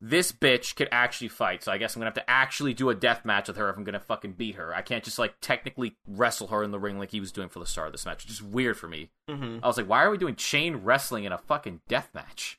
[0.01, 1.63] this bitch could actually fight.
[1.65, 3.77] So I guess I'm gonna have to actually do a death match with her if
[3.77, 4.75] I'm gonna fucking beat her.
[4.75, 7.59] I can't just like technically wrestle her in the ring like he was doing for
[7.59, 8.25] the start of this match.
[8.25, 9.11] Which is weird for me.
[9.29, 9.65] Mm-hmm.
[9.65, 12.59] I was like, why are we doing chain wrestling in a fucking death match?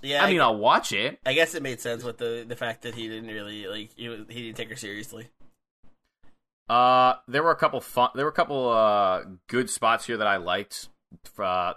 [0.00, 1.20] Yeah, I mean, I'll watch it.
[1.24, 4.08] I guess it made sense with the the fact that he didn't really like he
[4.08, 5.28] was, he didn't take her seriously.
[6.68, 8.10] Uh, there were a couple fun.
[8.14, 10.88] There were a couple uh good spots here that I liked.
[11.38, 11.74] Uh,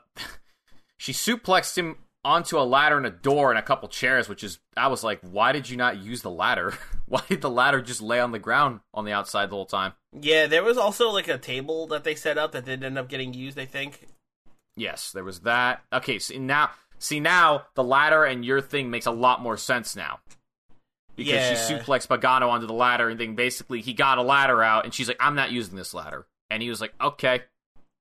[0.97, 4.60] she suplexed him onto a ladder and a door and a couple chairs, which is
[4.76, 6.73] I was like, why did you not use the ladder?
[7.06, 9.93] why did the ladder just lay on the ground on the outside the whole time?
[10.11, 13.07] Yeah, there was also like a table that they set up that didn't end up
[13.07, 13.57] getting used.
[13.60, 14.07] I think.
[14.76, 15.84] Yes, there was that.
[15.93, 19.95] Okay, see now, see now the ladder and your thing makes a lot more sense
[19.95, 20.19] now.
[21.15, 21.80] Because she Yeah.
[21.80, 25.07] suplexed Pagano onto the ladder, and then basically he got a ladder out, and she's
[25.07, 27.43] like, "I'm not using this ladder," and he was like, "Okay,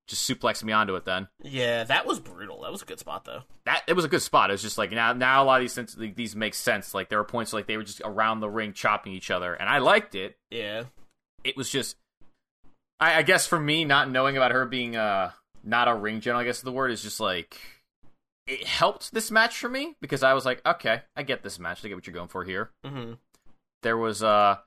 [0.07, 2.63] just suplex me onto it then." Yeah, that was brutal.
[2.63, 3.43] That was a good spot though.
[3.65, 4.51] That it was a good spot.
[4.51, 6.95] It was just like now, now a lot of these sense, like, these make sense.
[6.95, 9.69] Like there were points like they were just around the ring chopping each other, and
[9.69, 10.37] I liked it.
[10.51, 10.85] Yeah.
[11.43, 11.97] It was just,
[12.99, 15.31] I, I guess for me, not knowing about her being uh
[15.63, 17.61] not a ring general, I guess the word is just like
[18.47, 21.85] it helped this match for me because I was like, okay, I get this match.
[21.85, 22.71] I get what you're going for here.
[22.85, 23.15] Mm-hmm.
[23.83, 24.59] There was uh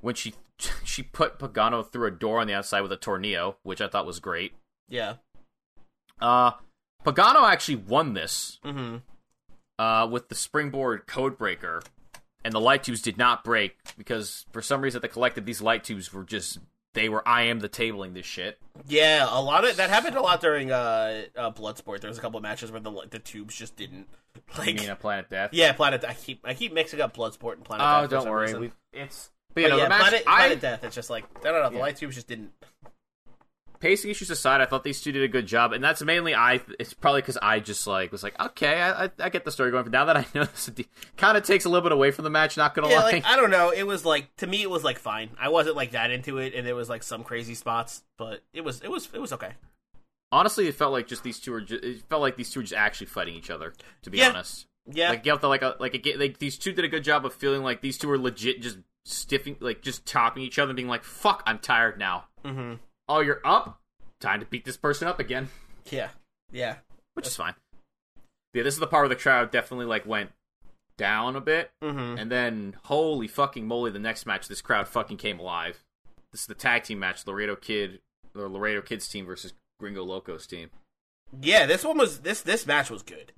[0.00, 0.34] when she
[0.84, 4.06] she put Pagano through a door on the outside with a tornado, which I thought
[4.06, 4.52] was great.
[4.88, 5.14] Yeah.
[6.20, 6.52] Uh
[7.04, 8.96] Pagano actually won this Mm-hmm.
[9.78, 11.82] uh with the springboard code breaker,
[12.44, 15.62] and the light tubes did not break because for some reason at the collective these
[15.62, 16.58] light tubes were just
[16.94, 18.58] they were I am the tabling this shit.
[18.88, 22.00] Yeah, a lot of that happened a lot during uh, uh Bloodsport.
[22.00, 24.08] There was a couple of matches where the the tubes just didn't
[24.58, 24.74] like.
[24.80, 25.50] mean, a Planet Death.
[25.52, 26.04] yeah, Planet.
[26.04, 27.86] I keep I keep mixing up Bloodsport and Planet.
[27.86, 28.54] Oh, Death don't worry.
[28.54, 30.00] We, it's but But you know yeah, the match.
[30.00, 30.84] Planet, I, Planet Death.
[30.84, 31.68] It's just like I don't know.
[31.70, 31.82] The Yeah.
[31.82, 32.50] light tubes just didn't.
[33.80, 36.60] Pacing issues aside, I thought these two did a good job, and that's mainly I.
[36.78, 39.70] It's probably because I just like was like, okay, I, I, I get the story
[39.70, 39.84] going.
[39.84, 40.70] But now that I know this,
[41.16, 42.56] kind of takes a little bit away from the match.
[42.56, 43.12] Not gonna Yeah, lie.
[43.12, 43.70] like I don't know.
[43.70, 45.30] It was like to me, it was like fine.
[45.40, 48.62] I wasn't like that into it, and there was like some crazy spots, but it
[48.62, 49.52] was it was it was okay.
[50.30, 51.60] Honestly, it felt like just these two were.
[51.62, 53.72] Just, it felt like these two were just actually fighting each other.
[54.02, 54.28] To be Yeah.
[54.30, 56.88] honest, Yeah, like you have to like a, like a, like these two did a
[56.88, 60.58] good job of feeling like these two were legit just stiffing like just topping each
[60.58, 62.74] other and being like, "Fuck, I'm tired now." mm-hmm.
[63.08, 63.80] Oh, you're up.
[64.20, 65.48] Time to beat this person up again,
[65.90, 66.08] yeah,
[66.50, 66.76] yeah.
[67.14, 67.54] which is fine.
[68.52, 70.30] Yeah, this is the part where the crowd definitely like went
[70.96, 71.70] down a bit.
[71.82, 72.18] Mm-hmm.
[72.18, 75.84] And then, holy fucking moly, the next match, this crowd fucking came alive.
[76.32, 78.00] This is the tag team match: Laredo Kid,
[78.34, 80.70] the Laredo Kids team versus Gringo Locos team.
[81.40, 83.32] Yeah, this one was this this match was good.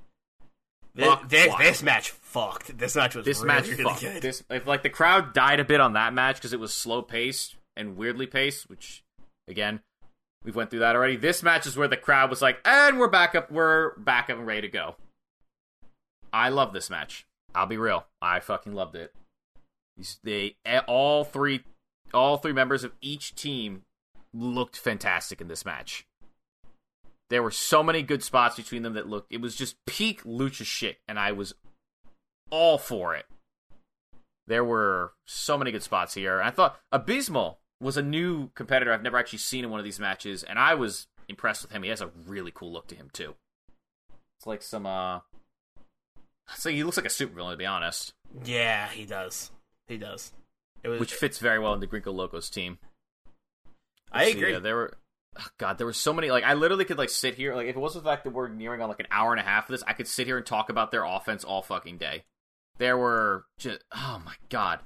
[0.95, 2.77] This this, this match fucked.
[2.79, 4.01] This match was This really, match, really fucked.
[4.01, 4.23] good.
[4.23, 7.03] This, if like the crowd died a bit on that match because it was slow
[7.03, 9.05] paced and weirdly paced, which
[9.51, 9.81] again
[10.45, 11.17] we've went through that already.
[11.17, 14.39] This match is where the crowd was like, "And we're back up, we're back up
[14.39, 14.97] and ready to go."
[16.33, 17.27] I love this match.
[17.55, 19.15] I'll be real, I fucking loved it.
[20.23, 20.57] They
[20.87, 21.65] all three
[22.15, 23.85] all three members of each team
[24.33, 26.07] looked fantastic in this match.
[27.29, 30.65] There were so many good spots between them that looked it was just peak lucha
[30.65, 31.55] shit and I was
[32.51, 33.27] all for it.
[34.47, 36.41] There were so many good spots here.
[36.41, 40.01] I thought Abismo was a new competitor I've never actually seen in one of these
[40.01, 41.83] matches and I was impressed with him.
[41.83, 43.35] He has a really cool look to him too.
[44.39, 45.21] It's like some uh
[46.57, 48.13] so he looks like a supervillain to be honest.
[48.45, 49.51] Yeah, he does.
[49.89, 50.33] He does.
[50.83, 51.01] It was.
[51.01, 52.79] which fits very well into Gringo Locos team.
[54.13, 54.55] I Let's see, agree.
[54.55, 54.99] uh, there were,
[55.39, 56.31] oh, God, there were so many.
[56.31, 57.55] Like, I literally could like sit here.
[57.55, 59.45] Like, if it wasn't the fact that we're nearing on like an hour and a
[59.45, 62.25] half of this, I could sit here and talk about their offense all fucking day.
[62.79, 64.81] There were just, oh my God.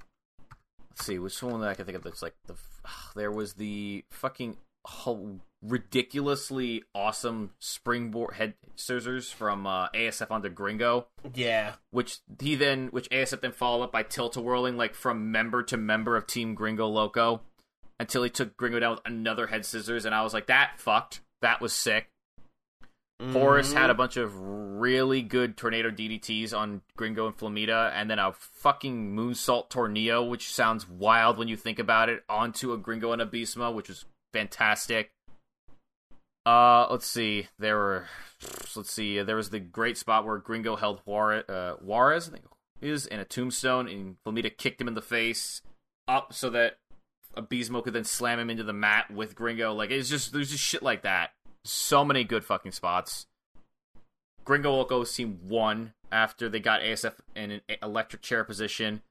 [0.91, 2.55] Let's see, which one that I can think of that's like the.
[3.15, 11.07] There was the fucking whole ridiculously awesome springboard head scissors from uh, ASF onto Gringo.
[11.35, 15.31] Yeah, which he then which ASF then followed up by tilt a whirling like from
[15.31, 17.41] member to member of Team Gringo Loco
[17.99, 21.21] until he took Gringo down with another head scissors and I was like that fucked.
[21.41, 22.09] That was sick.
[23.33, 23.77] Mm-hmm.
[23.77, 28.33] had a bunch of really good tornado DDTs on Gringo and Flamita and then a
[28.33, 33.23] fucking moonsault tornado which sounds wild when you think about it onto a Gringo and
[33.23, 35.13] Abismo which was fantastic.
[36.47, 37.49] Uh, let's see.
[37.59, 38.07] There were,
[38.77, 39.23] let's see.
[39.23, 42.45] There was the great spot where Gringo held Juarez, uh, Juarez I think
[42.83, 45.63] is in a tombstone, and Flamita kicked him in the face
[46.07, 46.79] up so that
[47.37, 49.73] Abismo could then slam him into the mat with Gringo.
[49.73, 51.31] Like it's just there's just shit like that.
[51.65, 53.27] So many good fucking spots.
[54.45, 59.03] Gringo Locos team won after they got ASF in an electric chair position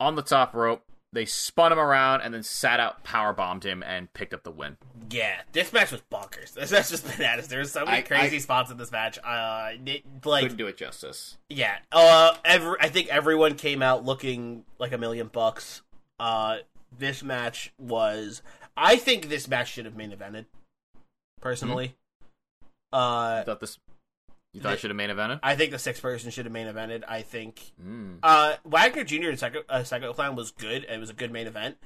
[0.00, 0.82] on the top rope.
[1.14, 4.50] they spun him around and then sat out, power bombed him, and picked up the
[4.50, 4.78] win.
[5.10, 6.54] Yeah, this match was bonkers.
[6.54, 7.48] This match was bananas.
[7.48, 9.18] There were so many I- crazy I- spots in this match.
[9.22, 11.36] Uh, it, like Couldn't do it justice.
[11.50, 11.76] Yeah.
[11.92, 15.82] Uh, every, I think everyone came out looking like a million bucks.
[16.18, 16.58] Uh,
[16.96, 18.40] this match was.
[18.74, 20.46] I think this match should have main evented.
[21.42, 21.94] Personally,
[22.92, 23.78] You uh, thought this?
[24.54, 25.40] You thought I should have main evented?
[25.42, 27.02] I think the sixth person should have main evented.
[27.08, 28.18] I think Mm.
[28.22, 29.28] uh, Wagner Jr.
[29.30, 30.84] and Psycho, uh, Psycho Clown was good.
[30.88, 31.78] It was a good main event.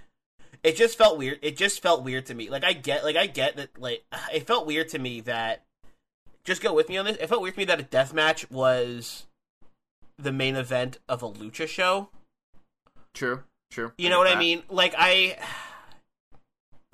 [0.63, 1.39] It just felt weird.
[1.43, 2.51] It just felt weird to me.
[2.51, 3.81] Like I get, like I get that.
[3.81, 5.65] Like it felt weird to me that.
[6.45, 7.17] Just go with me on this.
[7.17, 9.27] It felt weird to me that a death match was
[10.19, 12.09] the main event of a lucha show.
[13.15, 13.43] True.
[13.71, 13.93] True.
[13.99, 14.63] You know what get I mean?
[14.69, 15.39] Like I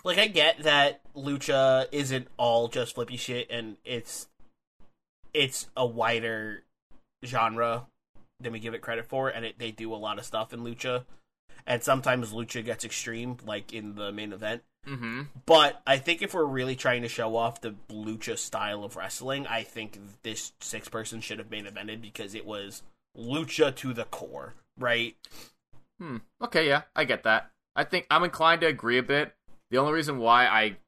[0.04, 4.28] like I get that lucha isn't all just flippy shit and it's
[5.34, 6.62] it's a wider
[7.24, 7.86] genre
[8.40, 10.60] than we give it credit for and it, they do a lot of stuff in
[10.60, 11.04] lucha
[11.66, 15.22] and sometimes lucha gets extreme like in the main event Mm-hmm.
[15.46, 19.46] but I think if we're really trying to show off the lucha style of wrestling,
[19.46, 22.82] I think this six person should have main evented because it was
[23.16, 25.16] lucha to the core, right?
[26.00, 26.16] Hmm.
[26.42, 27.52] Okay, yeah, I get that.
[27.76, 29.36] I think I'm inclined to agree a bit.
[29.70, 30.78] The only reason why I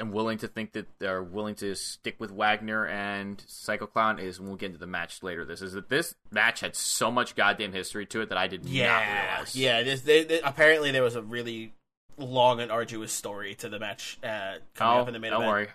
[0.00, 4.40] am willing to think that they're willing to stick with Wagner and Psycho Clown is
[4.40, 5.44] when we'll get into the match later.
[5.44, 8.64] This is that this match had so much goddamn history to it that I did
[8.64, 9.54] not Yeah, realize.
[9.56, 9.82] yeah.
[9.82, 11.74] This, they, they- apparently there was a really
[12.16, 15.42] long and arduous story to the match uh, coming Oh, up in the main don't
[15.42, 15.52] event.
[15.52, 15.68] worry.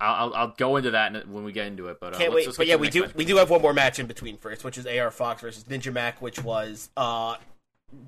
[0.00, 1.98] I'll, I'll go into that when we get into it.
[2.00, 3.14] But uh, Can't let's wait, but yeah, we do match.
[3.16, 5.92] we do have one more match in between first, which is AR Fox versus Ninja
[5.92, 7.34] Mac, which was uh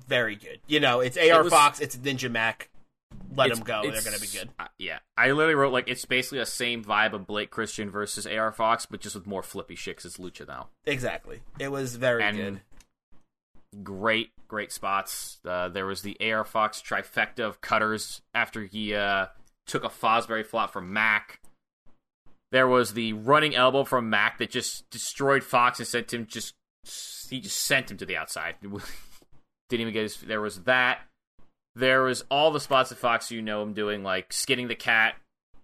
[0.07, 0.59] very good.
[0.67, 2.69] You know, it's AR was- Fox, it's Ninja Mac.
[3.33, 4.49] Let It's- them go; they're gonna be good.
[4.59, 8.27] uh, yeah, I literally wrote like it's basically the same vibe of Blake Christian versus
[8.27, 10.69] AR Fox, but just with more flippy shit 'cause it's lucha now.
[10.85, 12.61] Exactly, it was very And good.
[13.83, 15.39] great, great spots.
[15.45, 19.27] Uh, there was the AR Fox trifecta of cutters after he uh,
[19.65, 21.39] took a Fosbury flop from Mac.
[22.51, 26.53] There was the running elbow from Mac that just destroyed Fox and sent him just
[27.29, 28.55] he just sent him to the outside.
[28.61, 30.17] Didn't even get his.
[30.17, 30.99] There was that.
[31.75, 35.15] There was all the spots that Fox you know him doing, like skinning the cat,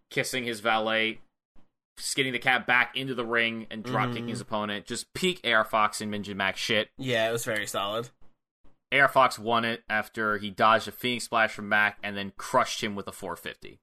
[0.09, 1.19] kissing his valet,
[1.97, 4.29] skinning the cat back into the ring and drop kicking Mhm.
[4.29, 4.85] his opponent.
[4.85, 6.89] Just peak AR Fox and Ninja Mac shit.
[6.97, 8.09] Yeah, it was very solid.
[8.91, 12.81] AR Fox won it after he dodged a Phoenix Splash from Mac and then crushed
[12.81, 13.79] him with a 450.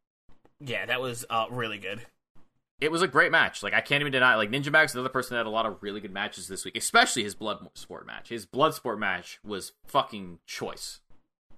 [0.60, 2.06] Yeah, that was uh, really good.
[2.80, 3.62] It was a great match.
[3.62, 4.34] Like I can't even deny.
[4.36, 6.76] Like Ninja Mac's another person that had a lot of really good matches this week,
[6.76, 8.30] especially his blood sport match.
[8.30, 11.00] His blood sport match was fucking choice.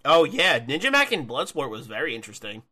[0.06, 2.62] Oh yeah, Ninja Mac in Bloodsport was very interesting.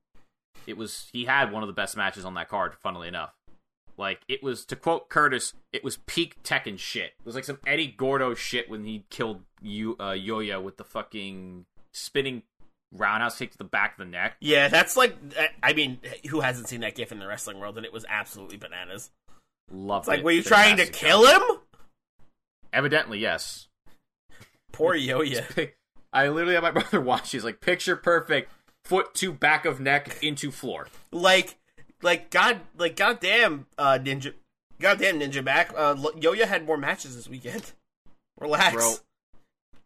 [0.66, 2.74] It was he had one of the best matches on that card.
[2.82, 3.34] Funnily enough,
[3.96, 7.12] like it was to quote Curtis, it was peak Tekken shit.
[7.18, 10.84] It was like some Eddie Gordo shit when he killed you uh, Yoya with the
[10.84, 12.42] fucking spinning
[12.92, 14.36] roundhouse kick to the back of the neck.
[14.40, 15.16] Yeah, that's like
[15.62, 15.98] I mean,
[16.30, 17.76] who hasn't seen that gif in the wrestling world?
[17.76, 19.10] And it was absolutely bananas.
[19.70, 21.58] Loved It's like, were you trying to kill him?
[22.72, 23.68] Evidently, yes.
[24.72, 25.72] Poor Yoya.
[26.14, 27.32] I literally had my brother watch.
[27.32, 28.50] He's like, picture perfect,
[28.84, 30.88] foot to back of neck into floor.
[31.12, 31.56] like,
[32.00, 34.32] like God, like goddamn, uh, Ninja,
[34.80, 35.72] goddamn Ninja Mac.
[35.76, 37.72] Uh, Yoya had more matches this weekend.
[38.40, 38.94] Relax, Bro,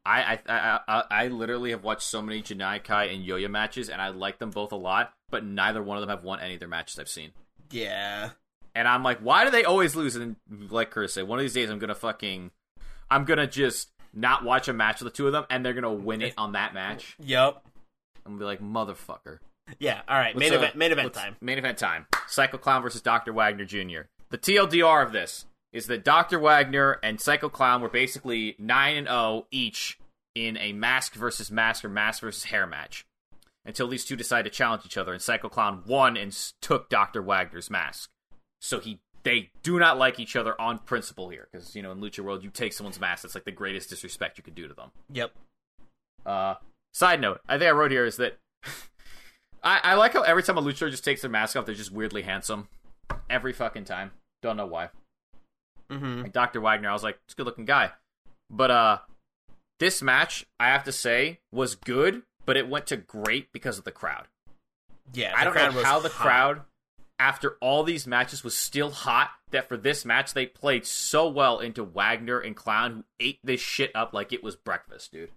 [0.06, 4.00] I, I I I literally have watched so many Janai Kai and Yoya matches, and
[4.00, 6.60] I like them both a lot, but neither one of them have won any of
[6.60, 7.32] their matches I've seen.
[7.70, 8.30] Yeah,
[8.74, 10.16] And I'm like, why do they always lose?
[10.16, 10.36] And
[10.70, 12.50] like Chris said, one of these days I'm gonna fucking,
[13.10, 15.92] I'm gonna just not watch a match of the two of them, and they're gonna
[15.92, 17.16] win it on that match.
[17.20, 17.62] yep,
[18.24, 19.38] I'm gonna be like, motherfucker.
[19.78, 20.02] yeah.
[20.08, 21.36] All right, main Let's, uh, event, main event time.
[21.40, 22.06] Main event time.
[22.26, 23.32] Psycho Clown versus Dr.
[23.32, 24.02] Wagner Jr.
[24.30, 26.38] The TLDR of this is that Dr.
[26.38, 29.98] Wagner and Psycho Clown were basically 9 and 0 each
[30.34, 33.06] in a mask versus mask or mask versus hair match
[33.64, 36.32] until these two decided to challenge each other and Psycho Clown won and
[36.62, 37.22] took Dr.
[37.22, 38.10] Wagner's mask.
[38.60, 42.00] So he they do not like each other on principle here because you know in
[42.00, 44.74] Lucha World you take someone's mask that's like the greatest disrespect you could do to
[44.74, 44.90] them.
[45.12, 45.32] Yep.
[46.26, 46.54] Uh,
[46.92, 48.38] side note, I think I wrote here is that
[49.62, 51.92] I, I like how every time a luchador just takes their mask off, they're just
[51.92, 52.68] weirdly handsome.
[53.30, 54.12] Every fucking time.
[54.42, 54.90] Don't know why.
[55.90, 56.22] Mm-hmm.
[56.22, 56.60] Like Dr.
[56.60, 57.90] Wagner, I was like, it's a good looking guy.
[58.50, 58.98] But uh
[59.78, 63.84] this match, I have to say, was good, but it went to great because of
[63.84, 64.26] the crowd.
[65.12, 66.22] Yeah, I don't crowd know was how the hot.
[66.26, 66.60] crowd,
[67.18, 69.30] after all these matches, was still hot.
[69.50, 73.60] That for this match, they played so well into Wagner and Clown, who ate this
[73.60, 75.30] shit up like it was breakfast, dude.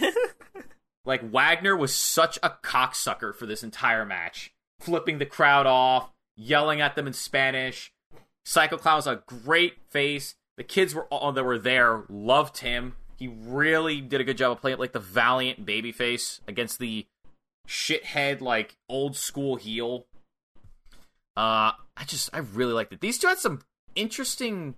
[1.04, 6.80] like Wagner was such a cocksucker for this entire match, flipping the crowd off, yelling
[6.80, 7.92] at them in Spanish.
[8.44, 10.36] Psycho Clown was a great face.
[10.56, 12.94] The kids were all that were there loved him.
[13.16, 17.06] He really did a good job of playing like the valiant babyface against the
[17.66, 20.06] shithead like old school heel.
[21.38, 23.00] Uh, I just I really liked it.
[23.00, 23.60] These two had some
[23.94, 24.74] interesting.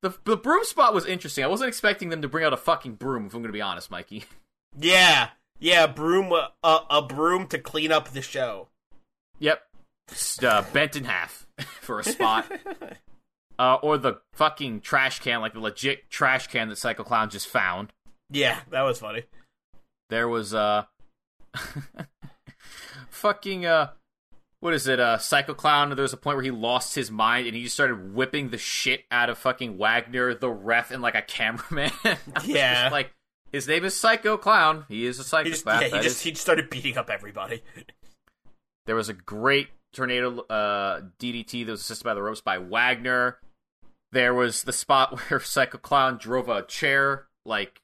[0.00, 1.42] The the broom spot was interesting.
[1.42, 3.26] I wasn't expecting them to bring out a fucking broom.
[3.26, 4.24] If I'm going to be honest, Mikey.
[4.78, 6.30] Yeah, yeah, broom,
[6.62, 8.68] uh, a broom to clean up the show.
[9.38, 9.62] Yep,
[10.42, 11.46] uh, bent in half
[11.80, 12.46] for a spot.
[13.58, 17.48] uh, or the fucking trash can, like the legit trash can that Psycho Clown just
[17.48, 17.94] found.
[18.30, 19.24] Yeah, that was funny.
[20.10, 20.84] There was uh
[23.08, 23.92] fucking uh
[24.60, 27.46] what is it, uh Psycho Clown, there was a point where he lost his mind
[27.46, 31.14] and he just started whipping the shit out of fucking Wagner, the ref, and like
[31.14, 31.90] a cameraman.
[32.44, 32.88] Yeah.
[32.92, 33.12] like
[33.52, 34.84] his name is Psycho Clown.
[34.88, 37.62] He is a He just, yeah, he just is- he started beating up everybody.
[38.86, 43.38] There was a great tornado uh, DDT that was assisted by the ropes by Wagner.
[44.12, 47.80] There was the spot where Psycho Clown drove a chair like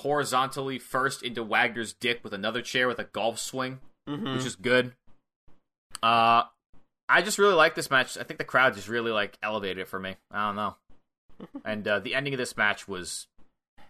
[0.00, 4.34] horizontally first into Wagner's dick with another chair with a golf swing, Mm-hmm.
[4.36, 4.92] which is good.
[6.02, 6.44] Uh,
[7.08, 8.18] I just really like this match.
[8.18, 10.16] I think the crowd just really like elevated it for me.
[10.30, 10.76] I don't know.
[11.64, 13.26] and uh, the ending of this match was.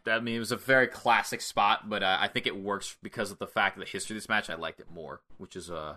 [0.08, 3.32] I mean, it was a very classic spot, but uh, I think it works because
[3.32, 4.48] of the fact of the history of this match.
[4.48, 5.96] I liked it more, which is uh,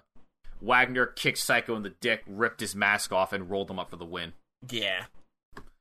[0.61, 3.97] Wagner kicked Psycho in the dick, ripped his mask off, and rolled him up for
[3.97, 4.33] the win.
[4.67, 5.05] Yeah.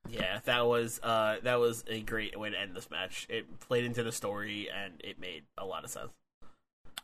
[0.08, 3.26] Yeah, that was uh that was a great way to end this match.
[3.28, 6.10] It played into the story and it made a lot of sense.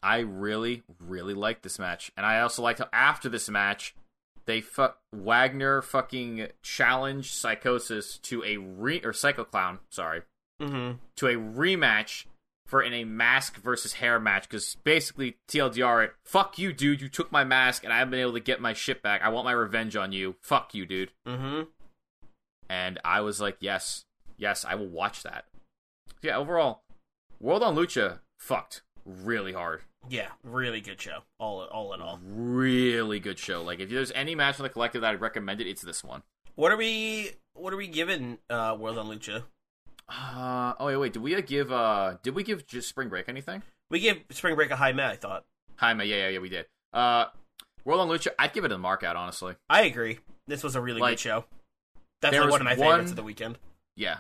[0.05, 3.95] I really, really liked this match, and I also liked how after this match,
[4.47, 10.23] they fu- Wagner fucking challenged Psychosis to a re or Psycho Clown, sorry,
[10.61, 10.99] Mm-hmm.
[11.17, 12.27] to a rematch
[12.67, 17.09] for in a mask versus hair match because basically TLDR it, fuck you, dude, you
[17.09, 19.23] took my mask and I haven't been able to get my shit back.
[19.23, 20.37] I want my revenge on you.
[20.43, 21.11] Fuck you, dude.
[21.27, 21.63] Mm-hmm.
[22.69, 24.05] And I was like, yes,
[24.37, 25.45] yes, I will watch that.
[26.23, 26.83] Yeah, overall,
[27.41, 29.81] World on Lucha fucked really hard.
[30.09, 31.21] Yeah, really good show.
[31.39, 32.21] All all in all.
[32.25, 33.63] Really good show.
[33.63, 36.23] Like if there's any match on the collective that I'd recommend it, it's this one.
[36.57, 39.45] What are we what are we giving uh World on Lucha?
[40.09, 43.63] Uh oh wait wait did we give uh did we give just Spring Break anything?
[43.91, 45.45] We give Spring Break a high met, I thought.
[45.77, 46.67] high Jaime yeah yeah yeah we did.
[46.93, 47.27] Uh,
[47.85, 49.55] World on Lucha I'd give it a mark out honestly.
[49.71, 50.19] I agree.
[50.47, 51.45] This was a really Like, good show.
[52.21, 53.59] Definitely one of my one- favorites of the weekend.
[53.97, 54.19] Yeah.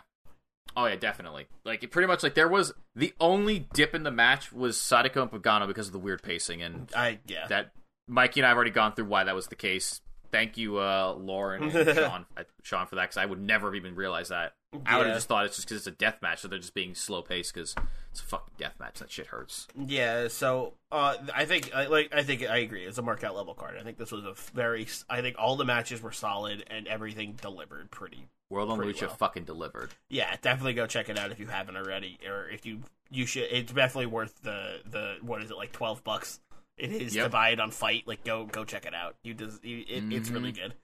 [0.77, 1.47] Oh yeah, definitely.
[1.65, 5.23] Like it pretty much like there was the only dip in the match was Sadika
[5.23, 7.47] and Pagano because of the weird pacing and I yeah.
[7.49, 7.73] that
[8.09, 10.01] Mikey and I have already gone through why that was the case.
[10.32, 13.77] Thank you, uh, Lauren and Sean, uh, Sean for that because I would never have
[13.77, 14.55] even realized that.
[14.85, 16.74] I would have just thought it's just because it's a death match, so they're just
[16.74, 17.77] being slow paced because
[18.11, 18.99] it's a fucking death match.
[18.99, 19.69] That shit hurts.
[19.77, 22.85] Yeah, so uh, I think I like I think I agree.
[22.85, 23.77] It's a markout level card.
[23.78, 24.89] I think this was a very.
[25.09, 28.27] I think all the matches were solid and everything delivered pretty.
[28.51, 29.11] World on Lucha well.
[29.16, 29.91] fucking delivered.
[30.11, 32.81] Yeah, definitely go check it out if you haven't already, or if you
[33.11, 33.49] you should.
[33.51, 36.41] It's definitely worth the the what is it like twelve bucks.
[36.77, 38.07] It is to buy it on FITE.
[38.07, 39.15] Like go go check it out.
[39.23, 40.57] You does you, it, it's really Mhm.
[40.57, 40.75] good.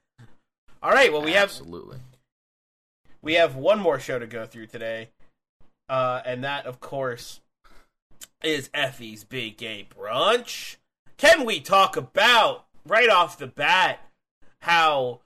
[0.83, 1.99] All right, well we have absolutely.
[3.23, 5.11] we have one more show to go through today,
[5.89, 7.41] uh, and that, of course,
[8.43, 10.77] is Effy's Big Gay Brunch.
[11.19, 14.01] Can we talk about right off the bat
[14.63, 15.21] how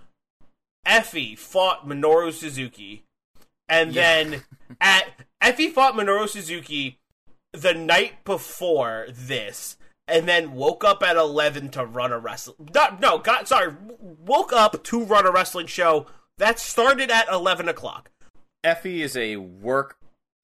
[0.86, 3.04] Effy fought Minoru Suzuki,
[3.68, 4.02] and Yeah.
[4.02, 4.44] then
[4.80, 5.06] at
[5.42, 6.98] Effy fought Minoru Suzuki
[7.52, 9.76] the night before this,
[10.08, 12.56] and then woke up at eleven to run a wrestle.
[12.74, 16.06] No, no, got sorry, woke up to run a wrestling show
[16.38, 18.10] that started at eleven o'clock.
[18.64, 19.98] Effy is a work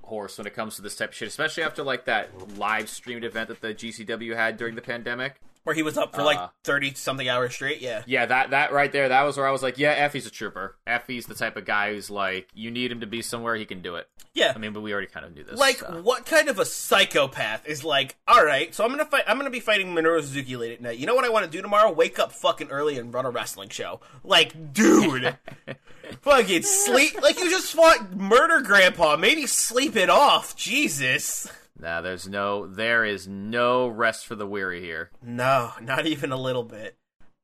[0.04, 3.24] horse when it comes to this type of shit, especially after like that live streamed
[3.24, 5.40] event that the GCW had during the pandemic.
[5.64, 7.80] Where he was up for like Uh, thirty something hours straight.
[7.82, 10.30] Yeah, Yeah, that that right there, that was where I was like, yeah, Effy's a
[10.30, 10.76] trooper.
[10.86, 13.82] Effy's the type of guy who's like, you need him to be somewhere, he can
[13.82, 14.08] do it.
[14.32, 14.52] yeah.
[14.54, 15.58] I mean, but we already kind of knew this.
[15.58, 16.00] like so.
[16.02, 19.50] what kind of a psychopath is like all right so i'm gonna fight i'm gonna
[19.50, 21.90] be fighting minoru suzuki late at night you know what i want to do tomorrow
[21.92, 25.36] wake up fucking early and run a wrestling show like dude
[26.22, 31.50] fucking sleep like you just fought murder grandpa maybe sleep it off jesus
[31.80, 35.10] Nah, there's no, there is no rest for the weary here.
[35.22, 36.96] no not even a little bit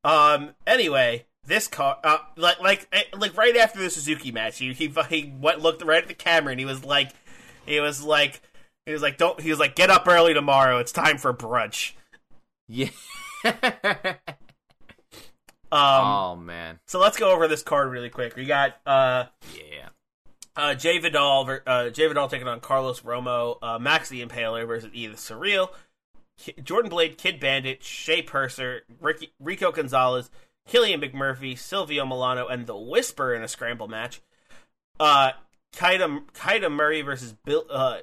[0.03, 4.71] um anyway this car uh, like like eh, like right after the suzuki match he
[4.73, 7.11] he, he went looked right at the camera and he was like
[7.65, 8.41] he was like
[8.85, 11.93] he was like don't he was like get up early tomorrow it's time for brunch
[12.67, 12.89] Yeah.
[13.43, 13.51] um
[15.71, 18.35] oh man, So let's go over this card really quick.
[18.35, 19.89] We got uh, yeah.
[20.57, 24.89] Uh, Jay Vidal, uh, Jay Vidal taking on Carlos Romo, uh, Max the Impaler versus
[24.91, 25.69] Edith Surreal,
[26.37, 30.31] Ki- Jordan Blade, Kid Bandit, Shea Purser, Ricky, Rico Gonzalez,
[30.67, 34.19] Killian McMurphy, Silvio Milano, and the Whisper in a scramble match.
[34.99, 35.31] Uh,
[35.73, 37.99] Kaida, Kaida Murray versus Bill, uh,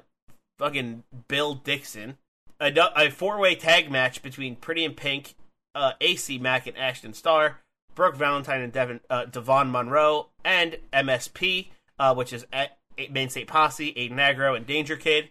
[0.57, 2.17] fucking Bill Dixon.
[2.61, 5.35] A, a four way tag match between Pretty in Pink,
[5.75, 7.59] uh, AC Mack and Ashton Starr,
[7.93, 11.67] Brooke Valentine and Devin, uh, Devon Monroe, and MSP,
[11.99, 12.77] uh, which is at
[13.11, 15.29] Main State Posse, Aiden Aggro, and Danger Kid.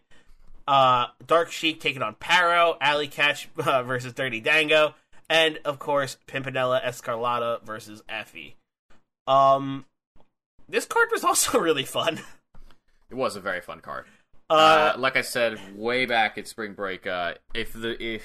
[0.67, 4.95] Uh, Dark Sheik taking on Parrow, Allie Katch uh, versus Dirty Dango,
[5.29, 8.55] and of course Pimpinella Escarlata versus Effy.
[9.27, 9.85] Um,
[10.69, 12.21] this card was also really fun.
[13.11, 14.07] It was a very fun card.
[14.51, 18.23] Uh, Uh, like I said way back at Spring Break, uh, if the if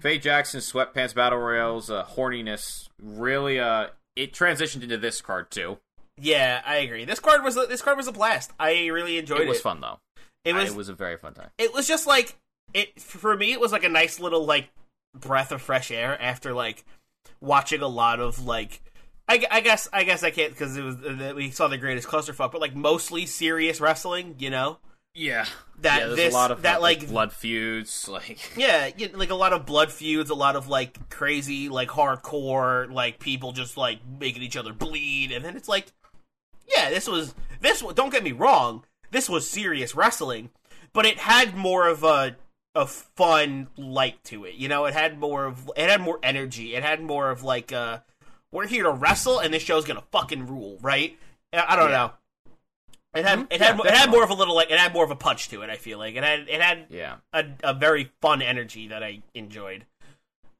[0.00, 5.78] Faye Jackson's Sweatpants Battle Royale's uh, horniness really uh, it transitioned into this card too.
[6.20, 7.04] Yeah, I agree.
[7.04, 8.52] This card was a, this card was a blast.
[8.58, 9.44] I really enjoyed it.
[9.46, 9.98] It was fun though.
[10.44, 11.50] It I- was it was a very fun time.
[11.58, 12.36] it was just like
[12.74, 13.52] it for me.
[13.52, 14.70] It was like a nice little like
[15.14, 16.84] breath of fresh air after like
[17.40, 18.82] watching a lot of like.
[19.28, 22.08] I, I guess I guess I can't because it was uh, we saw the greatest
[22.08, 24.78] clusterfuck, but like mostly serious wrestling, you know.
[25.14, 25.44] Yeah,
[25.80, 29.08] That yeah, there's this- a lot of that, like, like- blood feuds, like Yeah, you
[29.14, 33.52] like a lot of blood feuds, a lot of like crazy, like hardcore, like people
[33.52, 35.86] just like making each other bleed, and then it's like,
[36.74, 37.80] yeah, this was this.
[37.94, 40.50] Don't get me wrong, this was serious wrestling,
[40.92, 42.36] but it had more of a
[42.74, 44.54] a fun light to it.
[44.54, 46.74] You know, it had more of it had more energy.
[46.74, 47.98] It had more of like, uh,
[48.52, 51.18] we're here to wrestle, and this show's gonna fucking rule, right?
[51.52, 51.96] I don't Yeah.
[51.96, 52.12] know.
[53.12, 53.46] It had Mhm.
[53.50, 55.16] it Yeah, had it had more of a little like it had more of a
[55.16, 55.70] punch to it.
[55.70, 59.22] I feel like it had it had yeah, a, a very fun energy that I
[59.34, 59.84] enjoyed.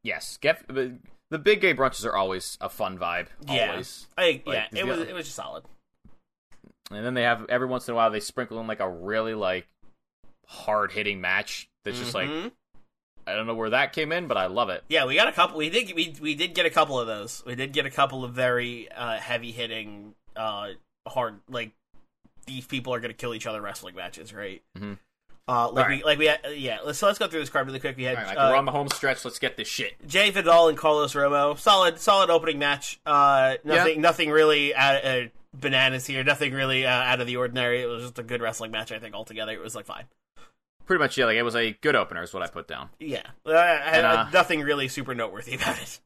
[0.03, 0.37] yes.
[0.39, 3.29] Get, the big gay brunches are always a fun vibe.
[3.47, 3.81] Yeah.
[4.19, 5.65] I, Like, yeah, it was it was just solid.
[6.91, 9.35] And then they have every once in a while they sprinkle in like a really
[9.35, 9.67] like
[10.47, 12.53] hard hitting match that's just like Mhm.
[13.27, 14.83] I don't know where that came in, but I love it.
[14.89, 15.59] yeah, we got a couple.
[15.59, 17.43] We did we we did get a couple of those.
[17.47, 20.71] We did get a couple of very uh, heavy hitting, uh,
[21.07, 21.71] hard like
[22.47, 24.63] these people are gonna kill each other wrestling matches, right?
[24.77, 24.99] Mhm.
[25.47, 25.99] Uh, like Alright.
[25.99, 26.79] we like we had, yeah.
[26.85, 27.97] Let's so let's go through this card really quick.
[27.97, 29.25] We had All right, uh, we're on the home stretch.
[29.25, 29.95] Let's get this shit.
[30.09, 31.57] Jay Vidal and Carlos Romo.
[31.59, 33.01] Solid, solid opening match.
[33.07, 35.21] Uh, nothing, nothing really out, uh,
[35.55, 36.23] bananas here.
[36.25, 37.83] Nothing really uh, out of the ordinary.
[37.83, 38.93] It was just a good wrestling match.
[38.93, 40.05] I think altogether it was like fine.
[40.87, 41.27] Pretty much, yeah.
[41.27, 42.91] Like it was a good opener, is what I put down.
[42.99, 43.51] Yeah, I
[43.93, 46.01] And, uh, nothing really super noteworthy about it.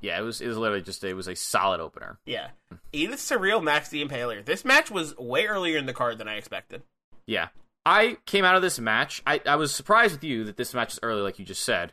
[0.00, 0.40] Yeah, it was.
[0.40, 1.02] It was literally just.
[1.04, 2.18] It was a solid opener.
[2.26, 2.48] Yeah,
[2.92, 4.44] Edith Surreal, Max the Impaler.
[4.44, 6.82] This match was way earlier in the card than I expected.
[7.26, 7.48] Yeah,
[7.86, 9.22] I came out of this match.
[9.26, 11.92] I I was surprised with you that this match is early, like you just said.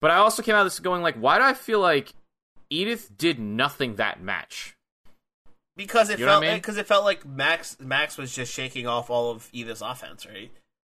[0.00, 2.12] But I also came out of this going like, why do I feel like
[2.70, 4.76] Edith did nothing that match?
[5.78, 6.58] Because it You felt what I mean?
[6.58, 10.50] because it felt like Max Max was just shaking off all of Edith's offense, right?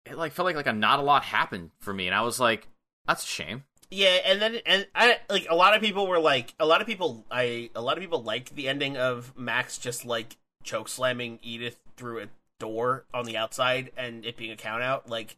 [0.06, 2.40] It like felt like like a not a lot happened for me, and I was
[2.40, 2.66] like,
[3.06, 3.64] that's a shame.
[3.90, 6.86] Yeah, and then and I like a lot of people were like a lot of
[6.86, 11.38] people I a lot of people liked the ending of Max just like choke slamming
[11.42, 12.26] Edith through a
[12.60, 15.36] door on the outside and it being a count out like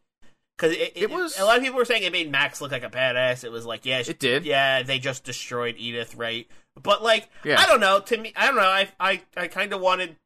[0.56, 2.82] because it, It was- a lot of people were saying it made Max look like
[2.84, 3.44] a badass.
[3.44, 4.44] It was like yeah, she- It did.
[4.44, 6.46] yeah they just destroyed Edith right,
[6.82, 7.58] but like Yeah.
[7.60, 10.16] I don't know to me I don't know I I I kind of wanted.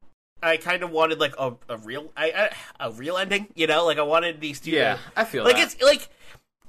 [0.42, 3.86] I kind of wanted like a, a real I, I, a real ending, you know,
[3.86, 4.72] like I wanted these two.
[4.72, 5.72] Yeah, I feel like that.
[5.74, 6.06] it's like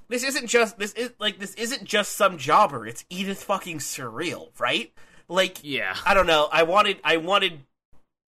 [0.08, 2.88] this isn't just this is like this isn't just some jobber.
[2.88, 4.94] It's Edith fucking surreal, right?
[5.28, 6.48] Like yeah, I don't know.
[6.50, 7.60] I wanted I wanted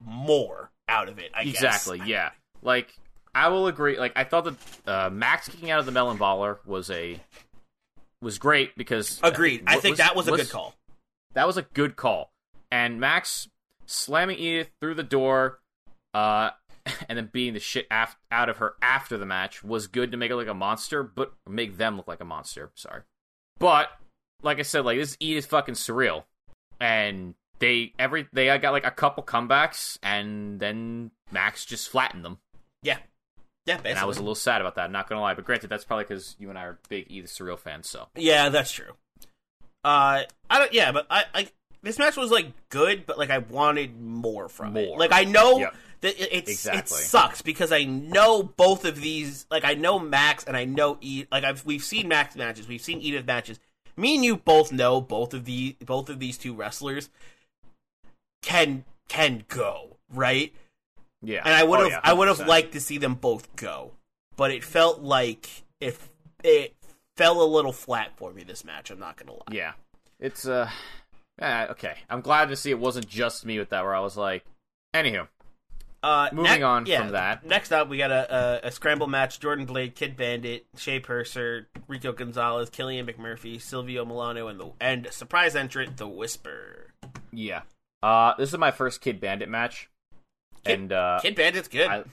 [0.03, 1.32] more out of it.
[1.34, 1.99] I exactly.
[1.99, 2.07] guess.
[2.07, 2.30] Yeah,
[2.61, 2.94] like
[3.34, 3.98] I will agree.
[3.98, 4.56] Like I thought that
[4.86, 7.22] uh, Max kicking out of the melon baller was a
[8.22, 9.64] was great because Agreed.
[9.68, 10.76] I think that was a was- good call.
[11.38, 12.32] That was a good call.
[12.72, 13.48] And Max
[13.86, 15.60] slamming Edith through the door,
[16.16, 16.50] uh,
[17.08, 20.18] and then beating the shit af- out of her after the match was good to
[20.18, 22.72] make it look like a monster, but make them look like a monster.
[22.74, 23.02] Sorry,
[23.60, 23.90] but
[24.42, 26.24] like I said, like this is Edith fucking surreal,
[26.80, 32.40] and they every they got like a couple comebacks, and then Max just flattened them,
[32.82, 32.98] Yeah.
[33.68, 33.92] Yeah, basically.
[33.92, 34.90] and I was a little sad about that.
[34.90, 37.60] Not gonna lie, but granted, that's probably because you and I are big Edith surreal
[37.60, 37.88] fans.
[37.88, 38.94] So Yeah, that's true.
[39.88, 40.74] Uh, I don't.
[40.74, 41.48] Yeah, but I, I
[41.82, 44.98] this match was like good, but like I wanted more from it.
[44.98, 45.76] Like I know Yep.
[46.02, 49.46] that it, it's it sucks because I know both of these.
[49.50, 51.26] Like I know Max and I know E.
[51.32, 53.60] Like I've we've seen Max matches, we've seen Edith matches.
[53.96, 57.10] Me and you both know both of the both of these two wrestlers
[58.42, 60.54] can can go right,
[61.22, 63.56] yeah, and I would Oh, have yeah, I would have liked to see them both
[63.56, 63.94] go,
[64.36, 65.50] but it felt like
[65.80, 66.10] if
[66.44, 66.76] it
[67.18, 68.89] fell a little flat for me this match.
[68.89, 69.41] I'm not gonna lie.
[69.52, 69.73] Yeah,
[70.19, 70.69] it's uh,
[71.39, 71.95] eh, okay.
[72.10, 73.84] I'm glad to see it wasn't just me with that.
[73.84, 74.45] Where I was like,
[74.94, 75.27] anywho,
[76.03, 77.45] Uh, Moving on yeah, from that.
[77.45, 81.68] Next up, we got a, a, a scramble match: Jordan Blade, Kid Bandit, Shea Purser,
[81.88, 86.94] Rico Gonzalez, Killian McMurphy, Silvio Milano, and the and surprise entrant, The Whisper.
[87.34, 87.61] yeah.
[88.03, 89.89] Uh, this is my first Kid Bandit match,
[90.64, 91.88] and uh, Kid Bandit's good.
[91.88, 92.03] I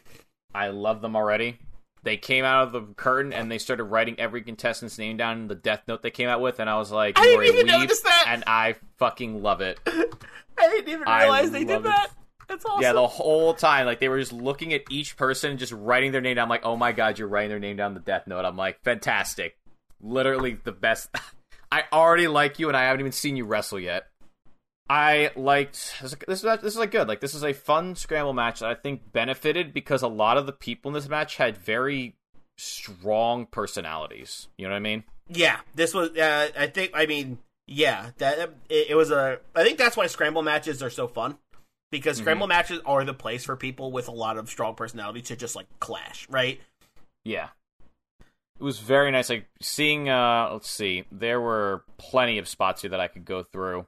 [0.54, 1.58] I love them already.
[2.04, 5.48] They came out of the curtain and they started writing every contestant's name down in
[5.48, 7.80] the death note they came out with, and I was like, I didn't even leave,"
[7.80, 8.26] notice that.
[8.28, 9.80] and I fucking love it.
[9.86, 11.82] I didn't even I realize they did it.
[11.84, 12.10] that.
[12.46, 12.82] That's awesome.
[12.82, 16.20] Yeah, the whole time, like they were just looking at each person just writing their
[16.20, 16.44] name down.
[16.44, 18.44] I'm like, oh my god, you're writing their name down the death note.
[18.44, 19.56] I'm like, fantastic,
[20.00, 21.08] literally the best.
[21.72, 24.04] I already like you, and I haven't even seen you wrestle yet.
[24.88, 26.14] I liked this.
[26.26, 27.08] This is this is like good.
[27.08, 30.46] Like this is a fun scramble match that I think benefited because a lot of
[30.46, 32.16] the people in this match had very
[32.58, 34.48] strong personalities.
[34.58, 35.04] You know what I mean?
[35.28, 36.10] Yeah, this was.
[36.10, 36.90] Uh, I think.
[36.92, 38.38] I mean, yeah, that
[38.68, 39.38] it, it was a.
[39.54, 41.38] I think that's why scramble matches are so fun
[41.90, 45.36] because scramble matches are the place for people with a lot of strong personality to
[45.36, 46.60] just like clash, right?
[47.24, 47.48] Yeah.
[48.60, 49.30] It was very nice.
[49.30, 50.10] Like seeing.
[50.10, 51.04] uh Let's see.
[51.10, 53.86] There were plenty of spots here that I could go through.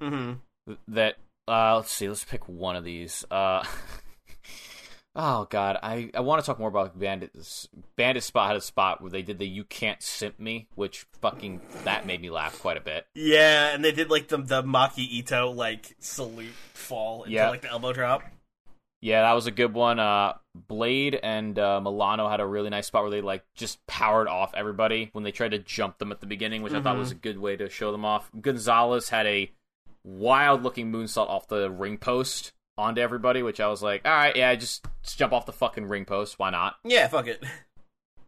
[0.00, 0.72] Mm-hmm.
[0.88, 1.16] that
[1.46, 3.64] uh let's see let's pick one of these uh
[5.16, 9.00] oh god i i want to talk more about bandit's bandit spot had a spot
[9.00, 12.76] where they did the you can't simp me which fucking that made me laugh quite
[12.76, 17.34] a bit Yeah, and they did like the the Maki Ito like salute fall into
[17.34, 17.48] Yeah.
[17.50, 18.22] like the elbow drop.
[19.00, 22.86] yeah that was a good one uh blade and uh milano had a really nice
[22.88, 26.20] spot where they like just powered off everybody when they tried to jump them at
[26.20, 29.26] the beginning which i thought was a good way to show them off gonzalez had
[29.26, 29.50] a
[30.08, 34.36] wild looking moonsault off the ring post onto everybody which i was like all right
[34.36, 37.42] yeah just, just jump off the fucking ring post why not Yeah, fuck it.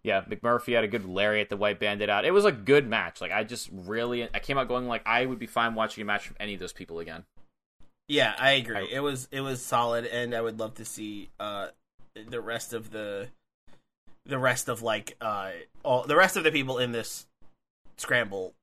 [0.02, 2.24] Yeah, McMurphy had a good lariat the White Bandit out.
[2.24, 3.20] It was a good match.
[3.20, 6.04] Like I just really, I came out going like I would be fine watching a
[6.06, 7.24] match from any of those people again.
[8.08, 8.76] Yeah, I agree.
[8.78, 11.68] I- it was it was solid, and I would love to see uh
[12.14, 13.28] the rest of the
[14.24, 15.50] the rest of like uh
[15.82, 17.26] all the rest of the people in this
[17.98, 18.54] scramble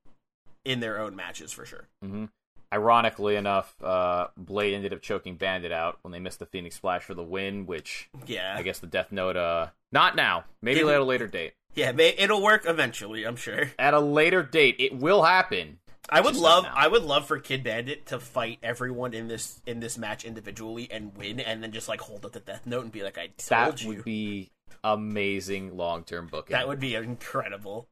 [0.64, 1.86] in their own matches for sure.
[2.02, 2.24] hmm
[2.72, 7.02] Ironically enough, uh, Blade ended up choking Bandit out when they missed the Phoenix Splash
[7.02, 10.94] for the win, which Yeah, I guess the Death Note, uh, not now, maybe Didn't-
[10.94, 11.54] at a later date.
[11.74, 13.24] yeah, may, it'll work eventually.
[13.24, 13.70] I'm sure.
[13.78, 15.78] At a later date, it will happen.
[16.10, 16.66] I would love.
[16.72, 20.88] I would love for Kid Bandit to fight everyone in this in this match individually
[20.90, 23.26] and win, and then just like hold up the death note and be like, "I
[23.36, 24.50] told That you." would be
[24.82, 26.54] amazing long term booking.
[26.54, 27.88] that would be incredible.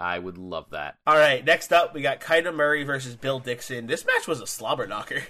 [0.00, 0.96] I would love that.
[1.06, 3.86] All right, next up we got Kaida Murray versus Bill Dixon.
[3.86, 5.22] This match was a slobber knocker.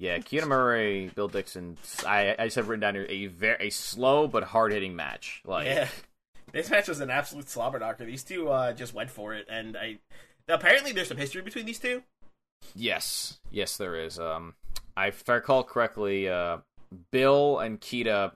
[0.00, 1.76] Yeah, Keanu Murray, Bill Dixon.
[2.06, 5.42] I I just have written down here a very a slow but hard hitting match.
[5.44, 5.88] Like Yeah,
[6.52, 8.04] this match was an absolute slobber knocker.
[8.04, 9.98] These two uh, just went for it, and I
[10.48, 12.04] apparently there's some history between these two.
[12.74, 14.18] Yes, yes, there is.
[14.20, 14.54] Um,
[14.96, 16.58] I, if I recall correctly, uh,
[17.10, 18.32] Bill and Kita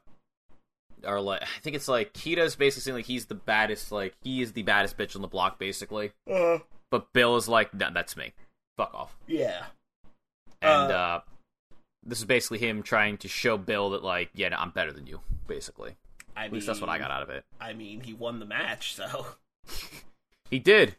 [1.07, 1.43] are like.
[1.43, 3.93] I think it's like Kita's basically saying like he's the baddest.
[3.93, 6.13] Like he is the baddest bitch on the block, basically.
[6.31, 6.59] Uh,
[6.91, 8.33] But Bill is like, no, that's me.
[8.77, 9.17] Fuck off.
[9.27, 9.65] yeah,
[10.61, 11.21] And Uh, uh,
[12.05, 15.07] this is basically him trying to show Bill that like, yeah, no, I'm better than
[15.07, 15.21] you.
[15.47, 15.97] Basically,
[16.37, 17.45] I at least that's what I got out of it.
[17.61, 19.27] I mean, he won the match, so
[20.51, 20.97] He did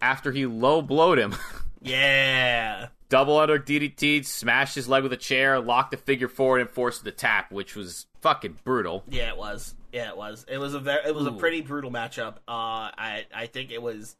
[0.00, 1.34] after he low blowed him.
[1.82, 2.88] yeah.
[3.08, 7.04] Double under DDT, smashed his leg with a chair, locked the figure forward, and forced
[7.04, 9.04] the tap, which was fucking brutal.
[9.08, 9.74] Yeah, it was.
[9.92, 10.44] Yeah, it was.
[10.48, 12.36] It was a very, it was a pretty brutal matchup.
[12.48, 14.16] Uh, I I think it was.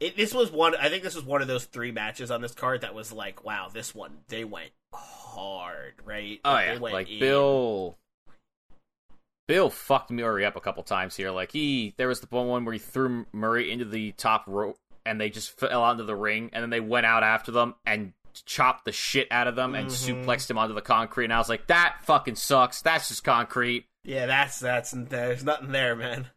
[0.00, 0.74] It, this was one.
[0.76, 3.44] I think this was one of those three matches on this card that was like,
[3.44, 6.40] wow, this one they went hard, right?
[6.44, 7.20] Oh Like, yeah, like in.
[7.20, 7.96] Bill.
[9.48, 11.30] Bill fucked Murray up a couple times here.
[11.30, 15.20] Like he, there was the one where he threw Murray into the top rope, and
[15.20, 18.12] they just fell onto the ring, and then they went out after them and
[18.46, 20.24] chopped the shit out of them and Mhm.
[20.24, 21.24] suplexed him onto the concrete.
[21.24, 22.80] And I was like, that fucking sucks.
[22.80, 23.86] That's just concrete.
[24.04, 26.30] Yeah, that's that's there's nothing there, man.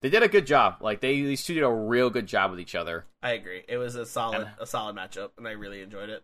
[0.00, 0.78] They did a good job.
[0.80, 3.04] Like they, these two did a real good job with each other.
[3.22, 3.62] I agree.
[3.68, 6.22] It was a solid And- a solid matchup, and I really enjoyed it.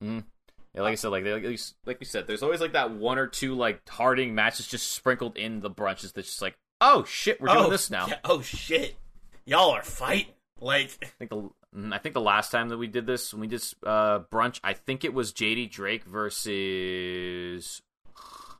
[0.00, 3.18] Yeah, like I said, like they, like, like we said, there's always like that one
[3.18, 7.40] or two like harding matches just sprinkled in the brunches that's just like, oh shit,
[7.40, 8.06] we're doing oh, this now.
[8.08, 8.96] yeah, oh shit,
[9.44, 10.32] y'all are fighting
[10.62, 13.40] like I think the mm, I think the last time that we did this, when
[13.40, 17.82] we did uh, brunch, I think it was JD Drake versus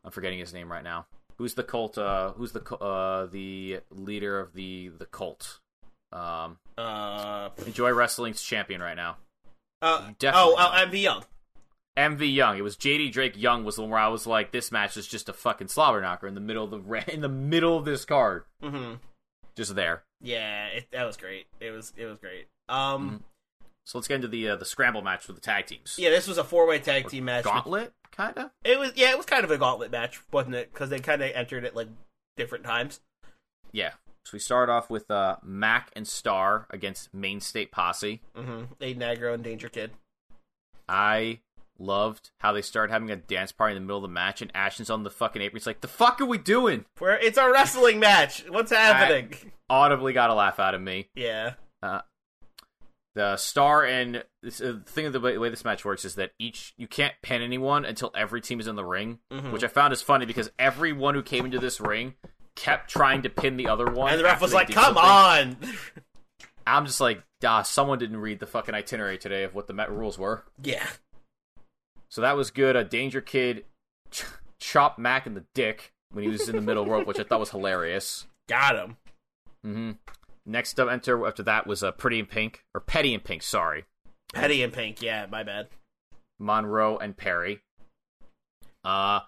[0.04, 1.06] I'm forgetting his name right now.
[1.38, 1.96] Who's the cult?
[1.98, 5.60] Uh, who's the uh, the leader of the the cult?
[6.12, 9.16] Um, uh, Enjoy Wrestling's champion right now.
[9.80, 10.88] uh Definitely oh, oh not.
[10.92, 11.24] MV Young.
[11.96, 12.58] MV Young.
[12.58, 15.06] It was JD Drake Young was the one where I was like, this match is
[15.06, 17.84] just a fucking slobber knocker in the middle of the ra- in the middle of
[17.84, 18.94] this card, Mm-hmm.
[19.56, 20.02] Just there.
[20.20, 21.46] Yeah, it, that was great.
[21.60, 22.46] It was it was great.
[22.68, 23.22] Um, Mhm.
[23.84, 25.96] So let's get into the uh, the scramble match with the tag teams.
[25.98, 27.42] yeah, this was a four way tag team match.
[27.44, 28.50] Gauntlet, kind of.
[28.64, 30.72] It was yeah, it was kind of a gauntlet match, wasn't it?
[30.72, 31.88] Because they kind of entered at like
[32.36, 33.00] different times.
[33.72, 33.90] Yeah.
[34.24, 38.22] So we start off with uh, Mac and Star against Maine State Posse.
[38.36, 38.72] Mm-hmm.
[38.80, 39.90] Aiden Aggro and Danger Kid.
[40.88, 41.40] I
[41.78, 44.50] loved how they started having a dance party in the middle of the match, and
[44.54, 45.58] Ashton's on the fucking apron.
[45.58, 48.44] He's like, "The fuck are we doing?" Where it's a wrestling match.
[48.48, 49.34] What's happening?
[49.70, 51.08] Audibly got a laugh out of me.
[51.14, 51.54] yeah.
[53.14, 56.14] The star and this, uh, the thing of the way, way this match works is
[56.14, 59.52] that each you can't pin anyone until every team is in the ring, Mhm.
[59.52, 62.14] which I found is funny because everyone who came into this ring
[62.56, 64.12] kept trying to pin the other one.
[64.12, 65.02] And the ref was like, "Come something.
[65.02, 65.56] on."
[66.66, 69.90] I'm just like, ah, someone didn't read the fucking itinerary today of what the Met
[69.90, 70.44] rules were.
[70.62, 70.86] yeah.
[72.12, 72.76] So that was good.
[72.76, 73.64] A Danger Kid
[74.10, 74.26] ch-
[74.58, 77.40] chopped Mac in the dick when he was in the middle rope, which I thought
[77.40, 78.26] was hilarious.
[78.50, 78.96] Got him.
[79.64, 79.90] Mm-hmm.
[80.44, 83.42] Next up, enter after that was uh, Pretty in Pink or Petty in Pink.
[83.42, 83.86] Sorry,
[84.34, 85.00] Petty in Pink.
[85.00, 85.68] Yeah, my bad.
[86.38, 87.60] Monroe and Perry.
[88.84, 89.20] Uh,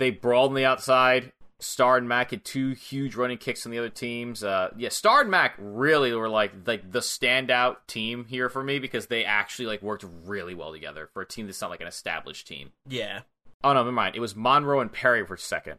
[0.00, 1.30] they brawled on the outside.
[1.62, 4.42] Star and Mac had two huge running kicks on the other teams.
[4.42, 8.78] Uh, yeah, Star and Mac really were like like the standout team here for me
[8.78, 11.86] because they actually like worked really well together for a team that's not like an
[11.86, 12.72] established team.
[12.88, 13.20] Yeah.
[13.64, 14.16] Oh no, never mind.
[14.16, 15.78] It was Monroe and Perry for second.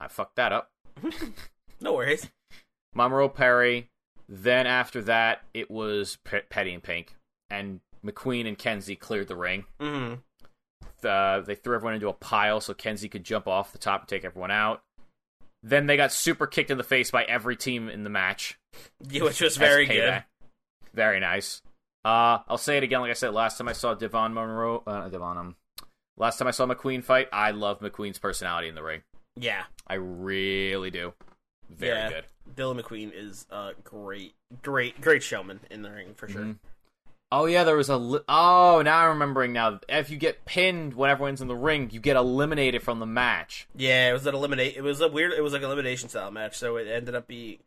[0.00, 0.70] I fucked that up.
[1.80, 2.30] No worries.
[2.94, 3.90] Monroe Perry.
[4.28, 7.14] Then after that, it was P- Petty and Pink,
[7.50, 9.64] and McQueen and Kenzie cleared the ring.
[9.78, 10.14] hmm
[11.04, 14.08] uh, they threw everyone into a pile so Kenzie could jump off the top and
[14.08, 14.82] take everyone out.
[15.66, 18.58] Then they got super kicked in the face by every team in the match.
[19.08, 20.22] Yeah, which was very good.
[20.92, 21.62] Very nice.
[22.04, 24.82] Uh, I'll say it again, like I said last time I saw Devon Monroe.
[24.86, 25.56] Uh, Devon, um,
[26.18, 29.02] last time I saw McQueen fight, I love McQueen's personality in the ring.
[29.40, 29.64] Yeah.
[29.86, 31.14] I really do.
[31.70, 32.08] Very Yeah.
[32.10, 32.24] good.
[32.54, 36.42] Dylan McQueen is a great, great, great showman in the ring for sure.
[36.42, 36.58] Mhm.
[37.32, 37.96] Oh yeah, there was a.
[37.96, 39.52] Li- oh, now I'm remembering.
[39.52, 43.06] Now, if you get pinned when everyone's in the ring, you get eliminated from the
[43.06, 43.66] match.
[43.74, 44.76] Yeah, it was an eliminate.
[44.76, 45.32] It was a weird.
[45.32, 46.56] It was like an elimination style match.
[46.56, 47.58] So it ended up being.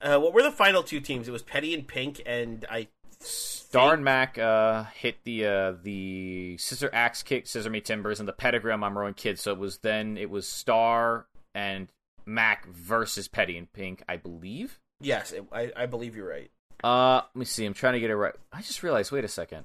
[0.00, 1.28] Uh, what were the final two teams?
[1.28, 2.88] It was Petty and Pink, and I.
[3.20, 8.28] Star and Mac uh, hit the uh, the scissor axe kick, scissor me timbers, and
[8.28, 9.38] the pedigree on Monroe and Kid.
[9.38, 11.88] So it was then it was Star and
[12.26, 14.80] Mac versus Petty and Pink, I believe.
[15.00, 16.50] Yes, it, I, I believe you're right.
[16.84, 17.64] Uh, let me see.
[17.64, 18.34] I'm trying to get it right.
[18.52, 19.10] I just realized.
[19.10, 19.64] Wait a second.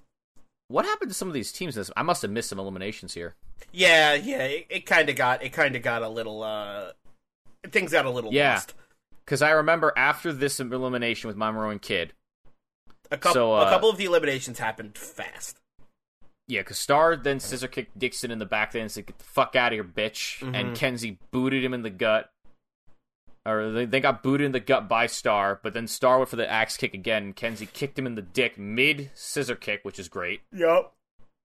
[0.70, 1.76] What happened to some of these teams?
[1.76, 3.36] This I must have missed some eliminations here.
[3.74, 4.44] Yeah, yeah.
[4.44, 5.44] It, it kind of got.
[5.44, 6.44] It kind of got a little.
[6.44, 6.92] uh
[7.72, 8.54] Things got a little Yeah.
[8.54, 8.74] lost.
[9.26, 12.14] Because I remember after this elimination with Monroe and Kid,
[13.12, 13.34] A couple.
[13.34, 15.58] So, a uh, couple of the eliminations happened fast.
[16.48, 19.24] Yeah, because Star then scissor kicked Dixon in the back then and said, Get the
[19.26, 20.40] fuck out of here, bitch.
[20.40, 20.56] Mhm.
[20.60, 22.32] And Kenzie booted him in the gut.
[23.50, 26.36] Or they, they got booted in the gut by Star, but then Star went for
[26.36, 29.98] the axe kick again, and Kenzie kicked him in the dick mid scissor kick, which
[30.00, 30.92] is great, Yep.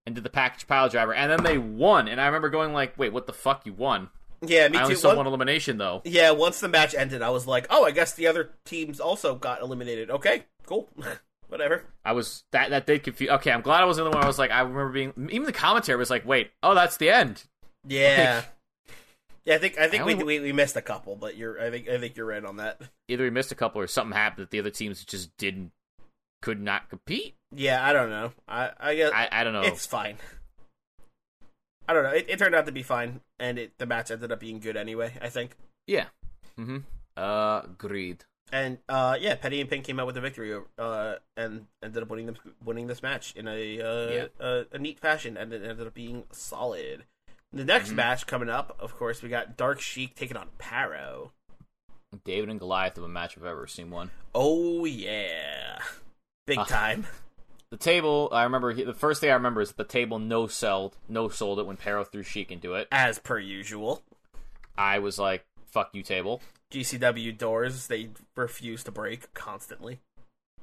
[0.06, 2.08] and did the package pile driver, and then they won.
[2.08, 3.64] And I remember going like, "Wait, what the fuck?
[3.66, 4.10] You won?
[4.42, 5.00] Yeah, me I only too.
[5.00, 7.90] saw One- one elimination though." Yeah, once the match ended, I was like, "Oh, I
[7.90, 10.90] guess the other teams also got eliminated." Okay, cool,
[11.48, 11.84] whatever.
[12.04, 13.30] I was that that did confuse.
[13.30, 14.22] Okay, I'm glad I was in the one.
[14.22, 17.08] I was like, I remember being even the commentary was like, "Wait, oh, that's the
[17.08, 17.44] end."
[17.86, 18.44] Yeah,
[19.44, 19.54] yeah.
[19.54, 21.88] I think I think I we, we we missed a couple, but you're I think
[21.88, 22.80] I think you're right on that.
[23.08, 25.72] Either we missed a couple or something happened that the other teams just didn't
[26.42, 27.34] could not compete.
[27.54, 28.32] Yeah, I don't know.
[28.48, 29.62] I I guess I, I don't know.
[29.62, 30.16] it's fine.
[31.88, 32.10] I don't know.
[32.10, 34.76] It, it turned out to be fine, and it the match ended up being good
[34.76, 35.12] anyway.
[35.20, 35.56] I think.
[35.86, 36.06] Yeah.
[36.58, 36.78] Mm-hmm.
[37.16, 38.24] Uh, agreed.
[38.52, 42.08] And uh, yeah, Petty and Pink came out with a victory, uh, and ended up
[42.08, 44.26] winning them winning this match in a uh, Yeah.
[44.40, 47.04] a, a neat fashion, and it ended up being solid.
[47.54, 47.94] The next Mhm.
[47.94, 51.32] match coming up, of course, we got Dark Sheik taking on Parrow.
[52.24, 54.10] David and Goliath of a match I've ever seen one.
[54.34, 55.80] Oh yeah,
[56.46, 56.64] big Ah.
[56.64, 57.06] time.
[57.70, 60.96] The table, I remember the first thing I remember is that the table no sold,
[61.08, 62.86] no sold it when Parrow threw Sheik into it.
[62.92, 64.02] As per usual,
[64.76, 66.40] I was like, "Fuck you, table."
[66.70, 70.00] GCW doors they refuse to break constantly.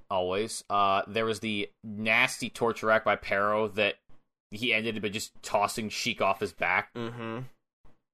[0.10, 0.64] Always.
[0.70, 3.96] Uh, there was the nasty torture rack by Parrow that
[4.52, 7.40] he ended by just tossing Sheik off his back, Mm-hmm.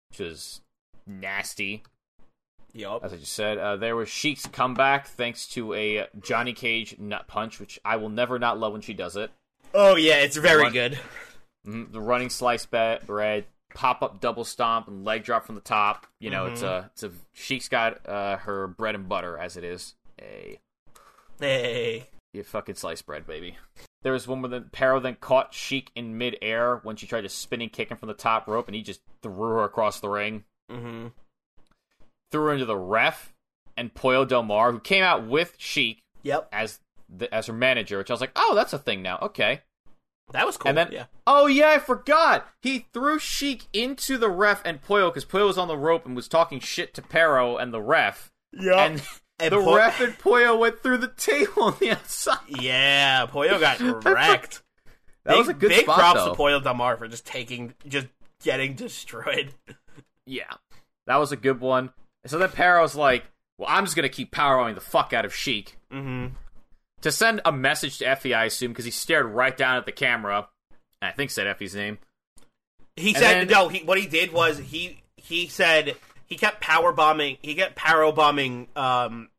[0.10, 0.62] which was
[1.06, 1.84] nasty.
[2.74, 3.04] Yup.
[3.04, 7.28] As I just said, uh, there was Sheik's comeback thanks to a Johnny Cage nut
[7.28, 9.32] punch, which I will never not love when she does it.
[9.74, 10.74] Oh yeah, it's very What?
[10.74, 11.00] good.
[11.66, 16.06] Mhm, The running slice bread, pop up double stomp, and leg drop from the top.
[16.20, 19.64] You know, it's a it's a Sheik's got uh, her bread and butter as it
[19.64, 19.96] is.
[20.22, 20.60] A
[21.40, 22.10] Hey.
[22.34, 23.58] you fucking slice bread, baby.
[24.04, 27.30] There was one where the Parrow then caught Sheik in midair when she tried to
[27.30, 30.44] spinning kick him from the top rope, and he just threw her across the ring.
[30.72, 31.08] Mm-hmm.
[32.32, 33.34] Threw her into the ref
[33.76, 36.50] and Pollo Del Mar, who came out with Sheik Yep.
[36.52, 36.80] as
[37.10, 39.18] the, as her manager, which I was like, oh, that's a thing now.
[39.22, 39.62] Okay.
[40.34, 40.68] That was cool.
[40.70, 41.06] And then, yeah.
[41.26, 42.48] oh yeah, I forgot.
[42.62, 46.16] He threw Sheik into the ref and Pollo because Pollo was on the rope and
[46.18, 48.84] was talking shit to Parrow and the ref, Yeah.
[48.84, 49.02] and,
[49.40, 52.40] And the Po- ref and Pollo went through the table on the outside.
[52.48, 54.64] Yeah, Pollo got wrecked.
[55.26, 56.30] That big, was a good big spot, props though.
[56.32, 58.08] to Pollo Del Mar for just taking, just
[58.44, 59.54] getting destroyed.
[60.26, 60.52] Yeah,
[61.06, 61.92] that was a good one.
[62.26, 63.26] So then Parrow's like,
[63.58, 66.34] "Well, I'm just gonna keep powering the fuck out of Sheik Mm-hmm.
[67.02, 69.92] to send a message to Effy, I assume, because he stared right down at the
[69.92, 70.50] camera.
[71.02, 72.00] I think said Effy's name.
[72.96, 73.68] He And said then- no.
[73.70, 75.96] He what he did was he he said
[76.28, 77.38] he kept power bombing.
[77.42, 78.68] He kept power bombing.
[78.76, 79.30] Um,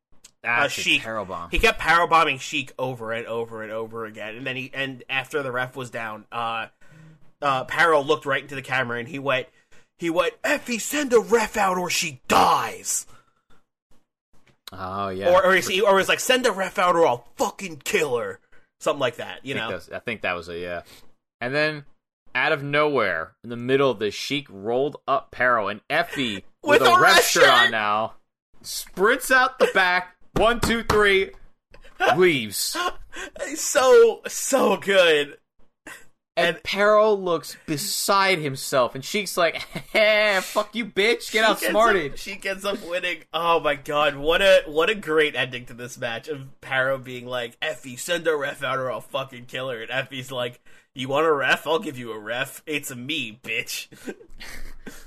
[0.45, 1.05] uh, Sheik.
[1.05, 1.51] Bomb.
[1.51, 5.03] He kept power bombing Sheik over and over and over again, and then he and
[5.11, 6.67] after the ref was down, uh,
[7.43, 9.47] uh, Parrow looked right into the camera and he went,
[9.99, 13.07] he went, Effy, send a ref out or she dies,
[14.73, 15.31] Oh yeah.
[15.31, 18.39] or or he or was like, send a ref out or I'll fucking kill her,
[18.81, 19.79] something like that, you I think, know.
[19.79, 20.83] that's- I think that was a yeah.
[21.41, 21.85] And then
[22.35, 26.83] out of nowhere, in the middle of the Sheik rolled up Parrow and Effy with,
[26.83, 28.15] With a a red shirt on now,
[28.63, 30.17] sprints out the back.
[30.35, 31.31] One, two, three,
[32.17, 32.77] leaves.
[33.57, 35.39] So so good.
[36.39, 39.57] And Parrow looks beside himself, and Sheik's like,
[39.93, 41.33] "Hey, fuck you, bitch!
[41.33, 43.19] Get outsmarted." She gets up winning.
[43.33, 47.27] Oh my god, what a what a great ending to this match of Parrow being
[47.27, 49.83] like, Effy, send a ref out or I'll fucking kill her.
[49.83, 50.61] And Effy's like,
[50.95, 51.67] You want a ref?
[51.67, 52.63] I'll give you a ref.
[52.67, 53.89] It's a me, bitch.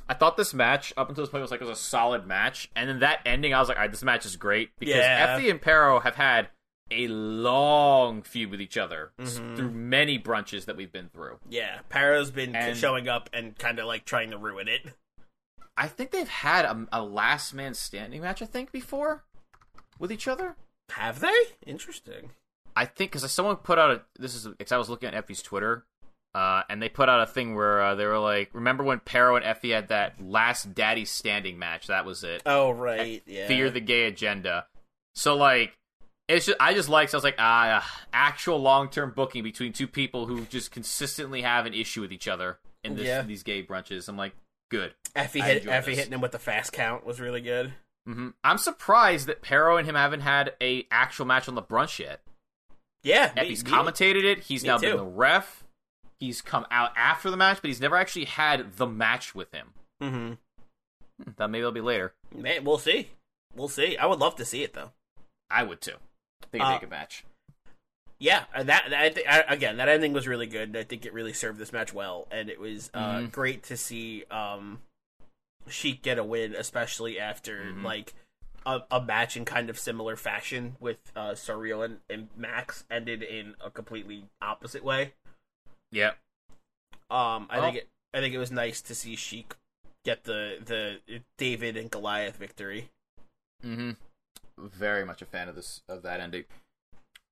[0.07, 2.69] I thought this match up until this point was like it was a solid match,
[2.75, 5.39] and then that ending, I was like, "All right, this match is great because Yeah.
[5.39, 6.49] Effy and Parrow have had
[6.91, 9.55] a long feud with each other Mm-hmm.
[9.55, 11.39] through many brunches that we've been through.
[11.49, 14.81] yeah, Paro's been And- showing up and kind of like trying to ruin it.
[15.77, 18.41] I think they've had a, a last man standing match.
[18.41, 19.23] I think before
[19.99, 20.55] with each other.
[20.91, 21.33] Have they?
[21.65, 22.31] Interesting.
[22.75, 25.41] I think because someone put out a this is because I was looking at Effy's
[25.41, 25.85] Twitter,
[26.35, 29.37] uh, and they put out a thing where uh, they were like, "Remember when Parrow
[29.37, 31.87] and Effy had that last Daddy standing match?
[31.87, 32.41] That was it.
[32.45, 33.47] Oh right, yeah.
[33.47, 34.67] Fear the gay agenda."
[35.15, 35.77] So like,
[36.33, 39.73] it's just I just like so I was like, ah, actual long term booking between
[39.73, 43.21] two people who just consistently have an issue with each other in this Yeah.
[43.21, 44.07] these gay brunches.
[44.09, 44.33] I'm like,
[44.69, 44.93] good.
[45.15, 45.97] Effy I hit enjoy Effy this.
[45.97, 47.73] hitting him with the fast count was really good.
[48.05, 51.99] hmm I'm surprised that Parrow and him haven't had a actual match on the brunch
[51.99, 52.21] yet.
[53.03, 54.39] Yeah, me- Effy's me- commentated it.
[54.39, 54.87] He's now too.
[54.89, 55.63] been the ref.
[56.19, 59.73] He's come out after the match, but he's never actually had the match with him.
[60.01, 60.37] Mhm.
[61.23, 62.13] Hmm, That maybe it'll be later.
[62.33, 63.09] Man, we'll see.
[63.55, 63.97] We'll see.
[63.97, 64.91] I would love to see it though.
[65.49, 65.95] I would too.
[66.51, 67.23] It'd Uh, be a match.
[68.19, 70.75] Yeah, that, that I again, that ending was really good.
[70.77, 73.31] I think it really served this match well, and it was uh, Mhm.
[73.31, 74.81] great to see um,
[75.67, 77.83] Sheik get a win, especially after Mhm.
[77.83, 78.13] like
[78.63, 83.23] a, a match in kind of similar fashion with uh, Surreal and, and Max ended
[83.23, 85.13] in a completely opposite way.
[85.89, 86.11] Yeah.
[87.09, 87.61] Um, I Oh.
[87.61, 89.55] think it, I think it was nice to see Sheik
[90.05, 92.91] get the the David and Goliath victory.
[93.65, 93.91] Mm-hmm.
[94.61, 96.43] Very much a fan of this of that ending.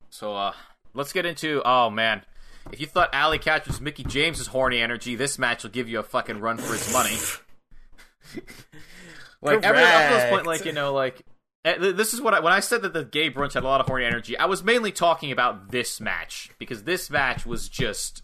[0.10, 0.54] So uh
[0.94, 2.24] let's get into oh man.
[2.72, 6.00] If you thought Allie Katch was Mickie James's horny energy, this match will give you
[6.00, 7.16] a fucking run for its money.
[9.42, 11.22] like every up to this point, like you know, like
[11.66, 13.82] eh, this is what I, when I said that the gay brunch had a lot
[13.82, 14.38] of horny energy.
[14.38, 18.24] I was mainly talking about this match because this match was just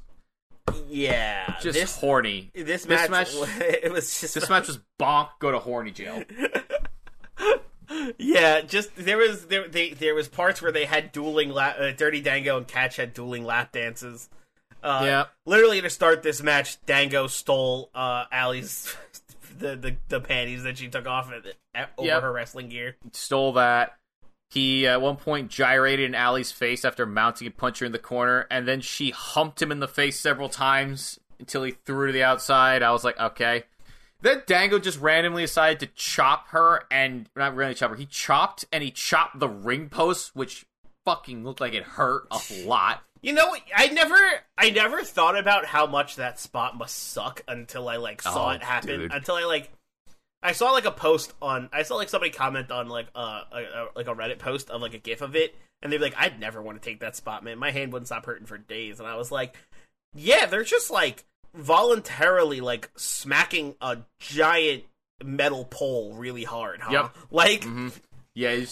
[0.88, 2.52] Yeah, just this horny.
[2.54, 5.30] this this match, match- it was just This match was bonk.
[5.40, 6.24] Go to horny jail.
[8.18, 11.92] Yeah, just there was there they, there was parts where they had dueling lap, uh,
[11.92, 14.30] Dirty Dango and Katch had dueling lap dances.
[14.84, 15.26] Uh, Yeah.
[15.46, 18.96] literally to start this match, Dango stole uh, Allie's
[19.60, 22.22] the, the the panties that she took off at, at, over Yep.
[22.24, 22.96] her wrestling gear.
[23.12, 23.96] stole that.
[24.52, 28.46] He at one point gyrated in Allie's face after mounting a puncher in the corner,
[28.52, 32.14] and then she humped him in the face several times until he threw her to
[32.14, 32.82] the outside.
[32.84, 33.64] I was like, okay.
[34.26, 37.96] Then Dango just randomly decided to chop her, and not really chop her.
[37.96, 40.66] He chopped and he chopped the ring post, which
[41.06, 43.04] fucking looked like it hurt a lot.
[43.22, 43.56] You know.
[43.76, 44.18] I never
[44.58, 48.50] I never thought about how much that spot must suck until I like saw Oh,
[48.50, 49.02] it happen.
[49.02, 49.14] dude.
[49.14, 49.72] Until I like
[50.42, 53.58] I saw like a post on I saw like somebody comment on like uh, a,
[53.58, 56.40] a like a Reddit post of like a gif of it and they're like I'd
[56.40, 57.60] never want to take that spot, man.
[57.60, 59.56] My hand wouldn't stop hurting for days and I was like
[60.16, 61.26] yeah, they're just like
[61.56, 64.84] voluntarily like smacking a giant
[65.24, 66.92] metal pole really hard, huh?
[66.92, 67.16] Yep.
[67.32, 67.90] Like hmm
[68.34, 68.64] Yeah,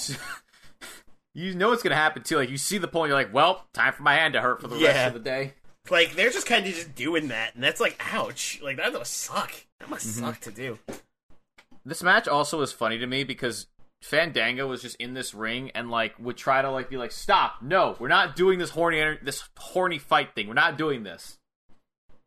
[1.33, 2.37] you know what's gonna happen too.
[2.37, 4.67] Like you see the point, you're like, well, time for my hand to hurt for
[4.67, 5.53] the rest of the day.
[5.89, 8.59] like they're just kind of just doing that and that's like ouch.
[8.61, 9.53] Like that must suck.
[9.79, 10.25] That must Mm-hmm.
[10.25, 10.79] suck to do.
[11.85, 13.67] This match also was funny to me because
[14.01, 17.61] Fandango was just in this ring and like would try to like be like, "Stop!
[17.61, 20.47] No, we're not doing this horny this horny fight thing.
[20.47, 21.37] We're not doing this."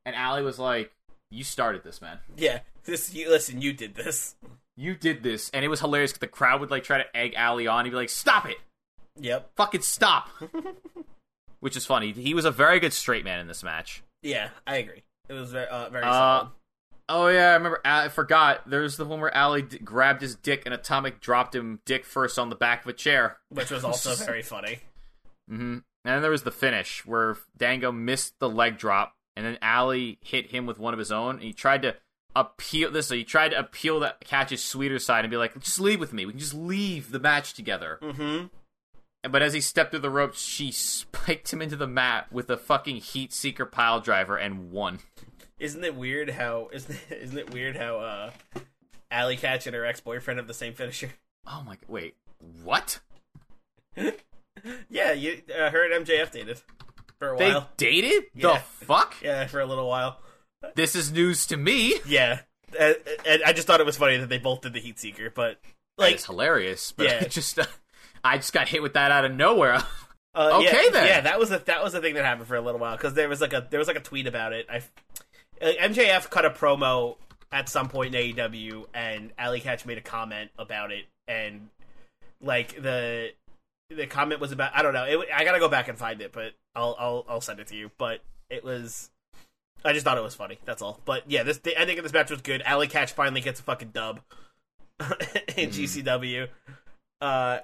[0.06, 0.90] And Allie was like,
[1.30, 2.20] "You started this, man.
[2.36, 3.12] Yeah, this.
[3.12, 4.36] You, listen, you did this.
[4.76, 6.12] You did this." And it was hilarious.
[6.12, 7.84] 'cause the crowd would like try to egg Allie on.
[7.84, 8.56] He'd be like, "Stop it!
[9.20, 9.50] Yep.
[9.56, 10.30] Fucking stop!"
[11.60, 12.12] Which is funny.
[12.12, 14.02] He was a very good straight man in this match.
[14.22, 15.02] Yeah, I agree.
[15.28, 16.48] It was very, uh, very Uh, solid.
[17.08, 17.80] Oh yeah, I remember.
[17.84, 18.68] I forgot.
[18.68, 22.38] There's the one where Allie d- grabbed his dick and Atomic dropped him dick first
[22.38, 23.38] on the back of a chair.
[23.48, 24.80] Which was also very funny.
[25.48, 29.58] hmm And then there was the finish where Dango missed the leg drop, and then
[29.60, 31.36] Allie hit him with one of his own.
[31.36, 31.94] And he tried to
[32.34, 33.08] appeal this.
[33.08, 36.12] So he tried to appeal that Katch's sweeter side and be like, "Just leave with
[36.12, 36.26] me.
[36.26, 38.46] We can just leave the match together." Mm-hmm.
[39.30, 42.56] But as he stepped through the ropes, she spiked him into the mat with a
[42.56, 45.00] fucking heat seeker pile driver and won.
[45.58, 48.30] Isn't it weird how isn't it, isn't it weird how uh
[49.10, 51.10] Allie Katch and her ex boyfriend have the same finisher?
[51.48, 51.78] Oh my!
[51.86, 52.16] Wait,
[52.64, 52.98] what?
[54.90, 56.60] Yeah, you uh, her and MJF dated
[57.18, 58.24] for a They dated?
[58.34, 58.62] Yeah.
[58.78, 59.14] The fuck?
[59.22, 60.18] Yeah, for a little while.
[60.74, 61.94] This is news to me.
[62.06, 62.40] Yeah,
[62.78, 65.30] and, and I just thought it was funny that they both did the Heat Seeker,
[65.30, 65.60] but
[65.97, 67.18] Like, it's hilarious, but Yeah.
[67.22, 67.66] I just uh,
[68.24, 69.74] I just got hit with that out of nowhere.
[70.34, 71.06] uh, okay yeah, then.
[71.06, 73.14] yeah, that was a that was the thing that happened for a little while because
[73.14, 74.66] there was like a there was like a tweet about it.
[74.68, 74.78] I
[75.62, 77.16] uh, MJF cut a promo
[77.52, 81.68] at some point in AEW, and Allie Katch made a comment about it, and
[82.40, 83.30] like the
[83.90, 85.04] the comment was about I don't know.
[85.04, 87.76] It, I gotta go back and find it, but I'll I'll I'll send it to
[87.76, 87.90] you.
[87.98, 89.10] But it was.
[89.84, 90.58] I just thought it was funny.
[90.64, 91.00] That's all.
[91.04, 92.62] But yeah, this the ending of this match was good.
[92.62, 94.20] Allie Katch finally gets a fucking dub
[95.56, 96.48] in GCW.
[97.20, 97.58] Uh,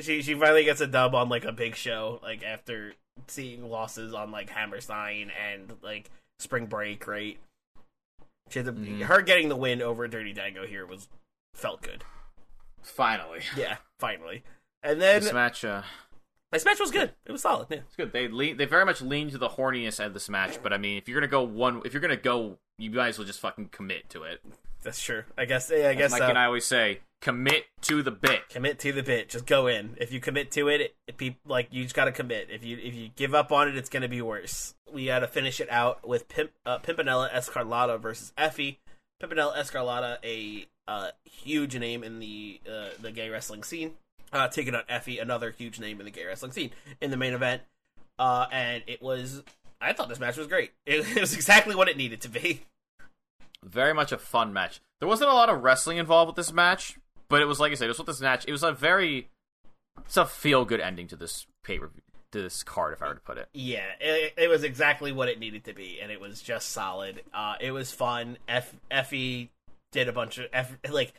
[0.00, 2.94] she she finally gets a dub on like a big show, like after
[3.28, 6.10] seeing losses on like Hammerstein and like
[6.40, 7.06] Spring Break.
[7.06, 7.38] Right,
[8.50, 9.02] she had the, Mhm.
[9.02, 11.08] her getting the win over Dirty Dango here was
[11.54, 12.02] felt good.
[12.82, 14.42] Finally, Yeah, finally.
[14.84, 15.64] And then this match.
[15.64, 15.82] Uh,
[16.52, 17.10] this match was good.
[17.26, 17.66] It was solid.
[17.70, 17.78] Yeah.
[17.78, 18.12] it's good.
[18.12, 18.56] They lean.
[18.56, 20.62] They very much lean to the horniness of this match.
[20.62, 23.18] But I mean, if you're gonna go one, if you're gonna go, you might as
[23.18, 24.40] well just fucking commit to it.
[24.82, 25.24] That's true.
[25.36, 25.72] I guess.
[25.74, 26.12] Yeah, I guess.
[26.12, 28.48] Mike uh, and I always say, commit to the bit.
[28.50, 29.30] commit to the bit.
[29.30, 29.96] Just go in.
[29.98, 32.48] If you commit to it, it, it pe- like you just got to commit.
[32.50, 34.74] If you if you give up on it, it's gonna be worse.
[34.92, 38.76] We got to finish it out with Pimp, uh, Pimpinella Escarlata versus Effy.
[39.20, 43.94] Pimpinella Escarlata, a uh, huge name in the uh, the gay wrestling scene,
[44.34, 46.70] uh, taking on Effy, another huge name in the gay wrestling scene,
[47.00, 47.62] in the main event.
[48.18, 49.42] Uh, and it was.
[49.80, 50.72] I thought this match was great.
[50.86, 52.62] It, it was exactly what it needed to be.
[53.62, 54.80] Very much a fun match.
[55.00, 56.98] There wasn't a lot of wrestling involved with this match,
[57.28, 58.44] but it was like I said, it was with this match.
[58.46, 59.28] It was a very,
[60.04, 61.90] it's a feel good ending to this pay per
[62.32, 63.48] to this card, if I were to put it.
[63.54, 67.22] Yeah, it, it was exactly what it needed to be, and it was just solid.
[67.32, 68.38] Uh, it was fun.
[68.48, 69.48] F- Effy
[69.92, 71.14] did a bunch of F- like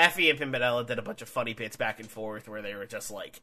[0.00, 2.86] Effy and Pimpinella did a bunch of funny bits back and forth where they were
[2.86, 3.40] just like,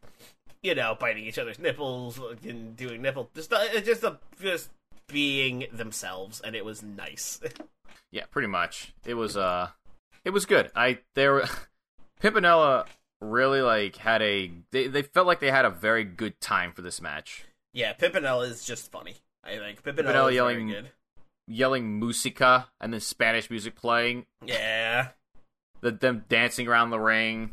[0.64, 4.70] you know, biting each other's nipples and doing nipple just uh, just a, just
[5.08, 7.40] being themselves, and it was nice.
[8.10, 8.94] Yeah, pretty much.
[9.06, 9.68] It was uh,
[10.24, 10.72] it was good.
[10.74, 11.44] I they were
[12.22, 12.86] Pimpinella
[13.20, 16.82] really like had a they they felt like they had a very good time for
[16.82, 17.44] this match.
[17.74, 19.16] yeah, Pimpinella is just funny.
[19.44, 20.88] I think Pimpinella, Pimpinella yelling-.
[21.50, 25.10] Yelling musica and then Spanish music playing, Yeah,
[25.82, 27.52] the, them dancing around the ring.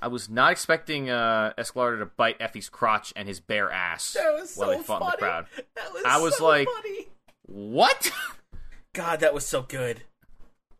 [0.00, 4.32] I was not expecting uh, Escalada to bite Effy's crotch and his bare ass that
[4.32, 5.10] was so while they fought funny.
[5.10, 5.46] in the crowd.
[5.74, 7.08] That was I was so like- funny.
[7.46, 8.12] What?
[8.94, 10.02] God, that was so good.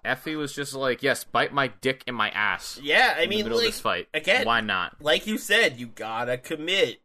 [0.04, 3.38] Effy was just like, "Yes, bite my dick and my ass." Yeah, I in mean,
[3.40, 4.08] the middle like, of this fight.
[4.14, 5.00] again- why not?
[5.02, 7.00] like you said, you gotta commit.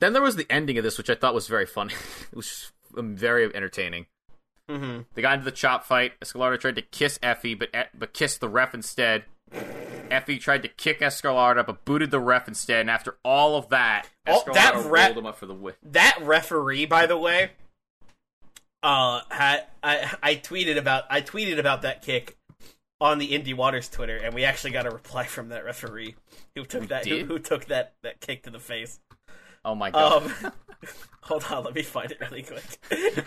[0.00, 1.94] Then there was the ending of this, which I thought was very funny.
[2.30, 4.06] it was um, very entertaining.
[4.70, 5.00] Mm-hmm.
[5.14, 6.18] They got into the chop fight.
[6.20, 9.24] Escalarda tried to kiss Effy, but but kissed the ref instead.
[9.52, 12.80] Effy tried to kick Escalarda, but booted the ref instead.
[12.80, 15.74] And after all of that, Oh, that ref- rolled him up for the win.
[15.82, 17.50] That referee, by the way,
[18.82, 22.36] uh, had I I tweeted about I tweeted about that kick
[23.00, 26.14] on the Indie Waters Twitter, and we actually got a reply from that referee
[26.54, 29.00] who took We that who, who took that that kick to the face.
[29.64, 30.22] Oh my god!
[30.22, 30.52] Um,
[31.20, 33.24] hold on, let me find it really quick.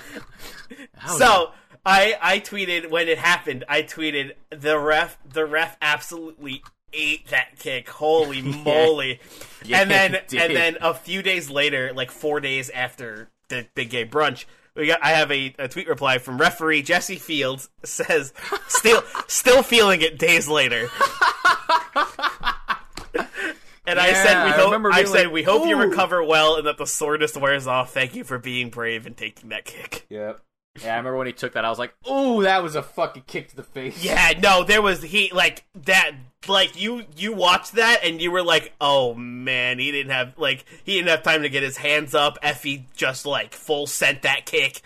[1.17, 1.51] So
[1.85, 3.63] I I tweeted when it happened.
[3.69, 6.63] I tweeted the ref the ref absolutely
[6.93, 7.89] ate that kick.
[7.89, 9.19] Holy moly!
[9.63, 13.91] Yeah, and then and then a few days later, like four days after the big
[13.91, 14.45] gay brunch,
[14.75, 18.33] we got I have a, a tweet reply from referee Jesse Fields says
[18.67, 20.89] still still feeling it days later.
[23.87, 24.65] And I said, Yeah, we I hope.
[24.65, 27.93] remember I said, like, we hope you recover well and that the soreness wears off.
[27.93, 30.05] Thank you for being brave and taking that kick.
[30.09, 30.41] Yep.
[30.83, 31.63] Yeah, I remember when he took that.
[31.63, 34.81] I was like, "Ooh, that was a fucking kick to the face." Yeah, no, there
[34.81, 36.11] was he like that.
[36.49, 40.65] Like you, you watched that and you were like, "Oh man, he didn't have like
[40.83, 44.45] he didn't have time to get his hands up." Effy just like full sent that
[44.45, 44.81] kick,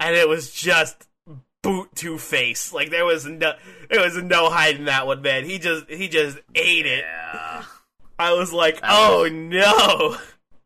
[0.00, 1.06] and it was just
[1.62, 2.72] boot to face.
[2.72, 3.52] Like there was no,
[3.90, 5.44] there was no hiding that one, man.
[5.44, 7.04] He just he just ate it.
[7.06, 7.62] Yeah.
[8.18, 10.16] I was like, That "Oh was- no."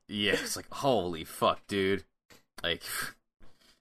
[0.09, 2.05] Yeah, it's like holy fuck, dude.
[2.63, 2.83] Like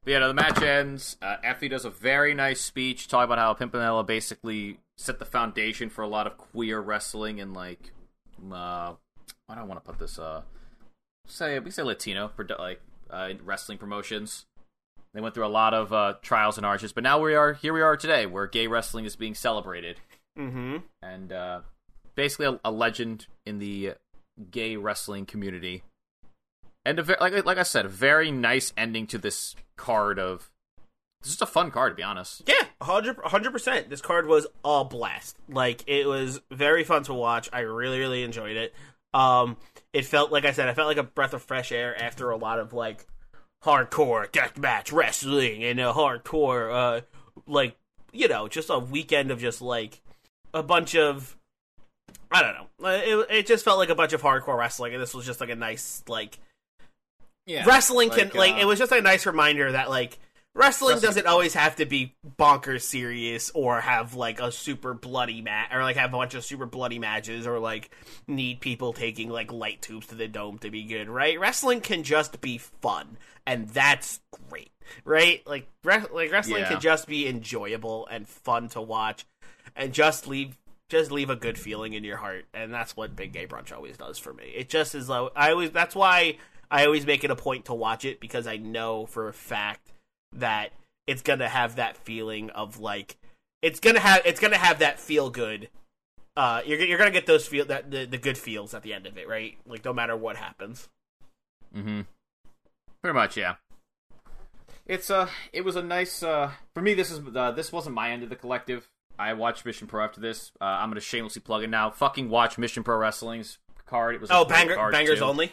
[0.03, 1.17] But yeah, no, the match ends.
[1.21, 5.89] Uh, Effy does a very nice speech talking about how Pimpinella basically set the foundation
[5.89, 7.91] for a lot of queer wrestling and like,
[8.51, 8.93] uh,
[9.49, 10.17] I don't want to put this.
[10.17, 10.41] Uh,
[11.27, 14.45] say we say Latino for like uh, wrestling promotions.
[15.13, 17.73] They went through a lot of uh, trials and arches, but now we are here.
[17.73, 19.97] We are today, where gay wrestling is being celebrated,
[20.39, 20.77] Mm-hmm.
[21.03, 21.59] and uh,
[22.15, 23.93] basically a, a legend in the
[24.49, 25.83] gay wrestling community.
[26.85, 30.17] And a like like I said, a very nice ending to this card.
[30.17, 30.49] Of
[31.21, 32.41] this is a fun card, to be honest.
[32.47, 33.89] Yeah, 100 percent.
[33.89, 35.37] This card was a blast.
[35.47, 37.49] Like it was very fun to watch.
[37.53, 38.73] I really, really enjoyed it.
[39.13, 39.57] Um,
[39.93, 42.37] it felt like I said, I felt like a breath of fresh air after a
[42.37, 43.05] lot of like
[43.63, 47.01] hardcore deathmatch wrestling and a hardcore, uh,
[47.45, 47.75] like
[48.11, 50.01] you know, just a weekend of just like
[50.53, 51.37] a bunch of.
[52.31, 52.87] I don't know.
[52.87, 55.41] Uh, It, it just felt like a bunch of hardcore wrestling, and this was just
[55.41, 56.39] like a nice like
[57.45, 60.17] Yeah, wrestling can like, like uh, it was just a nice reminder that like
[60.53, 65.41] wrestling, Wrestling- doesn't always have to be bonkers serious or have like a super bloody
[65.41, 67.89] match or like have a bunch of super bloody matches or like
[68.27, 72.03] need people taking like light tubes to the dome to be good right wrestling can
[72.03, 73.17] just be fun
[73.47, 74.71] and that's great
[75.05, 76.69] right like re- like wrestling Yeah.
[76.69, 79.25] can just be enjoyable and fun to watch
[79.75, 80.57] and just leave
[80.91, 83.97] just leave a good feeling in your heart and that's what big gay brunch always
[83.97, 86.37] does for me it just is like i always that's why
[86.69, 89.91] i always make it a point to watch it because i know for a fact
[90.33, 90.71] that
[91.07, 93.17] it's gonna have that feeling of like
[93.61, 95.69] it's gonna have it's gonna have that feel good
[96.37, 99.07] uh you're, you're gonna get those feel that the, the good feels at the end
[99.07, 100.87] of it right like no matter what happens
[101.75, 102.01] Mm-hmm.
[103.01, 103.55] Pretty much, yeah.
[104.85, 108.11] It's uh it was a nice uh for me this is uh, this wasn't my
[108.11, 108.89] end of the collective.
[109.19, 110.51] I watched Mission Pro after this.
[110.59, 111.89] Uh, I'm gonna shamelessly plug it now.
[111.91, 114.15] Fucking watch Mission Pro Wrestling's card.
[114.15, 115.25] It was oh banger, bangers too.
[115.25, 115.51] only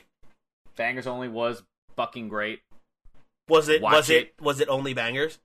[0.76, 1.62] Bangers only was
[1.96, 2.60] fucking great.
[3.48, 4.16] was it Watch was it.
[4.16, 4.34] it.
[4.40, 5.38] was it only bangers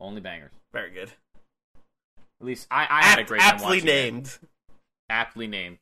[0.00, 0.52] Only bangers.
[0.72, 1.10] very good
[2.40, 3.92] At least I, I had a great time aptly watching it.
[3.92, 4.38] named
[5.10, 5.78] Aptly named.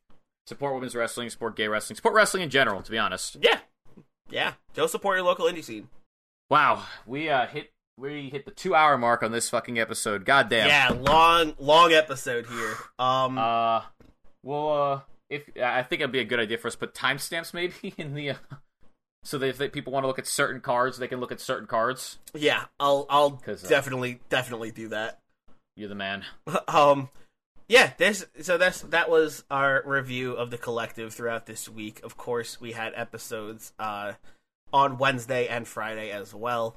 [0.46, 1.28] Support women's wrestling.
[1.30, 1.94] Support gay wrestling.
[1.96, 2.82] Support wrestling in general.
[2.82, 3.36] To be honest.
[3.40, 3.60] yeah
[4.30, 5.88] yeah go support your local indie scene
[6.50, 10.24] Wow, we uh hit we hit the two hour mark on this fucking episode.
[10.24, 10.68] God damn.
[10.68, 13.82] yeah long long episode here um Uh,
[14.42, 17.52] well, uh, if I think it'd be a good idea for us to put timestamps
[17.52, 18.34] maybe in the, uh,
[19.24, 21.40] so that if they, people want to look at certain cards, they can look at
[21.40, 22.18] certain cards.
[22.34, 25.18] yeah i'll i'll uh, definitely definitely do that
[25.76, 26.24] You're the man.
[26.68, 27.10] um
[27.68, 32.16] yeah this so that's that was our review of the collective throughout this week of
[32.16, 34.12] course we had episodes uh
[34.72, 36.76] on wednesday and friday as well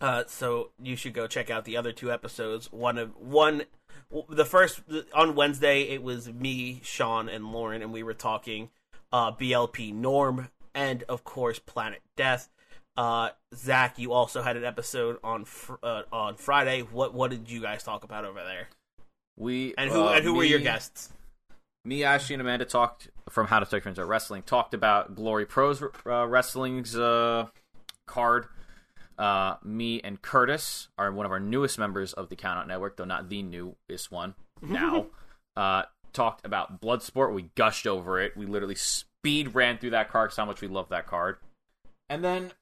[0.00, 3.62] uh so you should go check out the other two episodes one of one
[4.28, 4.80] the first
[5.14, 8.70] on wednesday it was me sean and lauren and we were talking
[9.12, 12.48] uh blp norm and of course planet death
[12.96, 17.50] uh zach you also had an episode on fr- uh, on friday what what did
[17.50, 18.68] you guys talk about over there
[19.36, 21.10] We and who uh, and who were your guests?
[21.84, 24.42] Me, Ashley, and Amanda talked from How to Take Turns at Wrestling.
[24.42, 27.46] Talked about Glory Pros uh, Wrestling's uh,
[28.06, 28.46] card.
[29.22, 33.04] Uh, me and Curtis are one of our newest members of the Countout Network, though
[33.04, 35.06] not the newest one now.
[35.56, 35.82] uh,
[36.12, 37.32] talked about Bloodsport.
[37.32, 38.36] We gushed over it.
[38.36, 41.38] We literally speed ran through that card 'cause how much we love that card.
[42.10, 42.52] And then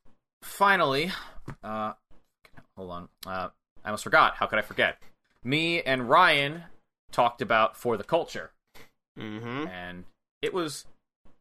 [0.43, 1.11] finally,
[1.65, 1.95] uh,
[2.77, 3.49] hold on, uh,
[3.85, 4.35] I almost forgot.
[4.37, 5.03] How could I forget?
[5.43, 6.65] Me and Ryan
[7.11, 8.53] talked about For the Culture
[9.19, 9.67] Mm-hmm.
[9.67, 10.05] and
[10.43, 10.87] it was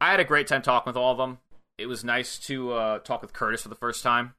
[0.00, 1.38] I had a great time talking with all of them.
[1.78, 4.34] It was nice to uh, talk with Curtis for the first time,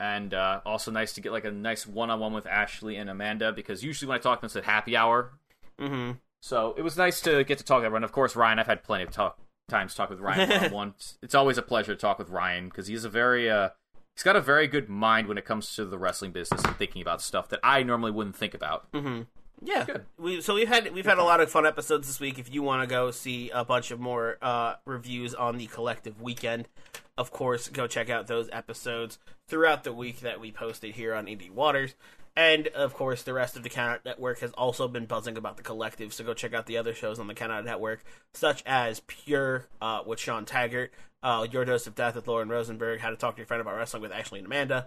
[0.00, 3.82] and uh, also nice to get like a nice one-on-one with Ashley and Amanda because
[3.82, 5.32] usually when I talk to them, it's at happy hour.
[5.80, 6.12] Mm-hmm.
[6.40, 8.04] So it was nice to get to talk to everyone.
[8.04, 9.38] Of course, Ryan, I've had plenty of talk
[9.68, 10.94] times to talk with Ryan one-on-one.
[11.22, 13.70] It's always a pleasure to talk with Ryan because he's a very uh,
[14.14, 17.02] he's got a very good mind when it comes to the wrestling business and thinking
[17.02, 18.90] about stuff that I normally wouldn't think about.
[18.92, 19.22] Mm-hmm.
[19.62, 19.84] Yeah.
[19.84, 20.04] Good.
[20.18, 22.38] We so we've had we've had a lot of fun episodes this week.
[22.38, 26.20] If you want to go see a bunch of more uh, reviews on the collective
[26.20, 26.68] weekend,
[27.16, 29.18] of course, go check out those episodes
[29.48, 31.94] throughout the week that we posted here on Indie Waters.
[32.36, 35.64] And of course, the rest of the Countout Network has also been buzzing about the
[35.64, 36.14] collective.
[36.14, 40.02] So go check out the other shows on the Countout Network, such as Pure uh,
[40.06, 40.92] with Sean Taggart,
[41.24, 43.74] uh, Your Dose of Death with Lauren Rosenberg, How to Talk to Your Friend About
[43.74, 44.86] Wrestling with Ashley and Amanda,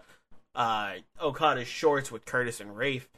[0.56, 3.10] uh, Okada's Shorts with Curtis and Rafe,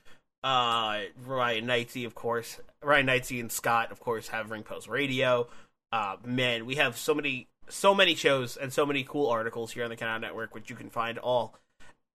[0.44, 2.60] uh, Ryan Knightsey, of course.
[2.84, 5.48] Ryan Knightsey and Scott, of course, have Ring Post Radio.
[5.92, 9.84] Uh, man, we have so many, so many shows and so many cool articles here
[9.84, 11.56] on the Count Out Network, which you can find all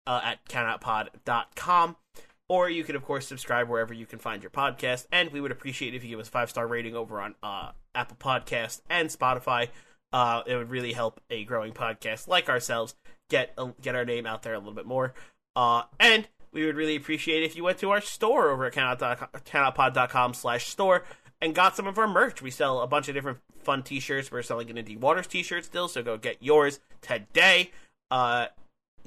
[0.05, 1.95] uh, at countoutpod.com.
[2.49, 5.05] Or you can, of course, subscribe wherever you can find your podcast.
[5.11, 7.71] And we would appreciate if you give us a five star rating over on uh,
[7.93, 9.69] Apple Podcast and Spotify.
[10.13, 12.95] Uh, it would really help a growing podcast like ourselves
[13.29, 15.13] get uh, get our name out there a little bit more.
[15.57, 19.29] Uh, and we would really appreciate if you went to our store over at countout-
[19.45, 21.03] countoutpod.com slash store
[21.39, 22.41] and got some of our merch.
[22.41, 24.31] We sell a bunch of different fun t-shirts.
[24.31, 27.71] We're selling an Indie Waters t-shirt still, so go get yours today.
[28.09, 28.47] Uh,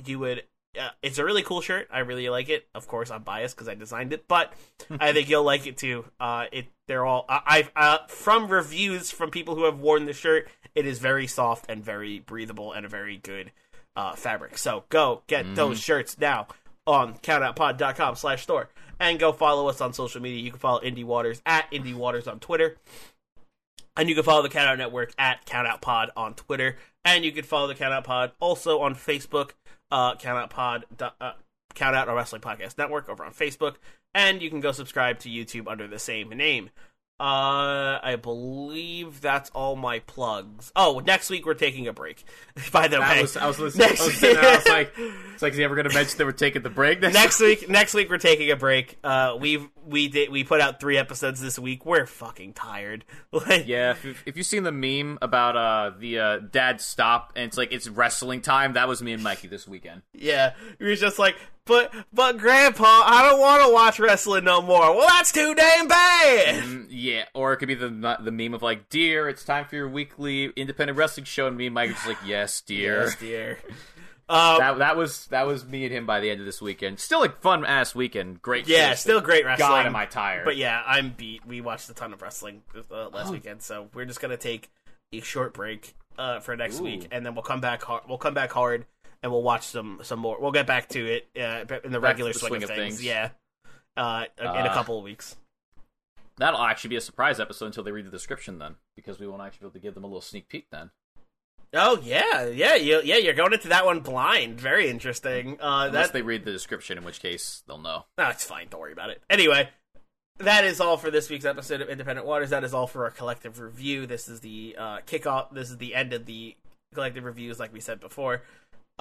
[0.05, 0.45] you would
[0.79, 1.89] uh, it's a really cool shirt.
[1.91, 2.69] I really like it.
[2.75, 4.53] Of course, I'm biased because I designed it, but
[5.01, 6.05] I think you'll like it too.
[6.21, 10.13] Uh, it they're all I, I've uh, from reviews from people who have worn the
[10.13, 10.49] shirt.
[10.77, 13.51] It is very soft and very breathable and a very good
[13.97, 14.59] uh, fabric.
[14.59, 16.47] So go get those shirts now
[16.91, 18.69] on countoutpod.com slash store
[18.99, 20.43] and go follow us on social media.
[20.43, 22.77] You can follow Indie Waters at Indie Waters on Twitter.
[23.97, 26.77] And you can follow the Countout Network at Countout Pod on Twitter.
[27.05, 29.51] And you can follow the Countout Pod also on Facebook,
[29.91, 31.33] uh, Countout Pod, uh,
[31.75, 33.77] Countout our Wrestling Podcast Network over on Facebook.
[34.15, 36.71] And you can go subscribe to YouTube under the same name.
[37.21, 40.73] Uh, I believe that's all my plugs.
[40.75, 42.25] Oh, next week we're taking a break.
[42.73, 43.89] By the I way, was, I was listening.
[43.89, 44.93] I was there, I was like,
[45.35, 47.41] it's like, is he ever going to mention that we're taking the break next, next
[47.41, 50.97] week next week we're taking a break uh we've we did we put out three
[50.97, 55.19] episodes this week we're fucking tired Like, Yeah, if, you've- if you've seen the meme
[55.23, 59.13] about uh the uh, dad stop and it's like it's wrestling time, that was me
[59.13, 60.03] and Mikey this weekend.
[60.15, 61.37] yeah we was just like
[61.71, 65.89] but but grandpa i don't want to watch wrestling no more well that's too damn
[65.89, 67.89] bad Mm, yeah, or it could be the
[68.21, 71.67] the meme of like, dear, it's time for your weekly independent wrestling show, and me
[71.67, 73.03] and Mikey just like, yes, dear.
[73.05, 73.59] yes dear
[74.29, 76.99] um That that was that was me and him by the end of this weekend.
[77.01, 78.43] Still a fun ass weekend.
[78.43, 78.69] Great.
[78.69, 80.45] yeah still great wrestling God, am I tired?
[80.45, 83.33] but yeah i'm beat we watched a ton of wrestling uh, last Oh.
[83.33, 84.69] weekend so we're just gonna take
[85.13, 86.85] a short break uh for next Ooh.
[86.85, 88.85] week and then we'll come back hard we'll come back hard
[89.23, 92.11] and we'll watch some some more we'll get back to it uh in the Back
[92.11, 93.05] regular the swing, swing of things, things.
[93.05, 93.31] yeah
[93.97, 95.37] uh in a Uh, couple of weeks
[96.39, 99.43] That'll actually be a surprise episode until they read the description then, because we won't
[99.43, 100.91] actually be able to give them a little sneak peek then.
[101.75, 103.17] Oh yeah, yeah, you, yeah.
[103.19, 104.59] You're going into that one blind.
[104.59, 105.59] Very interesting.
[105.61, 108.07] Uh, Unless that they read the description, in which case they'll know.
[108.17, 108.69] no, it's fine.
[108.71, 109.21] Don't worry about it.
[109.29, 109.69] Anyway,
[110.39, 112.51] that is all for this week's episode of Independent Waters.
[112.51, 114.07] That is all for our collective review.
[114.07, 115.53] This is the uh, kickoff.
[115.53, 116.57] This is the end of the
[116.95, 118.43] collective reviews, like we said before.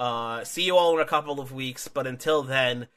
[0.00, 2.88] Uh, see you all in a couple of weeks, but until then,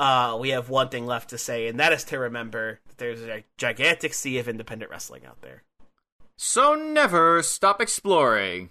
[0.00, 3.22] uh, we have one thing left to say, and that is to remember that there's
[3.22, 5.62] a gigantic sea of independent wrestling out there.
[6.36, 8.70] So never stop exploring.